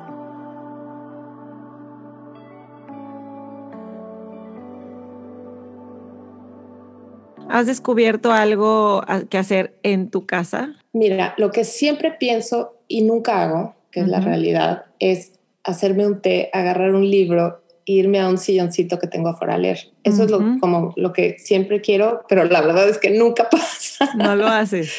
¿Has 7.53 7.67
descubierto 7.67 8.31
algo 8.31 9.03
que 9.29 9.37
hacer 9.37 9.75
en 9.83 10.09
tu 10.09 10.25
casa? 10.25 10.73
Mira, 10.91 11.35
lo 11.37 11.51
que 11.51 11.65
siempre 11.65 12.09
pienso 12.11 12.79
y 12.87 13.03
nunca 13.03 13.43
hago, 13.43 13.75
que 13.91 13.99
es 13.99 14.07
la 14.07 14.21
realidad, 14.21 14.85
es 14.97 15.33
hacerme 15.63 16.07
un 16.07 16.19
té, 16.19 16.49
agarrar 16.51 16.95
un 16.95 17.07
libro 17.07 17.61
irme 17.85 18.19
a 18.19 18.27
un 18.27 18.39
silloncito 18.39 18.97
que 18.97 19.07
tengo 19.07 19.29
afuera 19.29 19.55
a 19.55 19.57
leer. 19.57 19.91
Eso 20.03 20.23
es 20.23 20.31
lo, 20.31 20.39
como 20.59 20.93
lo 20.95 21.13
que 21.13 21.37
siempre 21.37 21.81
quiero, 21.81 22.23
pero 22.27 22.45
la 22.45 22.61
verdad 22.61 22.89
es 22.89 22.97
que 22.97 23.11
nunca 23.11 23.49
pasa. 23.51 24.09
No 24.15 24.35
lo 24.35 24.47
haces. 24.47 24.91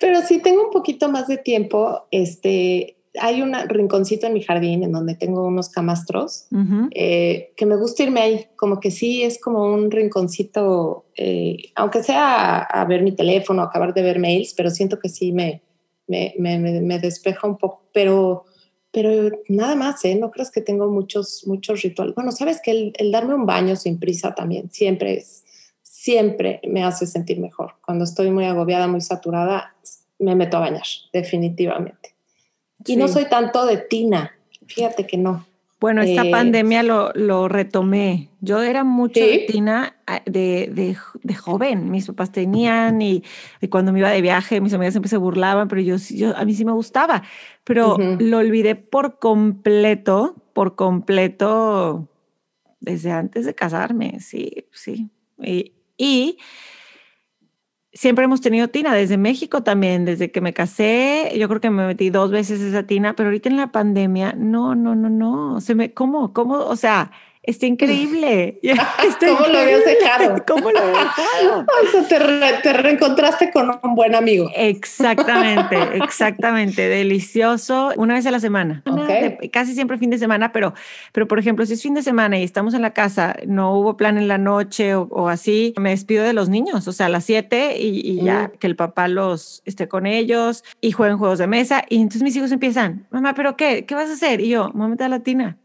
pero 0.00 0.22
si 0.22 0.38
tengo 0.38 0.64
un 0.64 0.70
poquito 0.70 1.10
más 1.10 1.28
de 1.28 1.36
tiempo, 1.36 2.06
este, 2.10 2.96
hay 3.20 3.42
un 3.42 3.54
rinconcito 3.68 4.26
en 4.26 4.34
mi 4.34 4.42
jardín 4.42 4.82
en 4.82 4.92
donde 4.92 5.14
tengo 5.14 5.44
unos 5.44 5.68
camastros 5.68 6.46
eh, 6.90 7.52
que 7.56 7.66
me 7.66 7.76
gusta 7.76 8.02
irme 8.02 8.20
ahí, 8.20 8.46
como 8.56 8.80
que 8.80 8.90
sí 8.90 9.22
es 9.22 9.40
como 9.40 9.72
un 9.72 9.90
rinconcito, 9.90 11.06
eh, 11.16 11.56
aunque 11.74 12.02
sea 12.02 12.58
a, 12.58 12.84
ver 12.84 13.02
mi 13.02 13.12
teléfono, 13.12 13.62
acabar 13.62 13.94
de 13.94 14.02
ver 14.02 14.18
mails, 14.18 14.54
pero 14.54 14.70
siento 14.70 14.98
que 14.98 15.08
sí 15.08 15.32
me, 15.32 15.62
me, 16.06 16.34
me, 16.38 16.98
despeja 16.98 17.46
un 17.46 17.58
poco, 17.58 17.82
pero, 17.92 18.44
pero 18.90 19.30
nada 19.48 19.74
más, 19.74 20.04
¿eh? 20.04 20.14
No 20.14 20.30
crees 20.30 20.50
que 20.50 20.60
tengo 20.60 20.88
muchos, 20.88 21.44
muchos 21.46 21.82
rituales. 21.82 22.14
Bueno, 22.14 22.32
sabes 22.32 22.60
que 22.62 22.70
el, 22.70 22.92
el 22.98 23.12
darme 23.12 23.34
un 23.34 23.46
baño 23.46 23.76
sin 23.76 23.98
prisa 23.98 24.34
también 24.34 24.70
siempre 24.70 25.18
es, 25.18 25.44
siempre 25.82 26.60
me 26.66 26.84
hace 26.84 27.06
sentir 27.06 27.40
mejor. 27.40 27.74
Cuando 27.84 28.04
estoy 28.04 28.30
muy 28.30 28.44
agobiada, 28.44 28.86
muy 28.86 29.00
saturada, 29.00 29.74
me 30.18 30.34
meto 30.34 30.56
a 30.56 30.60
bañar, 30.60 30.86
definitivamente. 31.12 32.17
Y 32.88 32.96
no 32.96 33.08
soy 33.08 33.26
tanto 33.26 33.66
de 33.66 33.76
tina, 33.76 34.32
fíjate 34.66 35.06
que 35.06 35.16
no. 35.16 35.46
Bueno, 35.80 36.02
esta 36.02 36.24
eh, 36.24 36.30
pandemia 36.30 36.82
lo, 36.82 37.12
lo, 37.14 37.46
retomé. 37.46 38.30
Yo 38.40 38.62
era 38.62 38.82
mucho 38.82 39.20
de 39.20 39.44
tina 39.48 39.96
de, 40.26 40.70
de, 40.72 40.96
de, 41.22 41.34
joven. 41.34 41.92
Mis 41.92 42.08
papás 42.08 42.32
tenían 42.32 43.00
y, 43.00 43.22
cuando 43.70 43.92
me 43.92 44.00
iba 44.00 44.10
de 44.10 44.20
viaje, 44.20 44.60
mis 44.60 44.74
amigas 44.74 44.94
siempre 44.94 45.08
se 45.08 45.18
burlaban, 45.18 45.68
pero 45.68 45.80
yo, 45.80 45.94
yo 45.96 46.36
a 46.36 46.44
mí 46.44 46.54
sí 46.54 46.64
me 46.64 46.72
gustaba. 46.72 47.22
Pero 47.62 47.96
lo 48.18 48.38
olvidé 48.38 48.74
por 48.74 49.20
completo, 49.20 50.34
por 50.52 50.74
completo, 50.74 52.08
desde 52.80 53.12
antes 53.12 53.46
de 53.46 53.54
casarme, 53.54 54.18
sí, 54.18 54.66
sí. 54.72 55.10
Y, 55.40 55.74
y 55.96 56.38
siempre 57.98 58.26
hemos 58.26 58.40
tenido 58.40 58.68
tina, 58.68 58.94
desde 58.94 59.18
México 59.18 59.64
también, 59.64 60.04
desde 60.04 60.30
que 60.30 60.40
me 60.40 60.52
casé, 60.52 61.32
yo 61.36 61.48
creo 61.48 61.60
que 61.60 61.68
me 61.68 61.84
metí 61.84 62.10
dos 62.10 62.30
veces 62.30 62.60
esa 62.60 62.84
tina, 62.84 63.16
pero 63.16 63.28
ahorita 63.28 63.48
en 63.48 63.56
la 63.56 63.72
pandemia, 63.72 64.34
no, 64.38 64.76
no, 64.76 64.94
no, 64.94 65.10
no, 65.10 65.60
se 65.60 65.74
me, 65.74 65.92
¿cómo, 65.92 66.32
cómo, 66.32 66.58
o 66.58 66.76
sea, 66.76 67.10
Está 67.42 67.66
increíble. 67.66 68.60
¿Cómo 69.20 69.46
lo 69.46 69.58
habías 69.58 69.84
dejado? 69.84 70.44
¿Cómo 70.46 70.70
lo 70.70 70.78
habías 70.78 71.16
dejado? 71.16 71.66
O 71.82 71.90
sea, 71.90 72.62
te, 72.62 72.72
reencontraste 72.72 73.50
con 73.50 73.70
un 73.82 73.94
buen 73.94 74.14
amigo. 74.14 74.50
Exactamente, 74.54 75.76
exactamente. 75.94 76.88
Delicioso. 76.88 77.92
Una 77.96 78.14
vez 78.14 78.26
a 78.26 78.30
la 78.30 78.40
semana. 78.40 78.82
casi 79.52 79.74
siempre 79.74 79.98
fin 79.98 80.10
de 80.10 80.18
semana, 80.18 80.52
pero, 80.52 80.74
pero 81.12 81.26
por 81.28 81.38
ejemplo, 81.38 81.64
si 81.66 81.74
es 81.74 81.82
fin 81.82 81.94
de 81.94 82.02
semana 82.02 82.38
y 82.38 82.44
estamos 82.44 82.74
en 82.74 82.82
la 82.82 82.92
casa, 82.92 83.36
no 83.46 83.74
hubo 83.74 83.96
plan 83.96 84.18
en 84.18 84.28
la 84.28 84.38
noche 84.38 84.94
o, 84.94 85.28
así, 85.28 85.74
me 85.78 85.90
despido 85.90 86.24
de 86.24 86.32
los 86.32 86.48
niños, 86.48 86.86
o 86.88 86.92
sea, 86.92 87.06
a 87.06 87.08
las 87.08 87.24
7 87.24 87.76
y, 87.78 88.22
ya 88.22 88.50
que 88.58 88.66
el 88.66 88.76
papá 88.76 89.08
los 89.08 89.62
esté 89.64 89.88
con 89.88 90.06
ellos 90.06 90.64
y 90.80 90.92
jueguen 90.92 91.18
juegos 91.18 91.38
de 91.38 91.46
mesa. 91.46 91.84
Y 91.88 91.96
entonces 91.96 92.22
mis 92.22 92.36
hijos 92.36 92.52
empiezan, 92.52 93.06
mamá, 93.10 93.34
¿pero 93.34 93.56
qué? 93.56 93.84
¿Qué 93.86 93.94
vas 93.94 94.10
a 94.10 94.14
hacer? 94.14 94.40
Y 94.40 94.50
yo, 94.50 94.70
momento 94.74 95.06
latina 95.08 95.58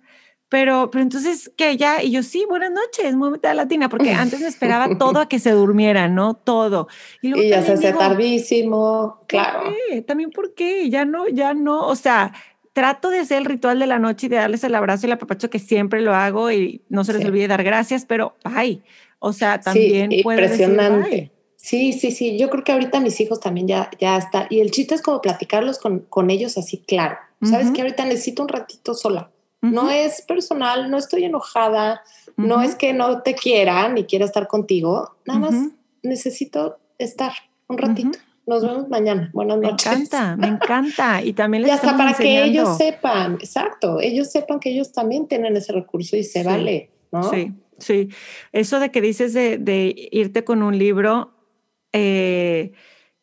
pero, 0.49 0.91
pero 0.91 1.01
entonces, 1.01 1.51
que 1.55 1.77
ya, 1.77 2.03
y 2.03 2.11
yo 2.11 2.21
sí, 2.23 2.45
buenas 2.47 2.71
noches, 2.71 3.15
de 3.41 3.53
latina, 3.53 3.89
porque 3.89 4.11
antes 4.13 4.39
me 4.39 4.47
esperaba 4.47 4.97
todo 4.97 5.19
a 5.19 5.27
que 5.27 5.39
se 5.39 5.51
durmiera, 5.51 6.07
¿no? 6.07 6.35
Todo. 6.35 6.87
Y, 7.21 7.49
ya 7.49 7.63
se 7.63 7.73
hace 7.73 7.93
tardísimo, 7.93 9.21
claro. 9.27 9.73
También 10.05 10.31
porque 10.31 10.89
ya 10.89 11.05
no, 11.05 11.27
ya 11.27 11.53
no, 11.53 11.87
o 11.87 11.95
sea, 11.95 12.33
trato 12.73 13.09
de 13.09 13.19
hacer 13.19 13.37
el 13.39 13.45
ritual 13.45 13.79
de 13.79 13.87
la 13.87 13.99
noche 13.99 14.27
y 14.27 14.29
de 14.29 14.37
darles 14.37 14.63
el 14.63 14.75
abrazo 14.75 15.05
y 15.05 15.07
el 15.07 15.13
apapacho 15.13 15.49
que 15.49 15.59
siempre 15.59 16.01
lo 16.01 16.13
hago 16.13 16.51
y 16.51 16.81
no 16.89 17.03
se 17.03 17.13
les 17.13 17.25
olvide 17.25 17.47
dar 17.47 17.63
gracias, 17.63 18.05
pero 18.05 18.35
ay, 18.43 18.83
o 19.19 19.31
sea, 19.31 19.59
también 19.59 20.11
sí, 20.11 20.17
impresionante. 20.17 21.31
Sí, 21.55 21.93
sí, 21.93 22.11
sí. 22.11 22.37
Yo 22.37 22.49
creo 22.49 22.65
que 22.65 22.73
ahorita 22.73 22.99
mis 22.99 23.21
hijos 23.21 23.39
también 23.39 23.69
ya, 23.69 23.89
ya 23.97 24.17
está. 24.17 24.47
Y 24.49 24.59
el 24.59 24.69
chiste 24.69 24.95
es 24.95 25.01
como 25.01 25.21
platicarlos 25.21 25.79
con, 25.79 25.99
con 25.99 26.29
ellos 26.29 26.57
así 26.57 26.79
claro. 26.79 27.15
Sabes 27.41 27.71
que 27.71 27.81
ahorita 27.81 28.03
necesito 28.05 28.41
un 28.41 28.49
ratito 28.49 28.93
sola. 28.93 29.31
No 29.63 29.89
es 29.89 30.21
personal, 30.21 30.91
no 30.91 30.97
estoy 30.97 31.23
enojada, 31.23 32.01
no 32.35 32.61
es 32.61 32.75
que 32.75 32.93
no 32.93 33.21
te 33.21 33.33
quiera 33.33 33.87
ni 33.87 34.03
quiera 34.03 34.25
estar 34.25 34.47
contigo. 34.47 35.15
Nada 35.25 35.39
más 35.39 35.55
necesito 36.03 36.79
estar 36.97 37.31
un 37.67 37.77
ratito. 37.77 38.19
Nos 38.45 38.61
vemos 38.61 38.89
mañana. 38.89 39.31
Buenas 39.33 39.57
noches. 39.57 39.85
Me 39.85 39.93
encanta, 39.93 40.35
me 40.37 40.47
encanta. 40.47 41.23
Y 41.23 41.31
también 41.31 41.63
les 41.63 41.71
y 41.71 41.73
hasta 41.73 41.95
para 41.95 42.13
que 42.13 42.43
ellos 42.43 42.77
sepan, 42.77 43.35
exacto, 43.35 44.01
ellos 44.01 44.29
sepan 44.29 44.59
que 44.59 44.71
ellos 44.71 44.91
también 44.91 45.27
tienen 45.27 45.55
ese 45.55 45.71
recurso 45.71 46.17
y 46.17 46.23
se 46.23 46.43
vale, 46.43 46.91
¿no? 47.11 47.23
Sí, 47.23 47.53
sí. 47.77 48.09
Eso 48.51 48.81
de 48.81 48.91
que 48.91 48.99
dices 48.99 49.33
de, 49.33 49.57
de 49.57 50.09
irte 50.11 50.43
con 50.43 50.61
un 50.61 50.77
libro, 50.77 51.31
eh, 51.93 52.73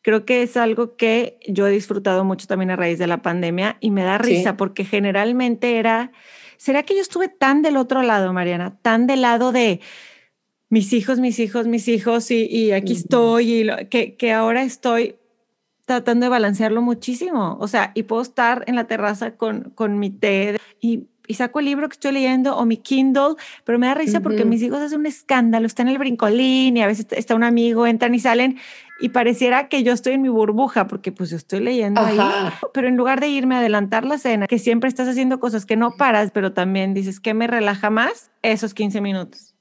creo 0.01 0.25
que 0.25 0.43
es 0.43 0.57
algo 0.57 0.95
que 0.95 1.39
yo 1.47 1.67
he 1.67 1.71
disfrutado 1.71 2.23
mucho 2.23 2.47
también 2.47 2.71
a 2.71 2.75
raíz 2.75 2.99
de 2.99 3.07
la 3.07 3.21
pandemia 3.21 3.77
y 3.79 3.91
me 3.91 4.03
da 4.03 4.17
risa 4.17 4.57
porque 4.57 4.85
generalmente 4.85 5.77
era, 5.77 6.11
¿será 6.57 6.83
que 6.83 6.95
yo 6.95 7.01
estuve 7.01 7.29
tan 7.29 7.61
del 7.61 7.77
otro 7.77 8.01
lado, 8.01 8.33
Mariana? 8.33 8.77
Tan 8.81 9.07
del 9.07 9.21
lado 9.21 9.51
de 9.51 9.79
mis 10.69 10.93
hijos, 10.93 11.19
mis 11.19 11.39
hijos, 11.39 11.67
mis 11.67 11.87
hijos 11.87 12.31
y, 12.31 12.71
aquí 12.71 12.93
estoy 12.93 13.61
y 13.61 13.85
que, 13.89 14.15
que 14.15 14.31
ahora 14.31 14.63
estoy 14.63 15.15
tratando 15.85 16.25
de 16.25 16.29
balancearlo 16.29 16.81
muchísimo. 16.81 17.57
O 17.59 17.67
sea, 17.67 17.91
y 17.93 18.03
puedo 18.03 18.21
estar 18.21 18.63
en 18.67 18.75
la 18.75 18.87
terraza 18.87 19.35
con, 19.35 19.71
con 19.75 19.99
mi 19.99 20.09
té 20.09 20.57
y 20.79 21.07
y 21.31 21.35
saco 21.35 21.59
el 21.59 21.65
libro 21.65 21.87
que 21.87 21.93
estoy 21.93 22.11
leyendo 22.11 22.57
o 22.57 22.65
mi 22.65 22.75
Kindle, 22.77 23.35
pero 23.63 23.79
me 23.79 23.87
da 23.87 23.93
risa 23.93 24.19
porque 24.19 24.43
mis 24.43 24.61
hijos 24.61 24.81
hacen 24.81 24.99
un 24.99 25.05
escándalo, 25.05 25.65
están 25.65 25.87
en 25.87 25.93
el 25.93 25.99
brincolín 25.99 26.75
y 26.75 26.81
a 26.81 26.87
veces 26.87 27.07
está 27.11 27.35
un 27.35 27.43
amigo, 27.43 27.87
entran 27.87 28.13
y 28.13 28.19
salen 28.19 28.59
y 29.01 29.09
pareciera 29.09 29.67
que 29.67 29.83
yo 29.83 29.93
estoy 29.93 30.13
en 30.13 30.21
mi 30.21 30.29
burbuja 30.29 30.87
porque 30.87 31.11
pues 31.11 31.29
yo 31.29 31.37
estoy 31.37 31.59
leyendo 31.59 32.01
ahí, 32.01 32.17
pero 32.73 32.87
en 32.87 32.95
lugar 32.95 33.19
de 33.19 33.29
irme 33.29 33.55
a 33.55 33.59
adelantar 33.59 34.05
la 34.05 34.17
cena, 34.17 34.47
que 34.47 34.59
siempre 34.59 34.87
estás 34.87 35.07
haciendo 35.07 35.39
cosas 35.39 35.65
que 35.65 35.75
no 35.75 35.91
paras, 35.97 36.31
pero 36.31 36.53
también 36.53 36.93
dices 36.93 37.19
que 37.19 37.33
me 37.33 37.47
relaja 37.47 37.89
más 37.89 38.31
esos 38.41 38.73
15 38.73 39.01
minutos. 39.01 39.55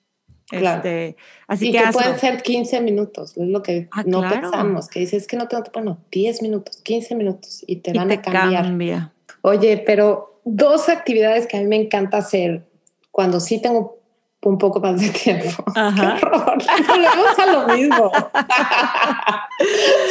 Este, 0.53 1.17
así 1.47 1.69
y 1.69 1.73
que, 1.73 1.81
pueden 1.93 2.19
ser 2.19 2.43
15 2.43 2.81
minutos, 2.81 3.37
es 3.37 3.47
lo 3.47 3.63
que 3.63 3.89
ah, 3.93 4.03
no 4.05 4.21
pensamos, 4.29 4.89
que 4.89 4.99
dices 4.99 5.29
que 5.29 5.37
no 5.37 5.47
te 5.47 5.57
bueno, 5.73 5.99
10 6.11 6.43
minutos, 6.43 6.79
15 6.83 7.15
minutos 7.15 7.63
y 7.67 7.77
te 7.77 7.93
van 7.93 8.11
a 8.11 8.21
cambiar. 8.21 8.65
Cambia. 8.65 9.13
Oye, 9.43 9.83
pero 9.87 10.41
dos 10.45 10.89
actividades 10.89 11.47
que 11.47 11.57
a 11.57 11.61
mí 11.61 11.67
me 11.67 11.77
encanta 11.77 12.19
hacer 12.19 12.67
cuando 13.13 13.39
sí 13.39 13.61
tengo 13.63 14.00
un 14.43 14.59
poco 14.59 14.81
más 14.81 15.01
de 15.01 15.09
tiempo. 15.11 15.65
Ajá. 15.75 16.17
Qué 16.19 16.27
horror. 16.27 16.59
Volvemos 16.89 17.39
a 17.39 17.47
lo 17.47 17.69
mismo. 17.69 18.11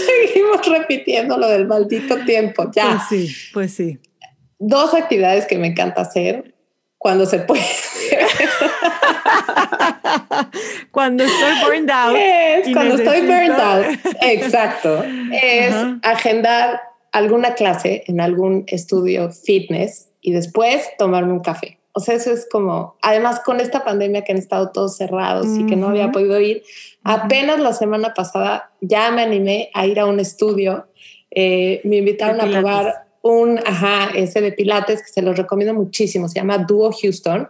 Seguimos 0.06 0.66
repitiendo 0.68 1.38
lo 1.38 1.48
del 1.48 1.68
maldito 1.68 2.18
tiempo. 2.26 2.70
Ya. 2.72 2.92
Pues 2.92 3.02
sí, 3.10 3.36
pues 3.54 3.74
sí. 3.74 4.00
Dos 4.60 4.94
actividades 4.94 5.46
que 5.46 5.58
me 5.58 5.68
encanta 5.68 6.02
hacer 6.02 6.54
cuando 6.98 7.26
se 7.26 7.40
puede. 7.40 7.64
cuando 10.92 11.24
estoy 11.24 11.54
burned 11.66 11.90
out. 11.90 12.18
cuando 12.74 12.96
estoy 12.96 13.22
burned 13.22 13.60
out. 13.60 13.86
Exacto. 14.22 15.04
Es 15.32 15.74
agendar 16.04 16.82
alguna 17.12 17.56
clase 17.56 18.04
en 18.08 18.22
algún 18.22 18.64
estudio 18.68 19.32
fitness 19.32 20.10
y 20.22 20.34
después 20.34 20.88
tomarme 20.98 21.34
un 21.34 21.40
café. 21.40 21.79
O 21.94 22.00
sea, 22.00 22.16
eso 22.16 22.32
es 22.32 22.48
como, 22.50 22.96
además 23.02 23.42
con 23.44 23.60
esta 23.60 23.84
pandemia 23.84 24.24
que 24.24 24.32
han 24.32 24.38
estado 24.38 24.72
todos 24.72 24.96
cerrados 24.98 25.48
y 25.58 25.66
que 25.66 25.76
no 25.76 25.90
había 25.90 26.12
podido 26.12 26.40
ir, 26.40 26.64
apenas 27.04 27.60
la 27.60 27.74
semana 27.74 28.14
pasada 28.14 28.72
ya 28.80 29.12
me 29.12 29.24
animé 29.24 29.70
a 29.74 29.88
ir 29.88 30.00
a 30.00 30.06
un 30.06 30.20
estudio. 30.20 30.88
Eh, 31.32 31.82
me 31.84 31.98
invitaron 31.98 32.42
a 32.42 32.50
probar 32.50 33.10
un, 33.22 33.60
ajá, 33.66 34.12
ese 34.16 34.42
de 34.42 34.52
Pilates 34.52 35.02
que 35.02 35.10
se 35.10 35.22
los 35.22 35.38
recomiendo 35.38 35.74
muchísimo, 35.74 36.28
se 36.28 36.40
llama 36.40 36.60
Duo 36.60 36.92
Houston. 36.92 37.48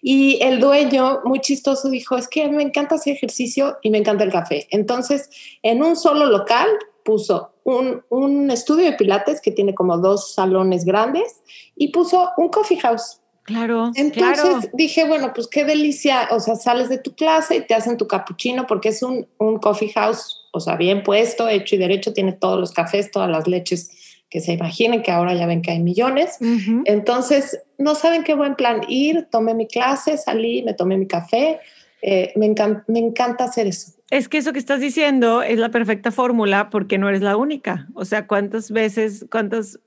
Y 0.00 0.38
el 0.42 0.58
dueño, 0.58 1.20
muy 1.24 1.40
chistoso, 1.40 1.88
dijo, 1.88 2.16
es 2.16 2.28
que 2.28 2.48
me 2.48 2.62
encanta 2.62 2.96
hacer 2.96 3.14
ejercicio 3.14 3.78
y 3.82 3.90
me 3.90 3.98
encanta 3.98 4.24
el 4.24 4.32
café. 4.32 4.66
Entonces, 4.70 5.30
en 5.62 5.82
un 5.82 5.96
solo 5.96 6.26
local 6.26 6.68
puso 7.04 7.52
un, 7.64 8.02
un, 8.10 8.50
estudio 8.50 8.84
de 8.84 8.96
pilates 8.96 9.40
que 9.40 9.50
tiene 9.50 9.74
como 9.74 9.98
dos 9.98 10.34
salones 10.34 10.84
grandes 10.84 11.42
y 11.76 11.88
puso 11.88 12.30
un 12.36 12.48
coffee 12.48 12.78
house. 12.78 13.21
Claro. 13.52 13.92
Entonces 13.94 14.70
dije, 14.72 15.06
bueno, 15.06 15.32
pues 15.34 15.46
qué 15.46 15.64
delicia, 15.64 16.28
o 16.30 16.40
sea, 16.40 16.56
sales 16.56 16.88
de 16.88 16.98
tu 16.98 17.14
clase 17.14 17.56
y 17.56 17.60
te 17.66 17.74
hacen 17.74 17.96
tu 17.96 18.06
cappuccino 18.06 18.66
porque 18.66 18.88
es 18.88 19.02
un, 19.02 19.26
un 19.38 19.58
coffee 19.58 19.90
house, 19.90 20.48
o 20.52 20.60
sea, 20.60 20.76
bien 20.76 21.02
puesto, 21.02 21.48
hecho 21.48 21.76
y 21.76 21.78
derecho, 21.78 22.12
tiene 22.12 22.32
todos 22.32 22.58
los 22.58 22.72
cafés, 22.72 23.10
todas 23.10 23.30
las 23.30 23.46
leches 23.46 23.90
que 24.32 24.40
se 24.40 24.52
imaginen, 24.54 25.02
que 25.02 25.10
ahora 25.10 25.34
ya 25.34 25.46
ven 25.46 25.60
que 25.60 25.72
hay 25.72 25.80
millones. 25.80 26.38
Entonces, 26.86 27.60
no 27.76 27.94
saben 27.94 28.24
qué 28.24 28.32
buen 28.32 28.54
plan 28.54 28.80
ir, 28.88 29.28
tomé 29.30 29.52
mi 29.52 29.66
clase, 29.66 30.16
salí, 30.16 30.62
me 30.62 30.72
tomé 30.72 30.96
mi 30.96 31.06
café, 31.06 31.60
eh, 32.00 32.32
me, 32.34 32.52
me 32.88 32.98
encanta 32.98 33.44
hacer 33.44 33.66
eso. 33.66 33.92
Es 34.08 34.28
que 34.30 34.38
eso 34.38 34.54
que 34.54 34.58
estás 34.58 34.80
diciendo 34.80 35.42
es 35.42 35.58
la 35.58 35.70
perfecta 35.70 36.10
fórmula 36.10 36.70
porque 36.70 36.96
no 36.96 37.10
eres 37.10 37.20
la 37.20 37.36
única. 37.36 37.88
O 37.94 38.06
sea, 38.06 38.26
¿cuántas 38.26 38.70
veces, 38.70 39.26
cuántas 39.30 39.78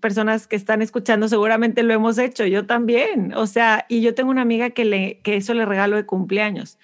personas 0.00 0.46
que 0.46 0.56
están 0.56 0.82
escuchando 0.82 1.28
seguramente 1.28 1.82
lo 1.82 1.94
hemos 1.94 2.18
hecho? 2.18 2.44
Yo 2.46 2.66
también. 2.66 3.34
O 3.34 3.46
sea, 3.46 3.86
y 3.88 4.00
yo 4.00 4.14
tengo 4.14 4.30
una 4.30 4.42
amiga 4.42 4.70
que, 4.70 4.84
le, 4.84 5.20
que 5.20 5.36
eso 5.36 5.54
le 5.54 5.64
regalo 5.64 5.96
de 5.96 6.06
cumpleaños, 6.06 6.78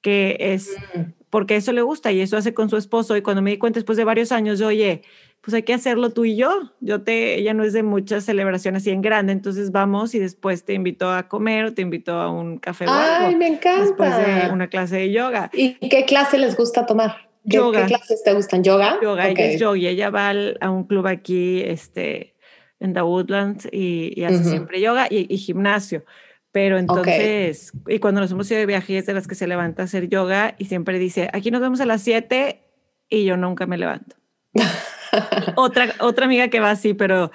que 0.00 0.36
es 0.40 0.70
mm. 0.94 1.00
porque 1.30 1.56
eso 1.56 1.72
le 1.72 1.82
gusta 1.82 2.12
y 2.12 2.20
eso 2.20 2.36
hace 2.36 2.54
con 2.54 2.70
su 2.70 2.76
esposo. 2.76 3.16
Y 3.16 3.22
cuando 3.22 3.42
me 3.42 3.50
di 3.50 3.58
cuenta 3.58 3.78
después 3.78 3.98
de 3.98 4.04
varios 4.04 4.32
años, 4.32 4.58
yo, 4.58 4.68
oye, 4.68 5.02
pues 5.40 5.54
hay 5.54 5.62
que 5.62 5.74
hacerlo 5.74 6.10
tú 6.10 6.24
y 6.24 6.36
yo. 6.36 6.72
Yo 6.80 7.02
te, 7.02 7.38
ella 7.38 7.54
no 7.54 7.64
es 7.64 7.72
de 7.72 7.82
muchas 7.82 8.24
celebraciones 8.24 8.82
así 8.82 8.90
en 8.90 9.02
grande, 9.02 9.32
entonces 9.32 9.72
vamos 9.72 10.14
y 10.14 10.18
después 10.18 10.64
te 10.64 10.74
invito 10.74 11.10
a 11.10 11.28
comer 11.28 11.66
o 11.66 11.74
te 11.74 11.82
invito 11.82 12.12
a 12.12 12.30
un 12.30 12.58
café. 12.58 12.86
Ay, 12.88 13.36
me 13.36 13.46
encanta. 13.46 13.84
Después 13.84 14.10
de 14.16 14.52
una 14.52 14.68
clase 14.68 14.96
de 14.96 15.12
yoga. 15.12 15.50
¿Y 15.52 15.74
qué 15.88 16.04
clase 16.04 16.38
les 16.38 16.56
gusta 16.56 16.86
tomar? 16.86 17.28
¿Qué, 17.48 17.56
yoga. 17.56 17.86
¿Qué 17.86 17.94
clases 17.94 18.22
te 18.22 18.32
gustan? 18.34 18.62
¿Yoga? 18.62 18.98
Yoga, 19.00 19.28
ella 19.28 19.44
es 19.46 19.60
yoga 19.60 19.78
ella 19.78 20.10
va 20.10 20.32
a 20.60 20.70
un 20.70 20.84
club 20.84 21.06
aquí, 21.06 21.62
este, 21.62 22.34
en 22.80 22.94
The 22.94 23.02
Woodlands 23.02 23.68
y, 23.72 24.22
hace 24.24 24.44
siempre 24.44 24.80
yoga 24.80 25.06
y, 25.10 25.36
gimnasio. 25.38 26.04
Pero 26.50 26.78
entonces, 26.78 27.72
y 27.86 27.98
cuando 27.98 28.20
nos 28.20 28.30
hemos 28.30 28.50
ido 28.50 28.60
de 28.60 28.66
viaje 28.66 28.98
es 28.98 29.06
de 29.06 29.14
las 29.14 29.26
que 29.26 29.34
se 29.34 29.46
levanta 29.46 29.82
a 29.82 29.84
hacer 29.84 30.08
yoga 30.08 30.54
y 30.58 30.64
siempre 30.64 30.98
dice, 30.98 31.28
aquí 31.32 31.50
nos 31.50 31.60
vemos 31.60 31.80
a 31.80 31.86
las 31.86 32.02
7 32.02 32.62
y 33.08 33.24
yo 33.24 33.36
nunca 33.36 33.66
me 33.66 33.76
levanto. 33.76 34.16
otra, 35.56 35.94
otra 36.00 36.24
amiga 36.24 36.48
que 36.48 36.60
va 36.60 36.70
así, 36.70 36.94
pero 36.94 37.30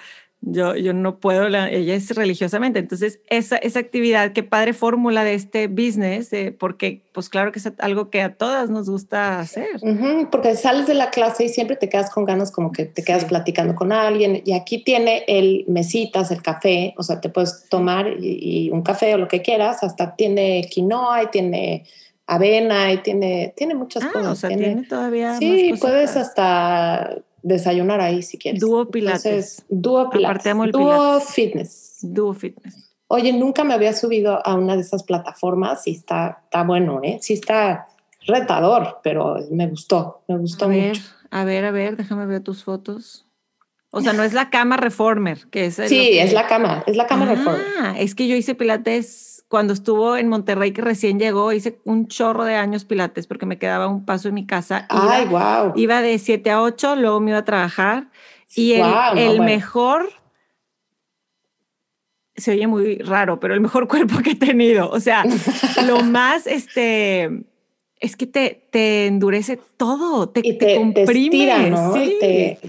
yo, 0.46 0.76
yo 0.76 0.94
no 0.94 1.20
puedo, 1.20 1.48
ella 1.48 1.96
es 1.96 2.14
religiosamente. 2.16 2.80
Entonces, 2.80 3.20
esa, 3.30 3.56
esa 3.58 3.80
actividad, 3.80 4.34
qué 4.34 4.44
padre 4.44 4.74
fórmula 4.74 5.24
de 5.24 5.36
este 5.36 5.68
business, 5.68 6.32
porque 6.60 7.02
pues 7.14 7.30
claro 7.30 7.52
que 7.52 7.60
es 7.60 7.72
algo 7.80 8.10
que 8.10 8.22
a 8.22 8.36
todas 8.36 8.70
nos 8.70 8.90
gusta 8.90 9.40
hacer. 9.40 9.68
porque 10.32 10.56
sales 10.56 10.88
de 10.88 10.96
la 10.96 11.12
clase 11.12 11.46
y 11.46 11.50
siempre 11.50 11.78
te 11.78 11.88
quedas 11.88 12.10
con 12.10 12.26
ganas 12.26 12.52
como 12.52 12.72
que 12.72 12.86
te 12.86 13.04
quedas 13.04 13.26
platicando 13.26 13.74
con 13.76 13.94
alguien. 13.94 14.42
Y 14.46 14.54
aquí 14.54 14.84
tiene 14.84 15.24
el 15.28 15.64
mesitas, 15.68 16.30
el 16.32 16.42
café, 16.42 16.94
o 16.98 17.04
sea, 17.04 17.22
te 17.22 17.30
puedes 17.30 17.70
tomar 17.70 18.08
y, 18.20 18.70
un 18.72 18.82
café 18.82 19.14
o 19.16 19.18
lo 19.18 19.28
que 19.28 19.42
quieras, 19.42 19.84
hasta 19.84 20.16
tiene 20.16 20.68
quinoa 20.70 21.24
y 21.24 21.28
tiene 21.28 21.86
avena 22.28 22.92
y 22.92 22.98
tiene, 22.98 23.54
tiene 23.56 23.76
muchas 23.76 24.04
ah, 24.04 24.10
cosas. 24.12 24.32
O 24.32 24.36
sea, 24.36 24.50
tiene, 24.50 24.84
todavía. 24.84 25.38
Sí, 25.38 25.74
puedes 25.80 26.18
hasta 26.18 27.16
desayunar 27.44 28.02
ahí 28.02 28.24
si 28.24 28.38
quieres. 28.38 28.62
Dúo 28.62 28.90
Pilates. 28.90 29.26
Entonces, 29.26 29.66
Dúo 29.70 30.10
Pilates. 30.10 30.56
Dúo 30.72 31.20
Fitness. 31.20 32.00
Dúo 32.02 32.34
Fitness. 32.34 32.96
Oye, 33.08 33.32
nunca 33.32 33.64
me 33.64 33.74
había 33.74 33.94
subido 33.94 34.46
a 34.46 34.56
una 34.56 34.76
de 34.76 34.82
esas 34.82 35.04
plataformas 35.04 35.86
y 35.88 35.92
está, 35.92 36.42
está 36.46 36.64
bueno, 36.64 37.00
¿eh? 37.04 37.20
Sí 37.22 37.34
está 37.34 37.88
retador, 38.26 39.00
pero 39.04 39.38
me 39.52 39.68
gustó, 39.68 40.24
me 40.28 40.38
gustó 40.38 40.66
a 40.66 40.68
mucho. 40.70 40.82
Ver, 40.82 40.98
a 41.30 41.44
ver, 41.44 41.66
a 41.66 41.72
ver, 41.72 41.98
déjame 41.98 42.26
ver 42.26 42.42
tus 42.42 42.64
fotos. 42.64 43.28
O 43.92 44.02
sea, 44.02 44.14
no 44.14 44.24
es 44.24 44.34
la 44.34 44.50
cama 44.50 44.78
Reformer, 44.78 45.46
que 45.52 45.66
es. 45.66 45.76
Sí, 45.76 46.18
es 46.18 46.34
la 46.34 46.48
cama, 46.48 46.84
es 46.88 46.98
la 46.98 47.06
cama 47.06 47.26
ah, 47.26 47.36
Reformer. 47.36 47.96
Es 47.98 48.16
que 48.16 48.28
yo 48.28 48.36
hice 48.36 48.56
Pilates 48.56 49.33
cuando 49.54 49.74
estuvo 49.74 50.18
en 50.18 50.30
Monterrey, 50.30 50.72
que 50.72 50.82
recién 50.82 51.20
llegó, 51.20 51.54
hice 51.54 51.80
un 51.84 52.08
chorro 52.08 52.44
de 52.44 52.56
años 52.56 52.86
pilates 52.86 53.28
porque 53.28 53.46
me 53.46 53.60
quedaba 53.60 53.88
un 53.88 54.04
paso 54.04 54.30
en 54.30 54.34
mi 54.34 54.48
casa. 54.48 54.88
Ay, 54.90 55.28
wow. 55.28 55.74
Iba 55.76 56.02
de 56.02 56.18
7 56.18 56.50
a 56.50 56.60
8, 56.60 56.96
luego 56.96 57.20
me 57.20 57.30
iba 57.30 57.38
a 57.38 57.46
trabajar. 57.46 58.10
Y 58.56 58.74
el, 59.16 59.42
mejor, 59.42 60.10
se 62.36 62.54
oye 62.54 62.66
muy 62.66 62.98
raro, 62.98 63.40
pero 63.40 63.54
el 63.54 63.62
mejor 63.62 63.88
cuerpo 63.94 64.24
que 64.24 64.32
he 64.32 64.36
tenido. 64.36 64.90
O 64.90 65.00
sea, 65.00 65.24
lo 65.86 66.02
más, 66.02 66.48
este, 66.48 67.44
es 68.04 68.18
que 68.18 68.28
te, 68.28 68.60
te 68.70 69.08
endurece 69.08 69.58
todo, 69.78 70.28
te, 70.28 70.42
te, 70.42 70.76
comprime. 70.76 71.70
¿no? 71.70 71.94
Sí, 71.94 72.20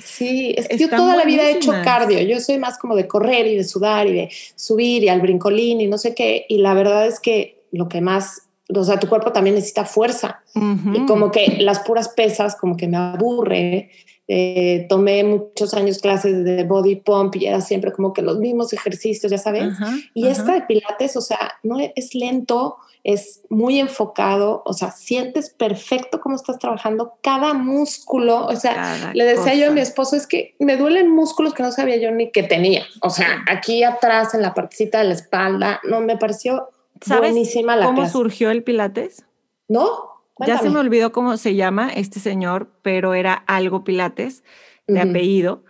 sí 0.01 0.55
es 0.57 0.69
que 0.69 0.79
yo 0.79 0.89
toda 0.89 1.17
la 1.17 1.25
vida 1.25 1.43
he 1.43 1.57
hecho 1.57 1.73
cardio. 1.83 2.21
Yo 2.21 2.39
soy 2.39 2.59
más 2.59 2.79
como 2.79 2.95
de 2.95 3.09
correr 3.09 3.49
y 3.49 3.57
de 3.57 3.65
sudar 3.65 4.07
y 4.07 4.13
de 4.13 4.31
subir 4.55 5.03
y 5.03 5.09
al 5.09 5.21
brincolín 5.21 5.81
y 5.81 5.89
no 5.89 5.99
sé 5.99 6.15
qué. 6.15 6.47
Y 6.49 6.59
la 6.59 6.73
verdad 6.73 7.09
es 7.09 7.19
que 7.19 7.65
lo 7.73 7.89
que 7.89 8.01
más 8.01 8.43
o 8.73 8.85
sea, 8.85 8.99
tu 8.99 9.09
cuerpo 9.09 9.33
también 9.33 9.57
necesita 9.57 9.85
fuerza. 9.85 10.41
Y 10.55 11.05
como 11.07 11.31
que 11.31 11.59
las 11.61 11.81
puras 11.81 12.09
pesas, 12.09 12.57
como 12.57 12.77
que 12.77 12.87
me 12.87 12.97
aburre. 12.97 13.91
Eh, 14.27 14.87
tomé 14.89 15.23
muchos 15.23 15.75
años 15.75 15.99
clases 15.99 16.45
de 16.45 16.65
body 16.65 16.97
pump 16.97 17.37
y 17.37 17.47
era 17.47 17.61
siempre 17.61 17.93
como 17.93 18.15
que 18.15 18.23
los 18.23 18.39
mismos 18.39 18.73
ejercicios, 18.73 19.31
ya 19.31 19.39
sabes. 19.39 19.75
y 20.15 20.29
esta 20.29 20.55
de 20.55 20.63
pilates, 20.63 21.17
o 21.17 21.21
sea, 21.21 21.53
no 21.63 21.77
es 21.79 22.15
lento, 22.15 22.79
es 23.05 23.43
muy 23.51 23.79
enfocado, 23.79 24.63
o 24.65 24.73
sea, 24.73 24.91
sientes 24.91 25.51
perfecto 25.51 26.21
cómo 26.21 26.37
estás 26.37 26.59
trabajando 26.59 27.19
cada 27.23 27.53
músculo. 27.53 28.47
O 28.47 28.57
sea, 28.57 29.13
le 29.13 29.25
decía 29.25 29.55
yo 29.55 29.69
a 29.69 29.71
mi 29.71 29.81
esposo, 29.81 30.17
es 30.17 30.27
que 30.27 30.55
me 30.59 30.79
duelen 30.79 31.11
músculos 31.11 31.53
que 31.53 31.63
no 31.63 31.71
sabía 31.71 31.99
yo 31.99 32.11
ni 32.11 32.31
que 32.31 32.43
tenía. 32.43 32.85
O 33.03 33.11
sea, 33.11 33.45
aquí 33.47 33.85
atrás 33.85 34.33
en 34.33 34.41
la 34.41 34.55
partecita 34.55 34.99
de 34.99 35.05
la 35.05 35.15
espalda, 35.15 35.81
no, 35.85 36.01
me 36.01 36.17
pareció 36.17 36.71
buenísima 37.07 37.77
la 37.77 37.87
¿Cómo 37.87 38.09
surgió 38.09 38.51
el 38.51 38.63
Pilates? 38.63 39.27
¿No? 39.69 40.14
Ya 40.39 40.59
se 40.59 40.71
me 40.71 40.81
olvidó 40.81 41.13
cómo 41.13 41.37
se 41.37 41.55
llama 41.55 41.91
este 41.91 42.19
señor, 42.19 42.71
pero 42.83 43.15
era 43.15 43.35
algo 43.35 43.85
Pilates 43.85 44.43
de 44.87 45.01
apellido 45.01 45.65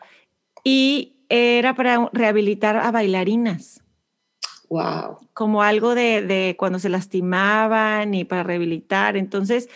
y 0.64 1.16
era 1.28 1.74
para 1.74 2.08
rehabilitar 2.12 2.76
a 2.76 2.90
bailarinas. 2.90 3.82
Wow. 4.70 5.18
Como 5.34 5.62
algo 5.62 5.94
de, 5.94 6.22
de 6.22 6.56
cuando 6.58 6.78
se 6.78 6.88
lastimaban 6.88 8.14
y 8.14 8.24
para 8.24 8.42
rehabilitar. 8.42 9.16
Entonces, 9.16 9.68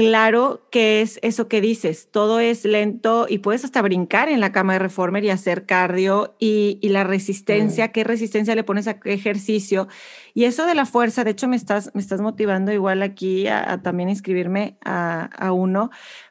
claro 0.00 0.66
que 0.70 1.02
es 1.02 1.18
eso 1.22 1.48
que 1.48 1.60
dices, 1.60 2.08
todo 2.10 2.40
es 2.40 2.64
lento 2.64 3.26
y 3.28 3.38
puedes 3.38 3.64
hasta 3.64 3.82
brincar 3.82 4.28
en 4.28 4.40
la 4.40 4.52
cama 4.52 4.74
de 4.74 4.78
reformer 4.78 5.24
y 5.24 5.30
hacer 5.30 5.66
cardio 5.66 6.36
y, 6.38 6.78
la 6.82 7.04
resistencia, 7.04 7.86
mm. 7.86 7.92
qué 7.92 8.04
resistencia 8.04 8.54
le 8.54 8.64
pones 8.64 8.88
a 8.88 8.98
qué 8.98 9.12
ejercicio. 9.12 9.88
Y 10.34 10.44
eso 10.44 10.66
de 10.66 10.74
la 10.74 10.86
fuerza, 10.86 11.24
de 11.24 11.32
hecho 11.32 11.48
me 11.48 11.56
estás, 11.56 11.90
me 11.94 12.00
estás 12.00 12.20
motivando 12.20 12.72
igual 12.72 13.02
aquí 13.02 13.46
a, 13.46 13.82
también 13.82 14.08
inscribirme 14.08 14.78
a, 14.84 15.24
a 15.24 15.52
uno, 15.52 15.90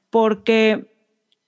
porque 0.09 0.91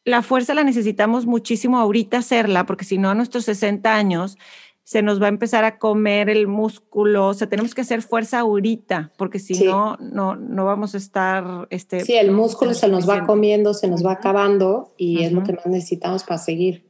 la 0.05 0.21
fuerza 0.21 0.53
la 0.53 0.63
necesitamos 0.63 1.25
muchísimo 1.25 1.79
ahorita 1.79 2.17
hacerla, 2.17 2.65
porque 2.65 2.85
si 2.85 2.97
no 2.97 3.09
a 3.09 3.15
nuestros 3.15 3.45
60 3.45 3.93
años 3.93 4.37
se 4.83 5.01
nos 5.01 5.21
va 5.21 5.27
a 5.27 5.29
empezar 5.29 5.63
a 5.63 5.77
comer 5.77 6.29
el 6.29 6.47
músculo, 6.47 7.27
o 7.27 7.33
sea, 7.33 7.47
tenemos 7.47 7.73
que 7.73 7.81
hacer 7.81 8.01
fuerza 8.01 8.39
ahorita, 8.39 9.11
porque 9.17 9.39
si 9.39 9.63
no, 9.63 9.97
no, 9.99 10.35
no 10.35 10.65
vamos 10.65 10.95
a 10.95 10.97
estar... 10.97 11.67
Este, 11.69 12.01
sí, 12.01 12.15
el 12.15 12.31
músculo 12.31 12.73
se 12.73 12.87
nos 12.87 13.07
va 13.07 13.25
comiendo, 13.25 13.73
se 13.73 13.87
nos 13.87 14.05
va 14.05 14.13
acabando 14.13 14.93
y 14.97 15.23
es 15.23 15.31
lo 15.31 15.43
que 15.43 15.53
más 15.53 15.65
necesitamos 15.67 16.23
para 16.23 16.39
seguir. 16.39 16.85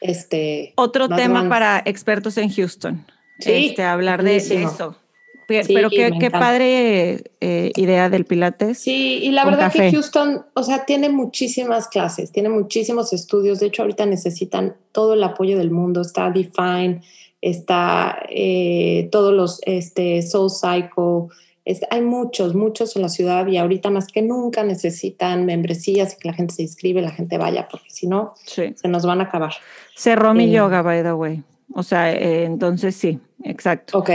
Este, 0.00 0.74
Otro 0.76 1.08
tema 1.08 1.48
para 1.48 1.82
expertos 1.84 2.36
en 2.38 2.50
Houston, 2.50 3.04
sí, 3.40 3.68
este, 3.68 3.82
hablar 3.82 4.22
de 4.22 4.36
eso. 4.36 4.96
Pero, 5.48 5.88
qué, 5.88 6.30
padre 6.30 7.24
eh, 7.40 7.72
idea 7.74 8.10
del 8.10 8.26
Pilates. 8.26 8.80
Sí, 8.80 9.20
y 9.22 9.30
la 9.30 9.46
verdad 9.46 9.72
que 9.72 9.90
Houston, 9.90 10.44
o 10.52 10.62
sea, 10.62 10.84
tiene 10.84 11.08
muchísimas 11.08 11.88
clases, 11.88 12.32
tiene 12.32 12.50
muchísimos 12.50 13.14
estudios. 13.14 13.58
De 13.58 13.68
hecho, 13.68 13.80
ahorita 13.80 14.04
necesitan 14.04 14.76
todo 14.92 15.14
el 15.14 15.24
apoyo 15.24 15.56
del 15.56 15.70
mundo. 15.70 16.02
Está 16.02 16.30
Define, 16.30 17.00
está 17.40 18.22
eh, 18.28 19.08
todos 19.12 19.32
los 19.32 19.60
este, 19.64 20.22
Soul 20.22 20.50
Cycle, 20.50 21.34
hay 21.90 22.00
muchos, 22.00 22.54
muchos 22.54 22.96
en 22.96 23.02
la 23.02 23.08
ciudad 23.08 23.46
y 23.46 23.58
ahorita 23.58 23.90
más 23.90 24.06
que 24.06 24.22
nunca 24.22 24.62
necesitan 24.64 25.44
membresías 25.44 26.14
y 26.14 26.18
que 26.18 26.28
la 26.28 26.34
gente 26.34 26.54
se 26.54 26.62
inscribe, 26.62 27.02
la 27.02 27.10
gente 27.10 27.36
vaya, 27.36 27.68
porque 27.70 27.90
si 27.90 28.06
no, 28.06 28.34
se 28.44 28.74
nos 28.88 29.04
van 29.04 29.20
a 29.20 29.24
acabar. 29.24 29.52
Cerró 29.94 30.32
mi 30.32 30.44
eh, 30.44 30.52
yoga, 30.52 30.82
by 30.82 31.02
the 31.02 31.12
way. 31.12 31.42
O 31.74 31.82
sea, 31.82 32.10
eh, 32.12 32.44
entonces 32.44 32.96
sí, 32.96 33.20
exacto. 33.44 33.98
Ok. 33.98 34.10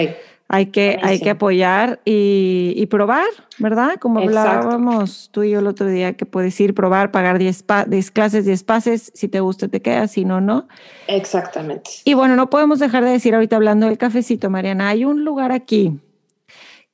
Hay 0.49 0.67
que, 0.67 0.99
hay 1.01 1.19
que 1.19 1.31
apoyar 1.31 1.99
y, 2.05 2.85
probar, 2.87 3.25
¿verdad? 3.57 3.95
Como 3.99 4.19
hablábamos 4.19 5.29
tú 5.31 5.41
y 5.41 5.51
yo 5.51 5.59
el 5.59 5.67
otro 5.67 5.87
día, 5.87 6.13
que 6.13 6.27
puedes 6.27 6.59
ir, 6.59 6.75
probar, 6.75 7.11
pagar 7.11 7.39
10, 7.39 7.63
clases, 8.11 8.45
10 8.45 8.63
pases, 8.63 9.11
si 9.15 9.27
te 9.27 9.39
gusta 9.39 9.67
te 9.67 9.81
quedas, 9.81 10.11
si 10.11 10.25
no, 10.25 10.41
no. 10.41 10.67
Exactamente. 11.07 11.89
Y 12.03 12.13
bueno, 12.13 12.35
no 12.35 12.51
podemos 12.51 12.77
dejar 12.77 13.03
de 13.03 13.11
decir 13.11 13.33
ahorita 13.33 13.55
hablando 13.55 13.87
del 13.87 13.97
cafecito, 13.97 14.51
Mariana, 14.51 14.89
hay 14.89 15.05
un 15.05 15.25
lugar 15.25 15.51
aquí 15.51 15.99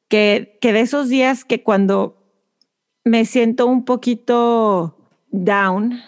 que, 0.08 0.58
que 0.62 0.72
de 0.72 0.82
esos 0.82 1.10
días 1.10 1.44
que 1.44 1.62
cuando 1.62 2.18
me 3.04 3.26
siento 3.26 3.66
un 3.66 3.84
poquito 3.84 4.96
down 5.32 6.02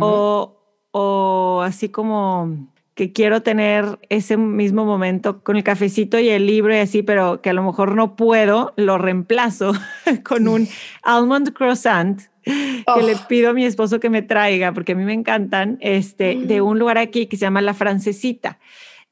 o, 0.00 0.56
o 0.90 1.62
así 1.62 1.88
como 1.88 2.68
que 2.94 3.12
quiero 3.12 3.42
tener 3.42 3.98
ese 4.08 4.36
mismo 4.36 4.84
momento 4.84 5.42
con 5.42 5.56
el 5.56 5.64
cafecito 5.64 6.18
y 6.18 6.28
el 6.28 6.46
libro 6.46 6.74
y 6.74 6.78
así, 6.78 7.02
pero 7.02 7.40
que 7.40 7.50
a 7.50 7.52
lo 7.52 7.62
mejor 7.62 7.94
no 7.94 8.16
puedo, 8.16 8.72
lo 8.76 8.98
reemplazo 8.98 9.72
con 10.24 10.48
un 10.48 10.68
almond 11.02 11.52
croissant 11.52 12.20
que 12.42 13.02
le 13.02 13.16
pido 13.28 13.50
a 13.50 13.52
mi 13.52 13.64
esposo 13.64 14.00
que 14.00 14.10
me 14.10 14.22
traiga, 14.22 14.72
porque 14.72 14.92
a 14.92 14.94
mí 14.94 15.04
me 15.04 15.12
encantan, 15.12 15.78
este, 15.80 16.36
de 16.36 16.60
mm. 16.60 16.66
un 16.66 16.78
lugar 16.78 16.98
aquí 16.98 17.26
que 17.26 17.36
se 17.36 17.42
llama 17.42 17.60
La 17.60 17.74
Francesita. 17.74 18.58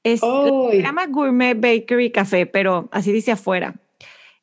Es, 0.02 0.20
se 0.20 0.82
llama 0.82 1.06
Gourmet 1.06 1.54
Bakery 1.54 2.10
Café, 2.10 2.46
pero 2.46 2.88
así 2.92 3.12
dice 3.12 3.32
afuera. 3.32 3.74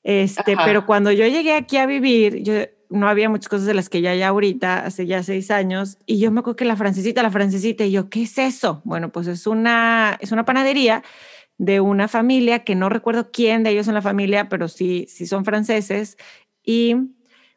Este, 0.04 0.56
pero 0.64 0.86
cuando 0.86 1.12
yo 1.12 1.26
llegué 1.26 1.56
aquí 1.56 1.78
a 1.78 1.88
vivir, 1.88 2.44
yo 2.44 2.54
no 2.90 3.08
había 3.08 3.30
muchas 3.30 3.50
cosas 3.50 3.66
de 3.66 3.74
las 3.74 3.90
que 3.90 4.02
ya 4.02 4.12
hay 4.12 4.22
ahorita, 4.22 4.86
hace 4.86 5.06
ya 5.06 5.24
seis 5.24 5.52
años, 5.52 5.98
y 6.06 6.20
yo 6.20 6.32
me 6.32 6.40
acuerdo 6.40 6.58
que 6.58 6.66
la 6.66 6.76
francesita, 6.76 7.24
la 7.24 7.32
francesita, 7.32 7.86
y 7.86 7.92
yo, 7.92 8.10
¿qué 8.10 8.24
es 8.24 8.38
eso? 8.38 8.82
Bueno, 8.86 9.12
pues 9.12 9.28
es 9.28 9.48
una, 9.48 10.18
es 10.22 10.32
una 10.32 10.46
panadería 10.46 11.04
de 11.58 11.80
una 11.80 12.08
familia 12.08 12.64
que 12.64 12.76
no 12.76 12.90
recuerdo 12.90 13.32
quién 13.32 13.64
de 13.64 13.72
ellos 13.72 13.88
en 13.88 13.94
la 13.94 14.02
familia, 14.02 14.50
pero 14.50 14.68
sí, 14.68 15.06
sí 15.10 15.26
son 15.28 15.46
franceses, 15.46 16.18
y 16.64 16.96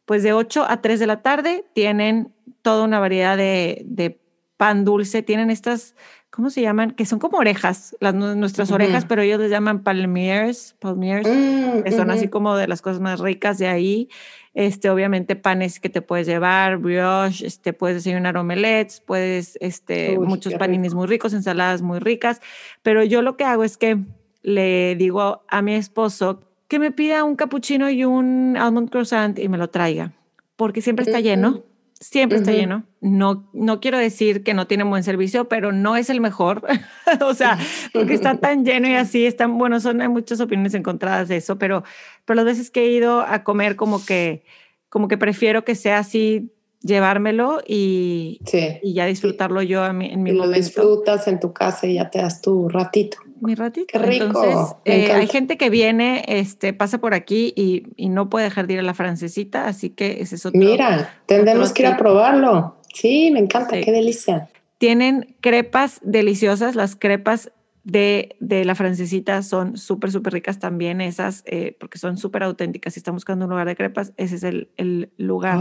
pues 0.05 0.23
de 0.23 0.33
8 0.33 0.67
a 0.69 0.81
3 0.81 1.01
de 1.01 1.07
la 1.07 1.23
tarde 1.23 1.65
tienen 1.75 2.33
toda 2.63 2.85
una 2.85 3.01
variedad 3.01 3.37
de, 3.37 3.83
de 3.85 4.21
pan 4.59 4.85
dulce, 4.85 5.23
tienen 5.23 5.51
estas, 5.51 5.95
¿cómo 6.31 6.51
se 6.51 6.61
llaman? 6.61 6.91
Que 6.91 7.07
son 7.07 7.21
como 7.21 7.39
orejas, 7.39 7.97
las, 8.01 8.13
nuestras 8.13 8.71
orejas, 8.73 9.07
pero 9.07 9.23
ellos 9.23 9.41
les 9.41 9.51
llaman 9.51 9.85
palmiers, 9.85 10.75
palmiers, 10.81 11.27
mm, 11.27 11.85
que 11.85 11.93
son 11.93 12.11
así 12.11 12.29
como 12.29 12.57
de 12.57 12.67
las 12.67 12.83
cosas 12.83 13.01
más 13.01 13.21
ricas 13.21 13.57
de 13.59 13.69
ahí. 13.69 14.09
Este, 14.55 14.91
obviamente 14.91 15.37
panes 15.37 15.79
que 15.79 15.89
te 15.89 16.03
puedes 16.03 16.27
llevar, 16.27 16.79
brioche, 16.79 17.47
este, 17.47 17.73
puedes 17.73 17.99
desayunar 17.99 18.37
omelets, 18.37 19.01
puedes, 19.01 19.57
este, 19.61 20.19
muchos 20.19 20.55
paninis 20.55 20.93
muy 20.93 21.07
ricos, 21.07 21.33
ensaladas 21.33 21.81
muy 21.81 22.01
ricas, 22.01 22.41
pero 22.83 23.05
yo 23.05 23.23
lo 23.23 23.37
que 23.37 23.45
hago 23.45 23.63
es 23.63 23.79
que 23.79 23.99
le 24.43 24.97
digo 24.97 25.45
a 25.47 25.63
mi 25.63 25.75
esposo 25.75 26.41
que 26.67 26.81
me 26.81 26.91
pida 26.91 27.23
un 27.23 27.37
cappuccino 27.37 27.89
y 27.89 28.05
un 28.05 28.57
almond 28.59 28.91
croissant 28.91 29.39
y 29.39 29.49
me 29.49 29.57
lo 29.57 29.71
traiga, 29.71 30.13
porque 30.57 30.83
siempre 30.83 31.05
está 31.05 31.21
lleno 31.21 31.63
siempre 32.01 32.39
está 32.39 32.53
lleno. 32.53 32.85
No, 33.01 33.49
no 33.53 33.81
quiero 33.81 33.99
decir 33.99 34.43
que 34.43 34.55
no 34.55 34.67
tiene 34.67 34.85
buen 34.85 35.03
servicio, 35.03 35.49
pero 35.49 35.73
no 35.73 35.97
es 35.97 36.11
el 36.11 36.21
mejor. 36.21 36.63
o 37.25 37.35
sea, 37.35 37.59
porque 37.93 38.15
está 38.15 38.37
tan 38.41 38.65
lleno 38.65 38.89
y 38.89 38.95
así, 38.95 39.27
están, 39.27 39.59
bueno, 39.59 39.81
son, 39.81 40.01
hay 40.01 40.09
muchas 40.09 40.41
opiniones 40.41 40.75
encontradas 40.75 41.29
de 41.29 41.37
eso, 41.37 41.59
pero, 41.59 41.85
pero 42.25 42.37
las 42.37 42.45
veces 42.45 42.71
que 42.71 42.83
he 42.83 42.91
ido 42.91 43.21
a 43.21 43.45
comer 43.45 43.77
como 43.77 44.05
que, 44.05 44.45
como 44.89 45.09
que 45.09 45.19
prefiero 45.19 45.65
que 45.65 45.75
sea 45.75 45.99
así 45.99 46.53
llevármelo 46.81 47.61
y, 47.67 48.41
y 48.83 48.95
ya 48.95 49.07
disfrutarlo 49.07 49.63
yo 49.63 49.85
en 49.85 49.99
mi, 49.99 50.07
en 50.13 50.23
mi 50.23 50.31
y 50.31 50.35
lo 50.35 50.49
disfrutas 50.49 51.27
en 51.27 51.41
tu 51.41 51.53
casa 51.53 51.89
y 51.89 51.95
ya 51.95 52.09
te 52.09 52.21
das 52.21 52.41
tu 52.41 52.69
ratito. 52.69 53.19
Mi 53.41 53.55
ratito. 53.55 53.87
Qué 53.89 53.99
rico. 53.99 54.25
Entonces, 54.27 54.77
eh, 54.85 55.13
hay 55.13 55.27
gente 55.27 55.57
que 55.57 55.71
viene, 55.71 56.25
este, 56.27 56.73
pasa 56.73 56.99
por 56.99 57.15
aquí 57.15 57.53
y, 57.57 57.85
y, 57.97 58.09
no 58.09 58.29
puede 58.29 58.45
dejar 58.45 58.67
de 58.67 58.75
ir 58.75 58.81
a 58.81 58.83
la 58.83 58.95
francesita, 58.95 59.67
así 59.67 59.91
que 59.91 60.21
ese 60.21 60.37
es 60.37 60.47
otro. 60.47 60.59
Mira, 60.59 61.15
tendremos 61.27 61.73
que 61.73 61.83
ir 61.83 61.89
a 61.89 61.97
probarlo. 61.97 62.77
Sí, 62.95 63.31
me 63.31 63.41
encanta, 63.41 63.81
qué 63.81 63.93
delicia. 63.93 64.49
Tienen 64.79 65.35
crepas 65.41 66.01
deliciosas, 66.03 66.75
las 66.75 66.97
crepas 66.97 67.51
de, 67.89 68.37
de 68.39 68.67
la 68.67 68.75
francesita 68.75 69.43
son 69.43 69.79
súper, 69.79 70.13
súper 70.13 70.35
ricas 70.35 70.59
también 70.59 71.01
esas, 71.01 71.43
eh, 71.47 71.75
porque 71.81 71.99
son 71.99 72.19
súper 72.19 72.43
auténticas. 72.43 72.93
Si 72.93 73.01
estamos 73.01 73.23
buscando 73.23 73.47
un 73.47 73.51
lugar 73.51 73.67
de 73.67 73.77
crepas, 73.77 74.13
ese 74.19 74.37
es 74.37 74.43
el, 74.43 74.69
el 74.77 75.11
lugar. 75.17 75.59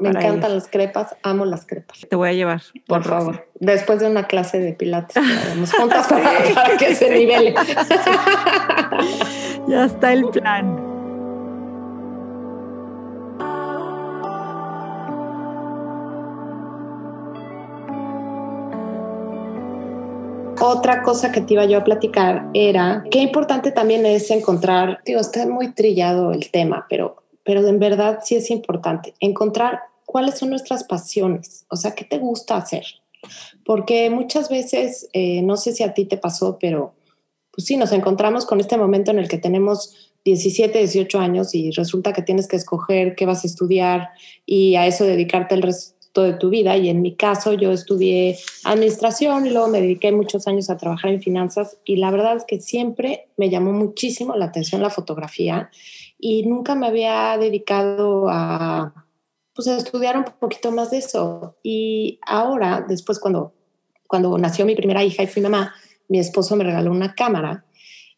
me 0.00 0.08
encantan 0.08 0.54
las 0.54 0.66
crepas, 0.66 1.14
amo 1.22 1.44
las 1.44 1.66
crepas. 1.66 2.00
Te 2.10 2.16
voy 2.16 2.30
a 2.30 2.32
llevar. 2.32 2.62
Por, 2.88 3.04
favor. 3.04 3.46
Después 3.60 4.00
de 4.00 4.10
una 4.10 4.26
clase 4.26 4.58
de 4.58 4.72
pilates, 4.72 5.22
vamos 5.50 5.72
juntas 5.72 6.08
para 6.08 6.76
que 6.76 6.96
se 6.96 7.16
nivele. 7.16 7.54
ya 9.68 9.84
está 9.84 10.12
el 10.12 10.24
plan. 10.30 10.87
Otra 20.60 21.02
cosa 21.02 21.30
que 21.30 21.40
te 21.40 21.54
iba 21.54 21.64
yo 21.66 21.78
a 21.78 21.84
platicar 21.84 22.50
era 22.52 23.04
qué 23.12 23.20
importante 23.20 23.70
también 23.70 24.04
es 24.04 24.28
encontrar, 24.30 25.00
digo, 25.04 25.20
está 25.20 25.46
muy 25.46 25.72
trillado 25.72 26.32
el 26.32 26.50
tema, 26.50 26.86
pero, 26.88 27.22
pero 27.44 27.66
en 27.66 27.78
verdad 27.78 28.18
sí 28.24 28.34
es 28.34 28.50
importante 28.50 29.14
encontrar 29.20 29.80
cuáles 30.04 30.38
son 30.38 30.50
nuestras 30.50 30.82
pasiones, 30.82 31.64
o 31.70 31.76
sea, 31.76 31.94
qué 31.94 32.04
te 32.04 32.18
gusta 32.18 32.56
hacer. 32.56 32.84
Porque 33.64 34.10
muchas 34.10 34.48
veces, 34.48 35.08
eh, 35.12 35.42
no 35.42 35.56
sé 35.56 35.72
si 35.72 35.84
a 35.84 35.94
ti 35.94 36.06
te 36.06 36.16
pasó, 36.16 36.58
pero 36.58 36.94
pues 37.52 37.66
sí, 37.66 37.76
nos 37.76 37.92
encontramos 37.92 38.44
con 38.44 38.58
este 38.58 38.76
momento 38.76 39.10
en 39.12 39.18
el 39.18 39.28
que 39.28 39.38
tenemos 39.38 40.12
17, 40.24 40.78
18 40.78 41.20
años 41.20 41.54
y 41.54 41.70
resulta 41.70 42.12
que 42.12 42.22
tienes 42.22 42.48
que 42.48 42.56
escoger 42.56 43.14
qué 43.14 43.26
vas 43.26 43.44
a 43.44 43.46
estudiar 43.46 44.10
y 44.44 44.74
a 44.74 44.86
eso 44.86 45.04
dedicarte 45.04 45.54
el 45.54 45.62
resto 45.62 45.97
de 46.14 46.34
tu 46.34 46.50
vida. 46.50 46.76
Y 46.76 46.88
en 46.88 47.02
mi 47.02 47.14
caso 47.14 47.52
yo 47.52 47.72
estudié 47.72 48.38
administración 48.64 49.46
y 49.46 49.50
luego 49.50 49.68
me 49.68 49.80
dediqué 49.80 50.12
muchos 50.12 50.46
años 50.46 50.70
a 50.70 50.76
trabajar 50.76 51.10
en 51.10 51.22
finanzas 51.22 51.78
y 51.84 51.96
la 51.96 52.10
verdad 52.10 52.36
es 52.36 52.44
que 52.44 52.60
siempre 52.60 53.28
me 53.36 53.50
llamó 53.50 53.72
muchísimo 53.72 54.34
la 54.36 54.46
atención 54.46 54.82
la 54.82 54.90
fotografía 54.90 55.70
y 56.18 56.44
nunca 56.44 56.74
me 56.74 56.86
había 56.86 57.36
dedicado 57.38 58.26
a, 58.28 59.06
pues, 59.54 59.68
a 59.68 59.76
estudiar 59.76 60.16
un 60.16 60.24
poquito 60.38 60.72
más 60.72 60.90
de 60.90 60.98
eso. 60.98 61.56
Y 61.62 62.18
ahora, 62.26 62.84
después 62.88 63.18
cuando, 63.20 63.54
cuando 64.06 64.36
nació 64.38 64.66
mi 64.66 64.74
primera 64.74 65.04
hija 65.04 65.22
y 65.22 65.26
fui 65.26 65.42
mamá, 65.42 65.74
mi 66.08 66.18
esposo 66.18 66.56
me 66.56 66.64
regaló 66.64 66.90
una 66.90 67.14
cámara 67.14 67.64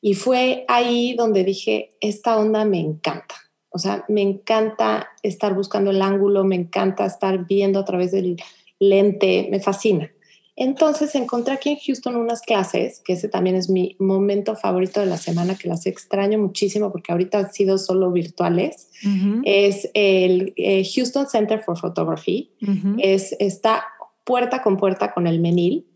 y 0.01 0.14
fue 0.14 0.64
ahí 0.68 1.14
donde 1.14 1.45
dije, 1.45 1.91
esta 2.01 2.38
onda 2.38 2.64
me 2.64 2.80
encanta. 2.80 3.34
O 3.71 3.79
sea, 3.79 4.05
me 4.09 4.23
encanta 4.23 5.09
estar 5.23 5.55
buscando 5.55 5.91
el 5.91 6.03
ángulo, 6.03 6.45
me 6.45 6.57
encanta 6.57 7.07
estar 7.07 7.47
viendo 7.47 7.81
a 7.81 7.85
través 7.85 8.12
del 8.12 8.37
lente, 8.79 9.49
me 9.51 9.61
fascina. 9.61 10.11
Entonces 10.57 11.14
encontré 11.14 11.55
aquí 11.55 11.71
en 11.71 11.79
Houston 11.79 12.16
unas 12.16 12.43
clases, 12.43 13.01
que 13.01 13.14
ese 13.14 13.29
también 13.29 13.57
es 13.57 13.71
mi 13.71 13.97
momento 13.99 14.57
favorito 14.57 15.01
de 15.01 15.07
la 15.07 15.16
semana, 15.16 15.57
que 15.57 15.68
las 15.68 15.87
extraño 15.87 16.39
muchísimo 16.39 16.93
porque 16.93 17.12
ahorita 17.12 17.39
han 17.39 17.53
sido 17.53 17.79
solo 17.79 18.11
virtuales. 18.12 18.91
Es 19.45 19.89
el 19.95 20.53
eh, 20.57 20.85
Houston 20.85 21.27
Center 21.29 21.61
for 21.61 21.79
Photography. 21.79 22.51
es, 22.99 23.35
está 23.39 23.85
puerta 24.25 24.62
con 24.62 24.77
puerta 24.77 25.14
con 25.14 25.27
el 25.27 25.41
Menil. 25.41 25.87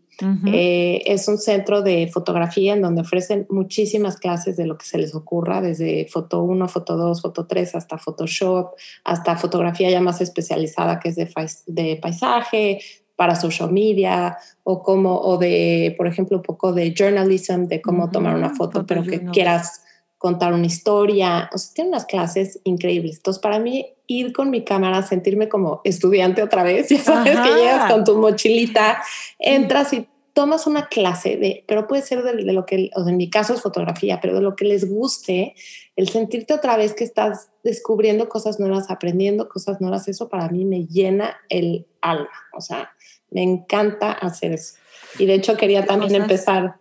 Eh, 0.47 1.01
es 1.05 1.27
un 1.27 1.37
centro 1.37 1.81
de 1.81 2.09
fotografía 2.11 2.73
en 2.73 2.81
donde 2.81 3.01
ofrecen 3.01 3.45
muchísimas 3.49 4.17
clases 4.17 4.55
de 4.57 4.65
lo 4.65 4.77
que 4.77 4.85
se 4.85 4.97
les 4.97 5.13
ocurra, 5.13 5.61
desde 5.61 6.07
foto 6.07 6.43
1, 6.43 6.67
foto 6.67 6.95
2, 6.95 7.21
foto 7.21 7.45
3, 7.47 7.75
hasta 7.75 7.97
Photoshop, 7.97 8.75
hasta 9.03 9.35
fotografía 9.35 9.89
ya 9.89 10.01
más 10.01 10.21
especializada 10.21 10.99
que 10.99 11.09
es 11.09 11.15
de, 11.15 11.29
de 11.67 11.99
paisaje, 12.01 12.79
para 13.15 13.35
social 13.35 13.71
media 13.71 14.37
o 14.63 14.83
como 14.83 15.17
o 15.17 15.37
de 15.37 15.93
por 15.97 16.07
ejemplo 16.07 16.37
un 16.37 16.43
poco 16.43 16.73
de 16.73 16.93
journalism 16.93 17.65
de 17.65 17.81
cómo 17.81 18.11
tomar 18.11 18.35
una 18.35 18.53
foto 18.53 18.85
pero 18.85 19.03
que 19.03 19.23
quieras 19.27 19.83
contar 20.17 20.53
una 20.53 20.65
historia. 20.65 21.49
O 21.53 21.57
sea 21.57 21.73
tiene 21.73 21.89
unas 21.91 22.05
clases 22.05 22.59
increíbles. 22.63 23.17
Entonces 23.17 23.41
para 23.41 23.59
mí 23.59 23.94
ir 24.07 24.33
con 24.33 24.49
mi 24.49 24.63
cámara 24.63 25.01
sentirme 25.03 25.49
como 25.49 25.81
estudiante 25.83 26.43
otra 26.43 26.63
vez 26.63 26.89
ya 26.89 26.99
sabes 26.99 27.39
que 27.39 27.49
llegas 27.55 27.91
con 27.91 28.03
tu 28.03 28.17
mochilita 28.17 29.01
entras 29.39 29.93
y 29.93 30.07
tomas 30.35 30.67
una 30.67 30.89
clase 30.89 31.37
de, 31.37 31.63
pero 31.65 31.87
puede 31.87 32.01
ser 32.01 32.21
de, 32.21 32.33
lo 32.51 32.65
que, 32.65 32.91
o 32.95 33.07
en 33.07 33.15
mi 33.15 33.29
caso 33.29 33.53
es 33.53 33.61
fotografía, 33.61 34.19
pero 34.21 34.35
de 34.35 34.41
lo 34.41 34.57
que 34.57 34.65
les 34.65 34.87
guste, 34.87 35.55
el 35.95 36.09
sentirte 36.09 36.53
otra 36.53 36.75
vez 36.75 36.93
que 36.93 37.05
estás 37.05 37.51
descubriendo 37.63 38.27
cosas 38.27 38.59
nuevas, 38.59 38.91
aprendiendo 38.91 39.47
cosas 39.47 39.79
nuevas, 39.79 40.09
eso 40.09 40.27
para 40.27 40.49
mí 40.49 40.65
me 40.65 40.87
llena 40.87 41.37
el 41.47 41.87
alma. 42.01 42.29
O 42.53 42.59
sea, 42.59 42.91
me 43.31 43.43
encanta 43.43 44.11
hacer 44.11 44.51
eso. 44.51 44.75
Y 45.17 45.25
de 45.25 45.35
hecho 45.35 45.55
quería 45.55 45.85
también 45.85 46.13
empezar 46.15 46.75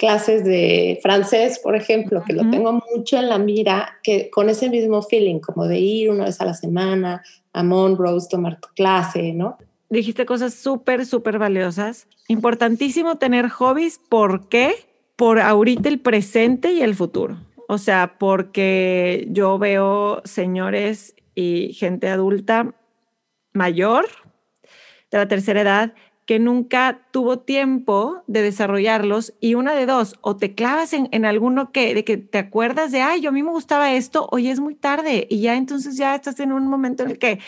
clases 0.00 0.44
de 0.44 0.98
francés, 1.02 1.60
por 1.62 1.76
ejemplo, 1.76 2.24
que 2.26 2.32
lo 2.32 2.48
tengo 2.48 2.72
mucho 2.72 3.18
en 3.18 3.28
la 3.28 3.38
mira, 3.38 3.98
que 4.02 4.30
con 4.30 4.48
ese 4.48 4.70
mismo 4.70 5.02
feeling, 5.02 5.40
como 5.40 5.66
de 5.66 5.78
ir 5.78 6.10
una 6.10 6.24
vez 6.24 6.40
a 6.40 6.46
la 6.46 6.54
semana 6.54 7.22
a 7.52 7.62
Monrose, 7.62 8.26
tomar 8.30 8.58
tu 8.58 8.68
clase, 8.74 9.34
¿no? 9.34 9.58
dijiste 9.90 10.24
cosas 10.24 10.54
súper, 10.54 11.04
súper 11.04 11.38
valiosas. 11.38 12.06
Importantísimo 12.28 13.18
tener 13.18 13.48
hobbies. 13.48 14.00
¿Por 14.08 14.48
qué? 14.48 14.72
Por 15.16 15.40
ahorita 15.40 15.88
el 15.88 16.00
presente 16.00 16.72
y 16.72 16.80
el 16.80 16.94
futuro. 16.94 17.36
O 17.68 17.76
sea, 17.76 18.16
porque 18.18 19.26
yo 19.30 19.58
veo 19.58 20.22
señores 20.24 21.14
y 21.34 21.74
gente 21.74 22.08
adulta 22.08 22.74
mayor 23.52 24.06
de 25.10 25.18
la 25.18 25.28
tercera 25.28 25.60
edad 25.60 25.94
que 26.30 26.38
nunca 26.38 27.08
tuvo 27.10 27.40
tiempo 27.40 28.22
de 28.28 28.40
desarrollarlos 28.40 29.34
y 29.40 29.54
una 29.54 29.74
de 29.74 29.84
dos, 29.84 30.16
o 30.20 30.36
te 30.36 30.54
clavas 30.54 30.92
en, 30.92 31.08
en, 31.10 31.24
alguno 31.24 31.72
que, 31.72 31.92
de 31.92 32.04
que 32.04 32.18
te 32.18 32.38
acuerdas 32.38 32.92
de, 32.92 33.02
ay, 33.02 33.20
yo 33.20 33.30
a 33.30 33.32
mí 33.32 33.42
me 33.42 33.50
gustaba 33.50 33.92
esto, 33.94 34.28
hoy 34.30 34.46
es 34.46 34.60
muy 34.60 34.76
tarde 34.76 35.26
y 35.28 35.40
ya 35.40 35.56
entonces 35.56 35.96
ya 35.96 36.14
estás 36.14 36.38
en 36.38 36.52
un 36.52 36.68
momento 36.68 37.02
en 37.02 37.10
el 37.10 37.18
que 37.18 37.40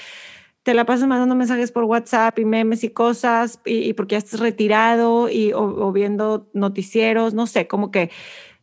te 0.65 0.75
la 0.75 0.85
pasas 0.85 1.07
mandando 1.07 1.37
mensajes 1.37 1.71
por 1.71 1.85
WhatsApp 1.85 2.37
y 2.41 2.45
memes 2.45 2.83
y 2.83 2.89
cosas, 2.89 3.61
y, 3.65 3.93
porque 3.93 4.15
ya 4.15 4.19
estás 4.19 4.41
retirado 4.41 5.29
y, 5.29 5.53
o, 5.53 5.93
viendo 5.93 6.51
noticieros, 6.53 7.35
no 7.35 7.47
sé, 7.47 7.69
como 7.69 7.93
que 7.93 8.11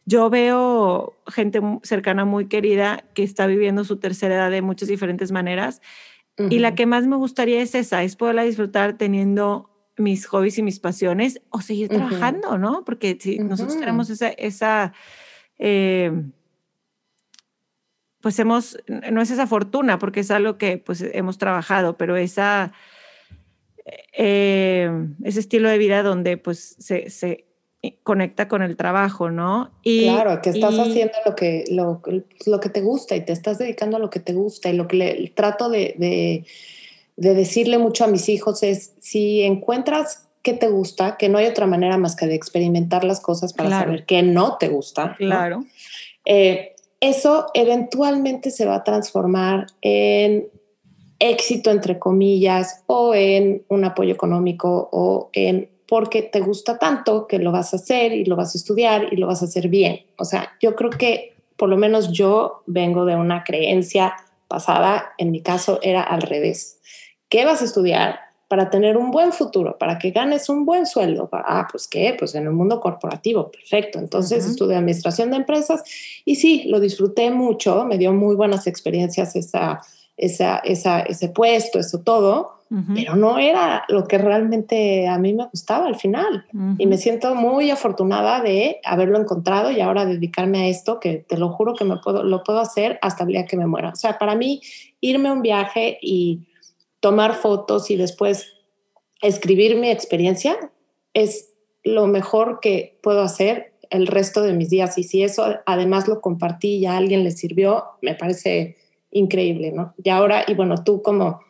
yo 0.05 0.29
veo 0.29 1.13
gente 1.27 1.61
cercana 1.83 2.25
muy 2.25 2.47
querida 2.47 3.05
que 3.13 3.23
está 3.23 3.47
viviendo 3.47 3.85
su 3.85 3.99
tercera 3.99 4.35
edad 4.35 4.51
de 4.51 4.61
muchas 4.61 4.89
diferentes 4.89 5.31
maneras. 5.31 5.81
Y 6.49 6.59
la 6.59 6.75
que 6.75 6.85
más 6.85 7.07
me 7.07 7.15
gustaría 7.15 7.61
es 7.61 7.73
esa, 7.73 8.03
es 8.03 8.17
poderla 8.17 8.43
disfrutar 8.43 8.97
teniendo 8.97 9.69
mis 9.99 10.25
hobbies 10.25 10.57
y 10.57 10.63
mis 10.63 10.79
pasiones 10.79 11.41
o 11.49 11.61
seguir 11.61 11.89
trabajando, 11.89 12.57
¿no? 12.57 12.83
Porque 12.85 13.17
si 13.19 13.39
nosotros 13.39 13.77
tenemos 13.77 14.09
esa, 14.09 14.29
esa 14.29 14.93
eh, 15.57 16.11
pues 18.21 18.37
hemos, 18.39 18.77
no 19.11 19.21
es 19.21 19.31
esa 19.31 19.47
fortuna, 19.47 19.99
porque 19.99 20.21
es 20.21 20.31
algo 20.31 20.57
que 20.57 20.77
pues 20.77 21.01
hemos 21.01 21.37
trabajado, 21.37 21.97
pero 21.97 22.17
esa, 22.17 22.73
eh, 24.13 24.89
ese 25.23 25.39
estilo 25.39 25.69
de 25.69 25.77
vida 25.77 26.03
donde 26.03 26.37
pues 26.37 26.75
se, 26.79 27.09
se, 27.09 27.45
conecta 28.03 28.49
con 28.49 28.61
el 28.61 28.75
trabajo, 28.75 29.31
¿no? 29.31 29.71
Y, 29.83 30.09
claro, 30.09 30.41
que 30.41 30.49
estás 30.49 30.77
haciendo 30.77 31.13
lo 31.25 31.33
que, 31.33 31.63
lo, 31.71 32.01
lo, 32.45 32.59
que 32.59 32.67
te 32.67 32.81
gusta 32.81 33.15
y 33.15 33.23
te 33.23 33.31
estás 33.31 33.57
dedicando 33.57 33.95
a 33.95 34.01
lo 34.01 34.09
que 34.09 34.19
te 34.19 34.33
gusta 34.33 34.69
y 34.69 34.73
lo 34.73 34.85
que 34.85 34.97
le, 34.97 35.29
trato 35.29 35.69
de, 35.69 35.95
de, 35.97 36.45
de 37.19 37.33
decirle 37.33 37.77
mucho 37.77 38.05
a 38.05 38.07
mis 38.07 38.29
hijos 38.29 38.63
es, 38.63 38.93
si 38.99 39.41
encuentras 39.41 40.29
qué 40.41 40.53
te 40.53 40.69
gusta, 40.69 41.17
que 41.17 41.27
no 41.27 41.37
hay 41.37 41.47
otra 41.47 41.67
manera 41.67 41.97
más 41.97 42.15
que 42.15 42.27
de 42.27 42.35
experimentar 42.35 43.03
las 43.03 43.19
cosas 43.19 43.51
para 43.51 43.69
saber 43.69 44.05
qué 44.05 44.23
no 44.23 44.57
te 44.57 44.69
gusta. 44.69 45.15
Claro. 45.17 45.65
Eh, 46.23 46.75
eso 47.01 47.47
eventualmente 47.53 48.51
se 48.51 48.65
va 48.65 48.75
a 48.75 48.83
transformar 48.85 49.67
en 49.81 50.47
éxito, 51.19 51.71
entre 51.71 51.99
comillas, 51.99 52.83
o 52.87 53.13
en 53.13 53.63
un 53.67 53.83
apoyo 53.83 54.13
económico 54.13 54.89
o 54.93 55.29
en 55.33 55.69
porque 55.89 56.21
te 56.21 56.39
gusta 56.39 56.77
tanto 56.77 57.25
que 57.27 57.39
lo 57.39 57.51
vas 57.51 57.73
a 57.73 57.77
hacer 57.77 58.13
y 58.13 58.23
lo 58.23 58.35
vas 58.35 58.53
a 58.53 58.59
estudiar 58.59 59.11
y 59.11 59.17
lo 59.17 59.27
vas 59.27 59.41
a 59.41 59.45
hacer 59.45 59.69
bien. 59.69 60.05
O 60.17 60.23
sea, 60.23 60.55
yo 60.61 60.75
creo 60.75 60.91
que 60.91 61.33
por 61.57 61.67
lo 61.67 61.77
menos 61.77 62.11
yo 62.11 62.61
vengo 62.67 63.05
de 63.05 63.15
una 63.15 63.43
creencia 63.43 64.13
pasada, 64.47 65.13
en 65.17 65.31
mi 65.31 65.41
caso 65.41 65.79
era 65.81 66.03
al 66.03 66.21
revés. 66.21 66.79
¿Qué 67.29 67.45
vas 67.45 67.61
a 67.61 67.65
estudiar? 67.65 68.29
para 68.49 68.71
tener 68.71 68.97
un 68.97 69.11
buen 69.11 69.31
futuro, 69.31 69.77
para 69.77 69.99
que 69.99 70.09
ganes 70.09 70.49
un 70.49 70.65
buen 70.65 70.87
sueldo. 70.87 71.29
Ah, 71.31 71.67
pues 71.71 71.87
qué, 71.87 72.15
pues 72.17 72.33
en 72.33 72.45
el 72.45 72.51
mundo 72.51 72.81
corporativo, 72.81 73.51
perfecto. 73.51 73.99
Entonces 73.99 74.43
estudié 74.43 74.75
administración 74.75 75.29
de 75.29 75.37
empresas 75.37 75.83
y 76.25 76.35
sí, 76.35 76.63
lo 76.65 76.79
disfruté 76.79 77.29
mucho, 77.29 77.85
me 77.85 77.99
dio 77.99 78.11
muy 78.11 78.35
buenas 78.35 78.65
experiencias 78.65 79.35
esa, 79.35 79.81
esa, 80.17 80.57
esa 80.57 81.01
ese 81.01 81.29
puesto, 81.29 81.77
eso 81.77 81.99
todo, 81.99 82.55
pero 82.95 83.15
no 83.15 83.37
era 83.37 83.83
lo 83.87 84.07
que 84.07 84.17
realmente 84.17 85.07
a 85.07 85.19
mí 85.19 85.33
me 85.33 85.45
gustaba 85.45 85.85
al 85.85 85.95
final. 85.95 86.45
Y 86.79 86.87
me 86.87 86.97
siento 86.97 87.35
muy 87.35 87.69
afortunada 87.69 88.41
de 88.41 88.79
haberlo 88.83 89.19
encontrado 89.19 89.69
y 89.69 89.79
ahora 89.79 90.05
dedicarme 90.05 90.63
a 90.63 90.67
esto, 90.67 90.99
que 90.99 91.17
te 91.17 91.37
lo 91.37 91.49
juro 91.49 91.75
que 91.75 91.85
me 91.85 91.97
puedo, 91.97 92.23
lo 92.23 92.43
puedo 92.43 92.59
hacer 92.59 92.97
hasta 93.03 93.25
el 93.25 93.29
día 93.29 93.45
que 93.45 93.57
me 93.57 93.67
muera. 93.67 93.89
O 93.89 93.95
sea, 93.95 94.17
para 94.17 94.35
mí, 94.35 94.59
irme 95.01 95.29
a 95.29 95.33
un 95.33 95.43
viaje 95.43 95.99
y 96.01 96.41
tomar 96.99 97.35
fotos 97.35 97.89
y 97.91 97.95
después 97.95 98.53
escribir 99.21 99.77
mi 99.77 99.89
experiencia 99.89 100.71
es 101.13 101.49
lo 101.83 102.07
mejor 102.07 102.59
que 102.61 102.99
puedo 103.01 103.21
hacer 103.21 103.73
el 103.89 104.07
resto 104.07 104.41
de 104.41 104.53
mis 104.53 104.69
días. 104.69 104.97
Y 104.97 105.03
si 105.03 105.23
eso 105.23 105.55
además 105.65 106.07
lo 106.07 106.21
compartí 106.21 106.75
y 106.75 106.85
a 106.85 106.97
alguien 106.97 107.23
le 107.23 107.31
sirvió, 107.31 107.85
me 108.01 108.15
parece 108.15 108.77
increíble, 109.11 109.71
¿no? 109.71 109.93
Y 110.03 110.09
ahora, 110.09 110.43
y 110.47 110.53
bueno, 110.53 110.83
tú 110.83 111.01
como 111.01 111.41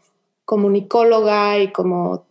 comunicóloga 0.45 1.59
y 1.59 1.71
como 1.71 2.25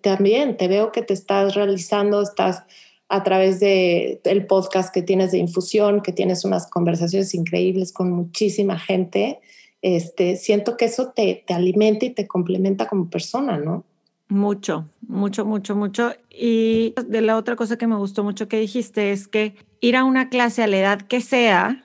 también 0.00 0.56
te 0.56 0.66
veo 0.66 0.90
que 0.90 1.02
te 1.02 1.14
estás 1.14 1.54
realizando, 1.54 2.20
estás 2.20 2.64
a 3.08 3.22
través 3.22 3.60
de 3.60 4.20
el 4.24 4.46
podcast 4.46 4.92
que 4.92 5.02
tienes 5.02 5.32
de 5.32 5.38
infusión, 5.38 6.00
que 6.00 6.12
tienes 6.12 6.44
unas 6.44 6.68
conversaciones 6.68 7.34
increíbles 7.34 7.92
con 7.92 8.10
muchísima 8.10 8.78
gente 8.78 9.40
este, 9.82 10.36
siento 10.36 10.76
que 10.76 10.86
eso 10.86 11.12
te, 11.14 11.44
te 11.46 11.54
alimenta 11.54 12.06
y 12.06 12.10
te 12.10 12.26
complementa 12.26 12.86
como 12.86 13.08
persona, 13.08 13.58
¿no? 13.58 13.84
Mucho, 14.28 14.88
mucho, 15.08 15.44
mucho, 15.44 15.74
mucho. 15.74 16.12
Y 16.30 16.94
de 17.06 17.20
la 17.20 17.36
otra 17.36 17.56
cosa 17.56 17.76
que 17.76 17.88
me 17.88 17.96
gustó 17.96 18.22
mucho 18.22 18.46
que 18.46 18.60
dijiste 18.60 19.10
es 19.10 19.26
que 19.26 19.56
ir 19.80 19.96
a 19.96 20.04
una 20.04 20.28
clase 20.28 20.62
a 20.62 20.68
la 20.68 20.78
edad 20.78 21.00
que 21.00 21.20
sea, 21.20 21.84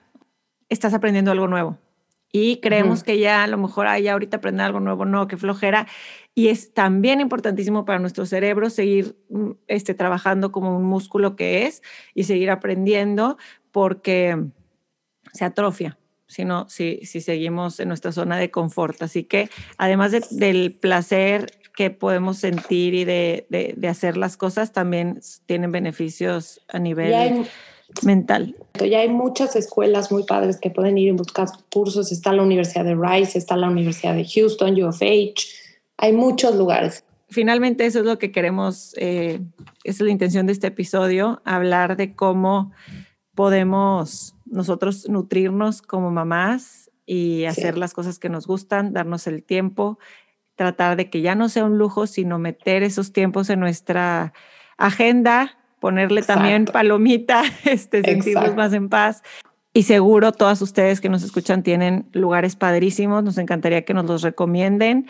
estás 0.69 0.93
aprendiendo 0.93 1.31
algo 1.31 1.47
nuevo. 1.47 1.79
Y 2.31 2.57
creemos 2.57 3.03
que 3.03 3.17
ya 3.17 3.43
a 3.43 3.47
lo 3.47 3.57
mejor 3.57 3.87
hay 3.87 4.09
ahorita 4.09 4.37
aprender 4.37 4.65
algo 4.65 4.81
nuevo, 4.81 5.05
no, 5.05 5.27
que 5.27 5.37
flojera. 5.37 5.87
Y 6.35 6.49
es 6.49 6.73
también 6.73 7.21
importantísimo 7.21 7.85
para 7.85 7.97
nuestro 7.97 8.25
cerebro 8.25 8.69
seguir 8.69 9.17
mm, 9.29 9.51
este, 9.67 9.93
trabajando 9.93 10.51
como 10.51 10.77
un 10.77 10.83
músculo 10.83 11.35
que 11.35 11.65
es 11.65 11.81
y 12.13 12.25
seguir 12.25 12.51
aprendiendo 12.51 13.37
porque 13.71 14.37
se 15.33 15.45
atrofia 15.45 15.97
sino 16.27 16.67
si, 16.69 16.99
si 17.05 17.21
seguimos 17.21 17.79
en 17.79 17.87
nuestra 17.87 18.11
zona 18.11 18.37
de 18.37 18.51
confort. 18.51 19.01
Así 19.01 19.23
que 19.23 19.49
además 19.77 20.11
del 20.31 20.73
placer 20.73 21.51
que 21.75 21.89
podemos 21.89 22.37
sentir 22.37 22.93
y 22.93 23.03
de, 23.03 23.45
de, 23.49 23.87
hacer 23.87 24.17
las 24.17 24.37
cosas, 24.37 24.71
también 24.71 25.19
tienen 25.45 25.71
beneficios 25.71 26.61
a 26.69 26.79
nivel 26.79 27.45
mental. 28.03 28.55
Ya 28.79 28.99
hay 28.99 29.09
muchas 29.09 29.55
escuelas 29.55 30.11
muy 30.11 30.23
padres 30.23 30.57
que 30.59 30.69
pueden 30.69 30.97
ir 30.97 31.09
y 31.09 31.11
buscar 31.11 31.47
cursos. 31.71 32.11
Está 32.11 32.31
la 32.31 32.43
Universidad 32.43 32.85
de 32.85 32.95
Rice, 32.95 33.37
está 33.37 33.57
la 33.57 33.69
Universidad 33.69 34.15
de 34.15 34.25
Houston, 34.25 34.81
U 34.81 34.87
of 34.87 35.01
H. 35.01 35.47
Hay 35.97 36.13
muchos 36.13 36.55
lugares. 36.55 37.03
Finalmente, 37.29 37.85
eso 37.85 37.99
es 37.99 38.05
lo 38.05 38.19
que 38.19 38.31
queremos, 38.31 38.93
eh, 38.97 39.41
esa 39.83 40.03
es 40.03 40.05
la 40.05 40.11
intención 40.11 40.45
de 40.45 40.53
este 40.53 40.67
episodio, 40.67 41.41
hablar 41.43 41.97
de 41.97 42.15
cómo 42.15 42.71
podemos 43.33 44.34
nosotros 44.45 45.09
nutrirnos 45.09 45.81
como 45.81 46.11
mamás 46.11 46.91
y 47.05 47.45
hacer 47.45 47.77
las 47.77 47.93
cosas 47.93 48.19
que 48.19 48.29
nos 48.29 48.47
gustan, 48.47 48.93
darnos 48.93 49.27
el 49.27 49.43
tiempo, 49.43 49.99
tratar 50.55 50.97
de 50.97 51.09
que 51.09 51.21
ya 51.21 51.35
no 51.35 51.49
sea 51.49 51.65
un 51.65 51.77
lujo, 51.77 52.07
sino 52.07 52.39
meter 52.39 52.83
esos 52.83 53.11
tiempos 53.13 53.49
en 53.49 53.59
nuestra 53.59 54.33
agenda, 54.77 55.57
ponerle 55.79 56.21
también 56.21 56.65
palomita, 56.65 57.43
este, 57.65 58.01
sentirnos 58.03 58.55
más 58.55 58.73
en 58.73 58.89
paz. 58.89 59.23
Y 59.73 59.83
seguro 59.83 60.31
todas 60.31 60.61
ustedes 60.61 61.01
que 61.01 61.09
nos 61.09 61.21
escuchan 61.21 61.61
tienen 61.61 62.07
lugares 62.13 62.55
padrísimos, 62.55 63.23
nos 63.23 63.37
encantaría 63.37 63.83
que 63.83 63.93
nos 63.93 64.05
los 64.05 64.21
recomienden 64.21 65.07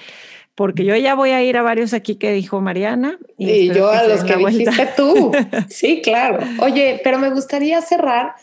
porque 0.55 0.85
yo 0.85 0.95
ya 0.95 1.15
voy 1.15 1.31
a 1.31 1.43
ir 1.43 1.57
a 1.57 1.61
varios 1.61 1.93
aquí 1.93 2.15
que 2.15 2.31
dijo 2.31 2.61
Mariana. 2.61 3.19
Y, 3.37 3.73
yo 3.73 3.91
a 3.91 4.03
los 4.03 4.23
que 4.23 4.37
dijiste 4.37 4.89
tú. 4.95 5.31
Sí, 5.69 6.01
claro. 6.01 6.39
Oye, 6.59 7.01
pero 7.03 7.19
me 7.19 7.29
gustaría 7.29 7.81
cerrar 7.81 8.35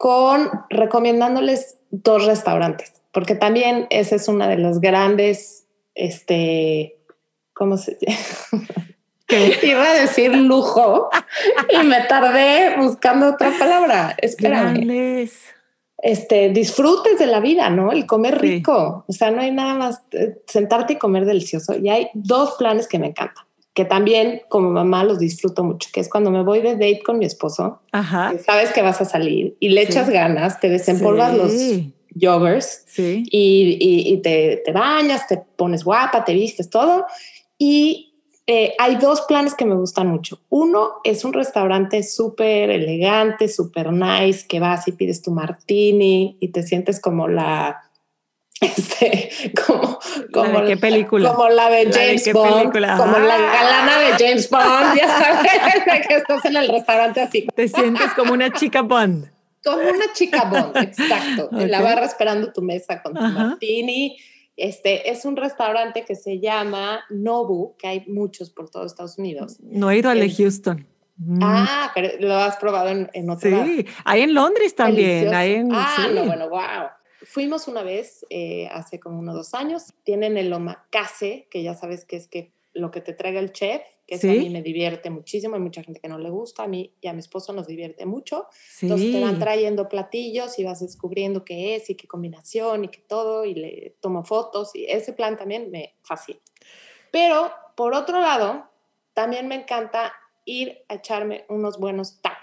con 0.00 0.48
recomendándoles 0.70 1.76
dos 1.90 2.24
restaurantes, 2.24 2.94
porque 3.12 3.34
también 3.34 3.86
esa 3.90 4.16
es 4.16 4.28
una 4.28 4.48
de 4.48 4.56
los 4.56 4.80
grandes, 4.80 5.66
este, 5.94 6.96
¿cómo 7.52 7.76
se 7.76 7.98
Iba 9.62 9.90
a 9.90 9.92
decir 9.92 10.34
lujo 10.34 11.10
y 11.68 11.84
me 11.86 12.00
tardé 12.08 12.78
buscando 12.78 13.28
otra 13.28 13.52
palabra. 13.58 14.16
Espérame 14.16 15.28
este, 16.02 16.48
disfrutes 16.50 17.18
de 17.18 17.26
la 17.26 17.40
vida, 17.40 17.68
¿no? 17.70 17.92
El 17.92 18.06
comer 18.06 18.40
rico. 18.40 19.04
O 19.06 19.12
sea, 19.12 19.30
no 19.30 19.40
hay 19.42 19.50
nada 19.50 19.74
más 19.74 20.02
eh, 20.12 20.38
sentarte 20.46 20.94
y 20.94 20.98
comer 20.98 21.26
delicioso. 21.26 21.76
Y 21.76 21.90
hay 21.90 22.08
dos 22.14 22.54
planes 22.58 22.88
que 22.88 22.98
me 22.98 23.08
encantan, 23.08 23.44
que 23.80 23.86
también 23.86 24.42
como 24.50 24.68
mamá 24.68 25.04
los 25.04 25.18
disfruto 25.18 25.64
mucho, 25.64 25.88
que 25.90 26.00
es 26.00 26.10
cuando 26.10 26.30
me 26.30 26.42
voy 26.42 26.60
de 26.60 26.72
date 26.72 27.00
con 27.02 27.18
mi 27.18 27.24
esposo, 27.24 27.80
sabes 28.44 28.72
que 28.74 28.82
vas 28.82 29.00
a 29.00 29.06
salir 29.06 29.56
y 29.58 29.70
le 29.70 29.80
echas 29.80 30.10
ganas, 30.10 30.60
te 30.60 30.68
desempolvas 30.68 31.34
los 31.34 31.50
joggers 32.20 32.84
y, 32.98 33.78
y, 33.80 34.18
te, 34.18 34.60
te 34.62 34.72
bañas, 34.72 35.26
te 35.26 35.38
pones 35.56 35.82
guapa, 35.82 36.26
te 36.26 36.34
vistes 36.34 36.68
todo. 36.68 37.06
Y 37.56 38.12
eh, 38.46 38.74
hay 38.78 38.96
dos 38.96 39.22
planes 39.22 39.54
que 39.54 39.64
me 39.64 39.76
gustan 39.76 40.08
mucho. 40.08 40.42
Uno 40.50 40.96
es 41.02 41.24
un 41.24 41.32
restaurante 41.32 42.02
súper 42.02 42.68
elegante, 42.68 43.48
súper 43.48 43.94
nice, 43.94 44.46
que 44.46 44.60
vas 44.60 44.86
y 44.88 44.92
pides 44.92 45.22
tu 45.22 45.30
martini 45.30 46.36
y 46.38 46.48
te 46.48 46.62
sientes 46.62 47.00
como 47.00 47.28
la... 47.28 47.89
Este, 48.76 49.30
como, 49.66 49.98
como 50.34 50.52
¿La 50.52 50.60
de 50.60 50.66
qué 50.66 50.76
película? 50.76 51.32
Como 51.32 51.48
la 51.48 51.70
de 51.70 51.90
James 51.90 52.30
Bond, 52.30 52.72
como 52.72 53.18
la 53.18 53.34
ah. 53.34 53.52
galana 53.54 53.98
de 54.00 54.12
James 54.18 54.50
Bond, 54.50 54.98
ya 54.98 55.08
sabes, 55.18 56.06
que 56.06 56.14
estás 56.14 56.44
en 56.44 56.56
el 56.56 56.68
restaurante 56.68 57.22
así. 57.22 57.46
Te 57.54 57.68
sientes 57.68 58.12
como 58.14 58.34
una 58.34 58.52
chica 58.52 58.82
Bond. 58.82 59.30
Como 59.64 59.78
una 59.78 60.12
chica 60.12 60.44
Bond, 60.44 60.76
exacto. 60.76 61.48
En 61.52 61.70
la 61.70 61.80
barra 61.80 62.04
esperando 62.04 62.52
tu 62.52 62.60
mesa 62.60 63.00
con 63.00 63.14
tu 63.14 63.22
martini 63.22 64.18
este 64.60 65.10
es 65.10 65.24
un 65.24 65.36
restaurante 65.36 66.04
que 66.04 66.14
se 66.14 66.38
llama 66.38 67.00
Nobu, 67.08 67.76
que 67.78 67.88
hay 67.88 68.04
muchos 68.06 68.50
por 68.50 68.68
todo 68.68 68.84
Estados 68.84 69.16
Unidos. 69.16 69.58
No 69.62 69.90
he 69.90 69.98
ido 69.98 70.10
al 70.10 70.20
de 70.20 70.30
Houston. 70.30 70.86
Mm. 71.16 71.38
Ah, 71.42 71.90
pero 71.94 72.10
lo 72.20 72.34
has 72.34 72.56
probado 72.56 72.90
en, 72.90 73.10
en 73.14 73.30
otro 73.30 73.50
Sí, 73.50 73.86
hay 74.04 74.20
en 74.20 74.34
Londres 74.34 74.74
también. 74.74 75.28
ah, 75.34 76.08
no, 76.14 76.24
bueno, 76.24 76.50
wow. 76.50 76.90
Fuimos 77.30 77.68
una 77.68 77.82
vez 77.82 78.26
eh, 78.28 78.68
hace 78.72 78.98
como 78.98 79.18
unos 79.18 79.34
dos 79.34 79.54
años. 79.54 79.94
Tienen 80.02 80.36
el 80.36 80.52
omakase, 80.52 81.46
que 81.50 81.62
ya 81.62 81.74
sabes 81.74 82.04
que 82.04 82.16
es 82.16 82.26
que 82.26 82.52
lo 82.72 82.90
que 82.90 83.00
te 83.00 83.12
traiga 83.12 83.40
el 83.40 83.52
chef 83.52 83.82
que 84.10 84.16
eso 84.16 84.28
a 84.28 84.32
mí 84.32 84.50
me 84.50 84.60
divierte 84.60 85.08
muchísimo, 85.08 85.54
hay 85.54 85.60
mucha 85.60 85.84
gente 85.84 86.00
que 86.00 86.08
no 86.08 86.18
le 86.18 86.30
gusta, 86.30 86.64
a 86.64 86.66
mí 86.66 86.92
y 87.00 87.06
a 87.06 87.12
mi 87.12 87.20
esposo 87.20 87.52
nos 87.52 87.68
divierte 87.68 88.06
mucho. 88.06 88.48
Entonces 88.82 89.12
te 89.12 89.20
van 89.20 89.38
trayendo 89.38 89.88
platillos 89.88 90.58
y 90.58 90.64
vas 90.64 90.80
descubriendo 90.80 91.44
qué 91.44 91.76
es 91.76 91.88
y 91.90 91.94
qué 91.94 92.08
combinación 92.08 92.82
y 92.84 92.88
qué 92.88 92.98
todo, 93.06 93.44
y 93.44 93.54
le 93.54 93.96
tomo 94.00 94.24
fotos, 94.24 94.74
y 94.74 94.86
ese 94.86 95.12
plan 95.12 95.36
también 95.36 95.70
me 95.70 95.94
fascina. 96.02 96.40
Pero, 97.12 97.52
por 97.76 97.94
otro 97.94 98.20
lado, 98.20 98.68
también 99.14 99.46
me 99.46 99.54
encanta 99.54 100.12
ir 100.44 100.82
a 100.88 100.94
echarme 100.94 101.44
unos 101.48 101.78
buenos 101.78 102.20
tacos. 102.20 102.39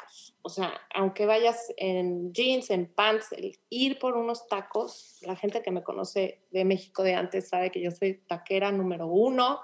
O 0.48 0.50
sea, 0.50 0.80
aunque 0.95 1.26
vayas 1.26 1.74
en 1.76 2.32
jeans, 2.32 2.70
en 2.70 2.86
pants, 2.86 3.34
el 3.34 3.60
ir 3.70 4.00
por 4.00 4.16
unos 4.16 4.48
tacos, 4.48 5.18
la 5.24 5.36
gente 5.36 5.62
que 5.62 5.72
me 5.72 5.84
conoce 5.84 6.39
de 6.52 6.64
México 6.64 7.04
de 7.04 7.16
antes 7.16 7.50
sabe 7.50 7.70
que 7.70 7.82
yo 7.82 7.91
soy 7.91 8.22
taquera 8.30 8.72
número 8.72 9.08
uno 9.08 9.60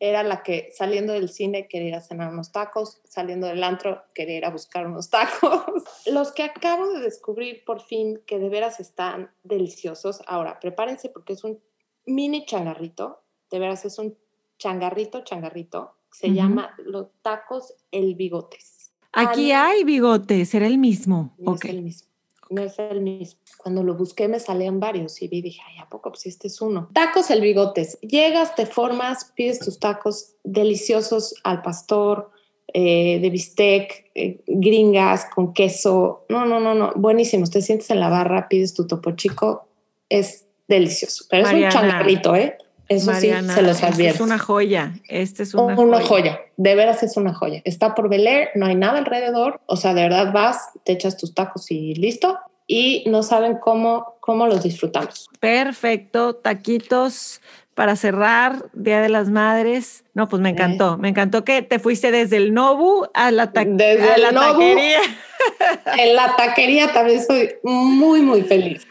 era 0.00 0.24
la 0.24 0.42
que 0.42 0.72
saliendo 0.76 1.12
del 1.12 1.28
cine 1.28 1.68
quería 1.68 1.90
ir 1.90 1.94
a 1.94 2.00
cenar 2.00 2.32
unos 2.32 2.50
tacos, 2.50 3.00
saliendo 3.04 3.46
del 3.46 3.62
antro 3.62 4.02
quería 4.12 4.38
ir 4.38 4.44
a 4.44 4.50
buscar 4.50 4.88
unos 4.88 5.08
tacos. 5.10 5.84
Los 6.06 6.32
que 6.32 6.42
acabo 6.42 6.88
de 6.88 6.98
descubrir 6.98 7.64
por 7.64 7.80
fin 7.80 8.20
que 8.26 8.40
de 8.40 8.48
veras 8.48 8.80
están 8.80 9.30
deliciosos. 9.44 10.20
Ahora, 10.26 10.58
prepárense 10.58 11.10
porque 11.10 11.34
es 11.34 11.44
un 11.44 11.62
mini 12.06 12.44
changarrito, 12.44 13.22
de 13.52 13.60
veras 13.60 13.84
es 13.84 14.00
un 14.00 14.18
changarrito, 14.58 15.22
changarrito. 15.22 15.94
Se 16.10 16.32
llama 16.32 16.74
los 16.78 17.08
tacos 17.22 17.74
el 17.92 18.16
bigotes. 18.16 18.73
Aquí 19.14 19.52
hay 19.52 19.84
bigotes, 19.84 20.54
era 20.54 20.66
el 20.66 20.78
mismo. 20.78 21.34
No 21.38 21.54
es 21.54 21.64
el 21.64 21.82
mismo 21.82 22.14
no 22.50 22.62
es 22.62 22.78
el 22.78 23.00
mismo. 23.00 23.40
Cuando 23.58 23.82
lo 23.82 23.94
busqué 23.94 24.28
me 24.28 24.38
salían 24.38 24.80
varios 24.80 25.20
y 25.22 25.28
vi, 25.28 25.42
dije, 25.42 25.60
ay, 25.66 25.78
¿a 25.78 25.88
poco? 25.88 26.10
Pues 26.10 26.26
este 26.26 26.48
es 26.48 26.60
uno. 26.60 26.88
Tacos 26.92 27.30
el 27.30 27.40
bigotes. 27.40 27.98
Llegas, 28.00 28.54
te 28.54 28.66
formas, 28.66 29.32
pides 29.34 29.58
tus 29.58 29.78
tacos 29.78 30.34
deliciosos 30.44 31.34
al 31.44 31.62
pastor, 31.62 32.30
eh, 32.72 33.18
de 33.20 33.30
bistec, 33.30 34.10
eh, 34.14 34.42
gringas, 34.46 35.26
con 35.34 35.52
queso. 35.52 36.24
No, 36.28 36.44
no, 36.44 36.60
no, 36.60 36.74
no, 36.74 36.92
buenísimos. 36.96 37.50
Te 37.50 37.62
sientes 37.62 37.90
en 37.90 38.00
la 38.00 38.08
barra, 38.08 38.48
pides 38.48 38.74
tu 38.74 38.86
topo 38.86 39.12
chico. 39.12 39.68
Es 40.08 40.46
delicioso. 40.68 41.24
Pero 41.30 41.48
es 41.48 41.54
un 41.54 41.68
changarrito, 41.68 42.34
¿eh? 42.34 42.58
Eso 42.88 43.14
sí, 43.14 43.30
se 43.30 43.62
los 43.62 43.82
advierto. 43.82 44.16
es 44.16 44.20
una 44.20 44.38
joya. 44.38 44.92
Este 45.08 45.42
es 45.42 45.54
una, 45.54 45.78
una 45.78 46.00
joya. 46.02 46.40
De 46.56 46.74
veras 46.74 47.02
es 47.02 47.16
una 47.16 47.32
joya. 47.32 47.62
Está 47.64 47.94
por 47.94 48.08
Bel 48.08 48.28
no 48.54 48.66
hay 48.66 48.74
nada 48.74 48.98
alrededor. 48.98 49.60
O 49.66 49.76
sea, 49.76 49.94
de 49.94 50.02
verdad 50.02 50.32
vas, 50.32 50.70
te 50.84 50.92
echas 50.92 51.16
tus 51.16 51.34
tacos 51.34 51.70
y 51.70 51.94
listo. 51.94 52.38
Y 52.66 53.04
no 53.06 53.22
saben 53.22 53.58
cómo, 53.58 54.16
cómo 54.20 54.46
los 54.46 54.62
disfrutamos. 54.62 55.28
Perfecto. 55.40 56.34
Taquitos 56.34 57.40
para 57.74 57.96
cerrar, 57.96 58.66
Día 58.72 59.00
de 59.00 59.08
las 59.08 59.28
Madres. 59.28 60.04
No, 60.14 60.28
pues 60.28 60.40
me 60.40 60.50
encantó. 60.50 60.96
Me 60.96 61.08
encantó 61.08 61.44
que 61.44 61.62
te 61.62 61.78
fuiste 61.78 62.10
desde 62.10 62.36
el 62.36 62.54
Nobu 62.54 63.06
a 63.14 63.30
la, 63.30 63.46
desde 63.46 64.18
la 64.18 64.32
taquería. 64.32 65.00
En 65.98 66.16
la 66.16 66.36
taquería 66.36 66.92
también 66.92 67.18
estoy 67.18 67.56
muy, 67.62 68.22
muy 68.22 68.42
feliz. 68.42 68.86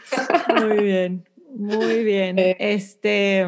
Muy 0.54 0.84
bien, 0.84 1.24
muy 1.52 2.04
bien. 2.04 2.38
Eh. 2.44 2.56
Este 2.60 3.46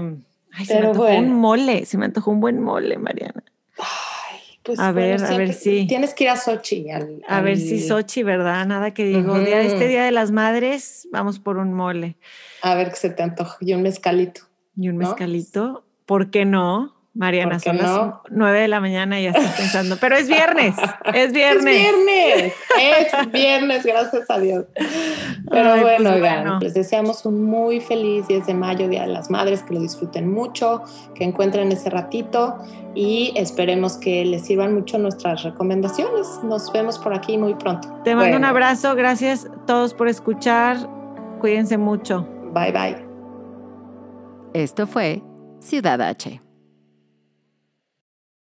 Ay, 0.56 0.64
se 0.64 0.80
me 0.80 0.86
antojó 0.86 1.08
un 1.08 1.32
mole, 1.34 1.84
se 1.84 1.98
me 1.98 2.06
antojó 2.06 2.30
un 2.30 2.40
buen 2.40 2.60
mole, 2.60 2.96
Mariana. 2.96 3.44
Ay, 3.78 4.40
pues 4.62 4.78
a 4.78 4.90
ver, 4.90 5.22
a 5.22 5.36
ver 5.36 5.52
si. 5.52 5.86
Tienes 5.86 6.14
que 6.14 6.24
ir 6.24 6.30
a 6.30 6.36
Sochi. 6.36 6.86
A 7.28 7.40
ver 7.42 7.58
si 7.58 7.80
Sochi, 7.80 8.22
¿verdad? 8.22 8.66
Nada 8.66 8.92
que 8.94 9.04
digo. 9.04 9.38
día, 9.38 9.60
este 9.60 9.86
Día 9.86 10.04
de 10.04 10.12
las 10.12 10.30
Madres, 10.30 11.08
vamos 11.12 11.38
por 11.38 11.58
un 11.58 11.74
mole. 11.74 12.16
A 12.62 12.74
ver 12.74 12.90
qué 12.90 12.96
se 12.96 13.10
te 13.10 13.22
antoja. 13.22 13.58
Y 13.60 13.74
un 13.74 13.82
mezcalito. 13.82 14.42
Y 14.76 14.88
un 14.88 14.96
mezcalito. 14.96 15.84
¿Por 16.06 16.30
qué 16.30 16.44
no? 16.44 16.96
Mariana, 17.16 17.58
son 17.58 17.78
las 17.78 18.10
nueve 18.28 18.60
de 18.60 18.68
la 18.68 18.78
mañana 18.78 19.18
y 19.18 19.24
ya 19.24 19.30
estás 19.30 19.52
pensando, 19.56 19.96
pero 19.98 20.16
es 20.16 20.28
viernes, 20.28 20.74
es 21.14 21.32
viernes. 21.32 21.74
Es 21.74 21.92
viernes, 22.04 22.52
es 22.78 23.32
viernes, 23.32 23.86
gracias 23.86 24.24
a 24.28 24.38
Dios. 24.38 24.66
Pero 25.50 25.80
pues 25.80 26.20
bueno, 26.20 26.58
les 26.60 26.74
deseamos 26.74 27.24
un 27.24 27.44
muy 27.44 27.80
feliz 27.80 28.26
10 28.26 28.46
de 28.46 28.54
mayo, 28.54 28.88
Día 28.88 29.02
de 29.02 29.08
las 29.08 29.30
Madres, 29.30 29.62
que 29.62 29.74
lo 29.74 29.80
disfruten 29.80 30.30
mucho, 30.30 30.82
que 31.14 31.24
encuentren 31.24 31.70
ese 31.70 31.90
ratito 31.90 32.56
y 32.94 33.32
esperemos 33.36 33.96
que 33.96 34.24
les 34.24 34.46
sirvan 34.46 34.74
mucho 34.74 34.98
nuestras 34.98 35.42
recomendaciones. 35.42 36.26
Nos 36.42 36.72
vemos 36.72 36.98
por 36.98 37.14
aquí 37.14 37.38
muy 37.38 37.54
pronto. 37.54 37.88
Te 38.04 38.14
mando 38.14 38.36
un 38.36 38.44
abrazo, 38.44 38.94
gracias 38.94 39.46
a 39.46 39.66
todos 39.66 39.94
por 39.94 40.08
escuchar, 40.08 40.76
cuídense 41.40 41.78
mucho. 41.78 42.26
Bye 42.52 42.72
bye. 42.72 43.06
Esto 44.52 44.86
fue 44.86 45.22
Ciudad 45.60 46.00
H 46.00 46.45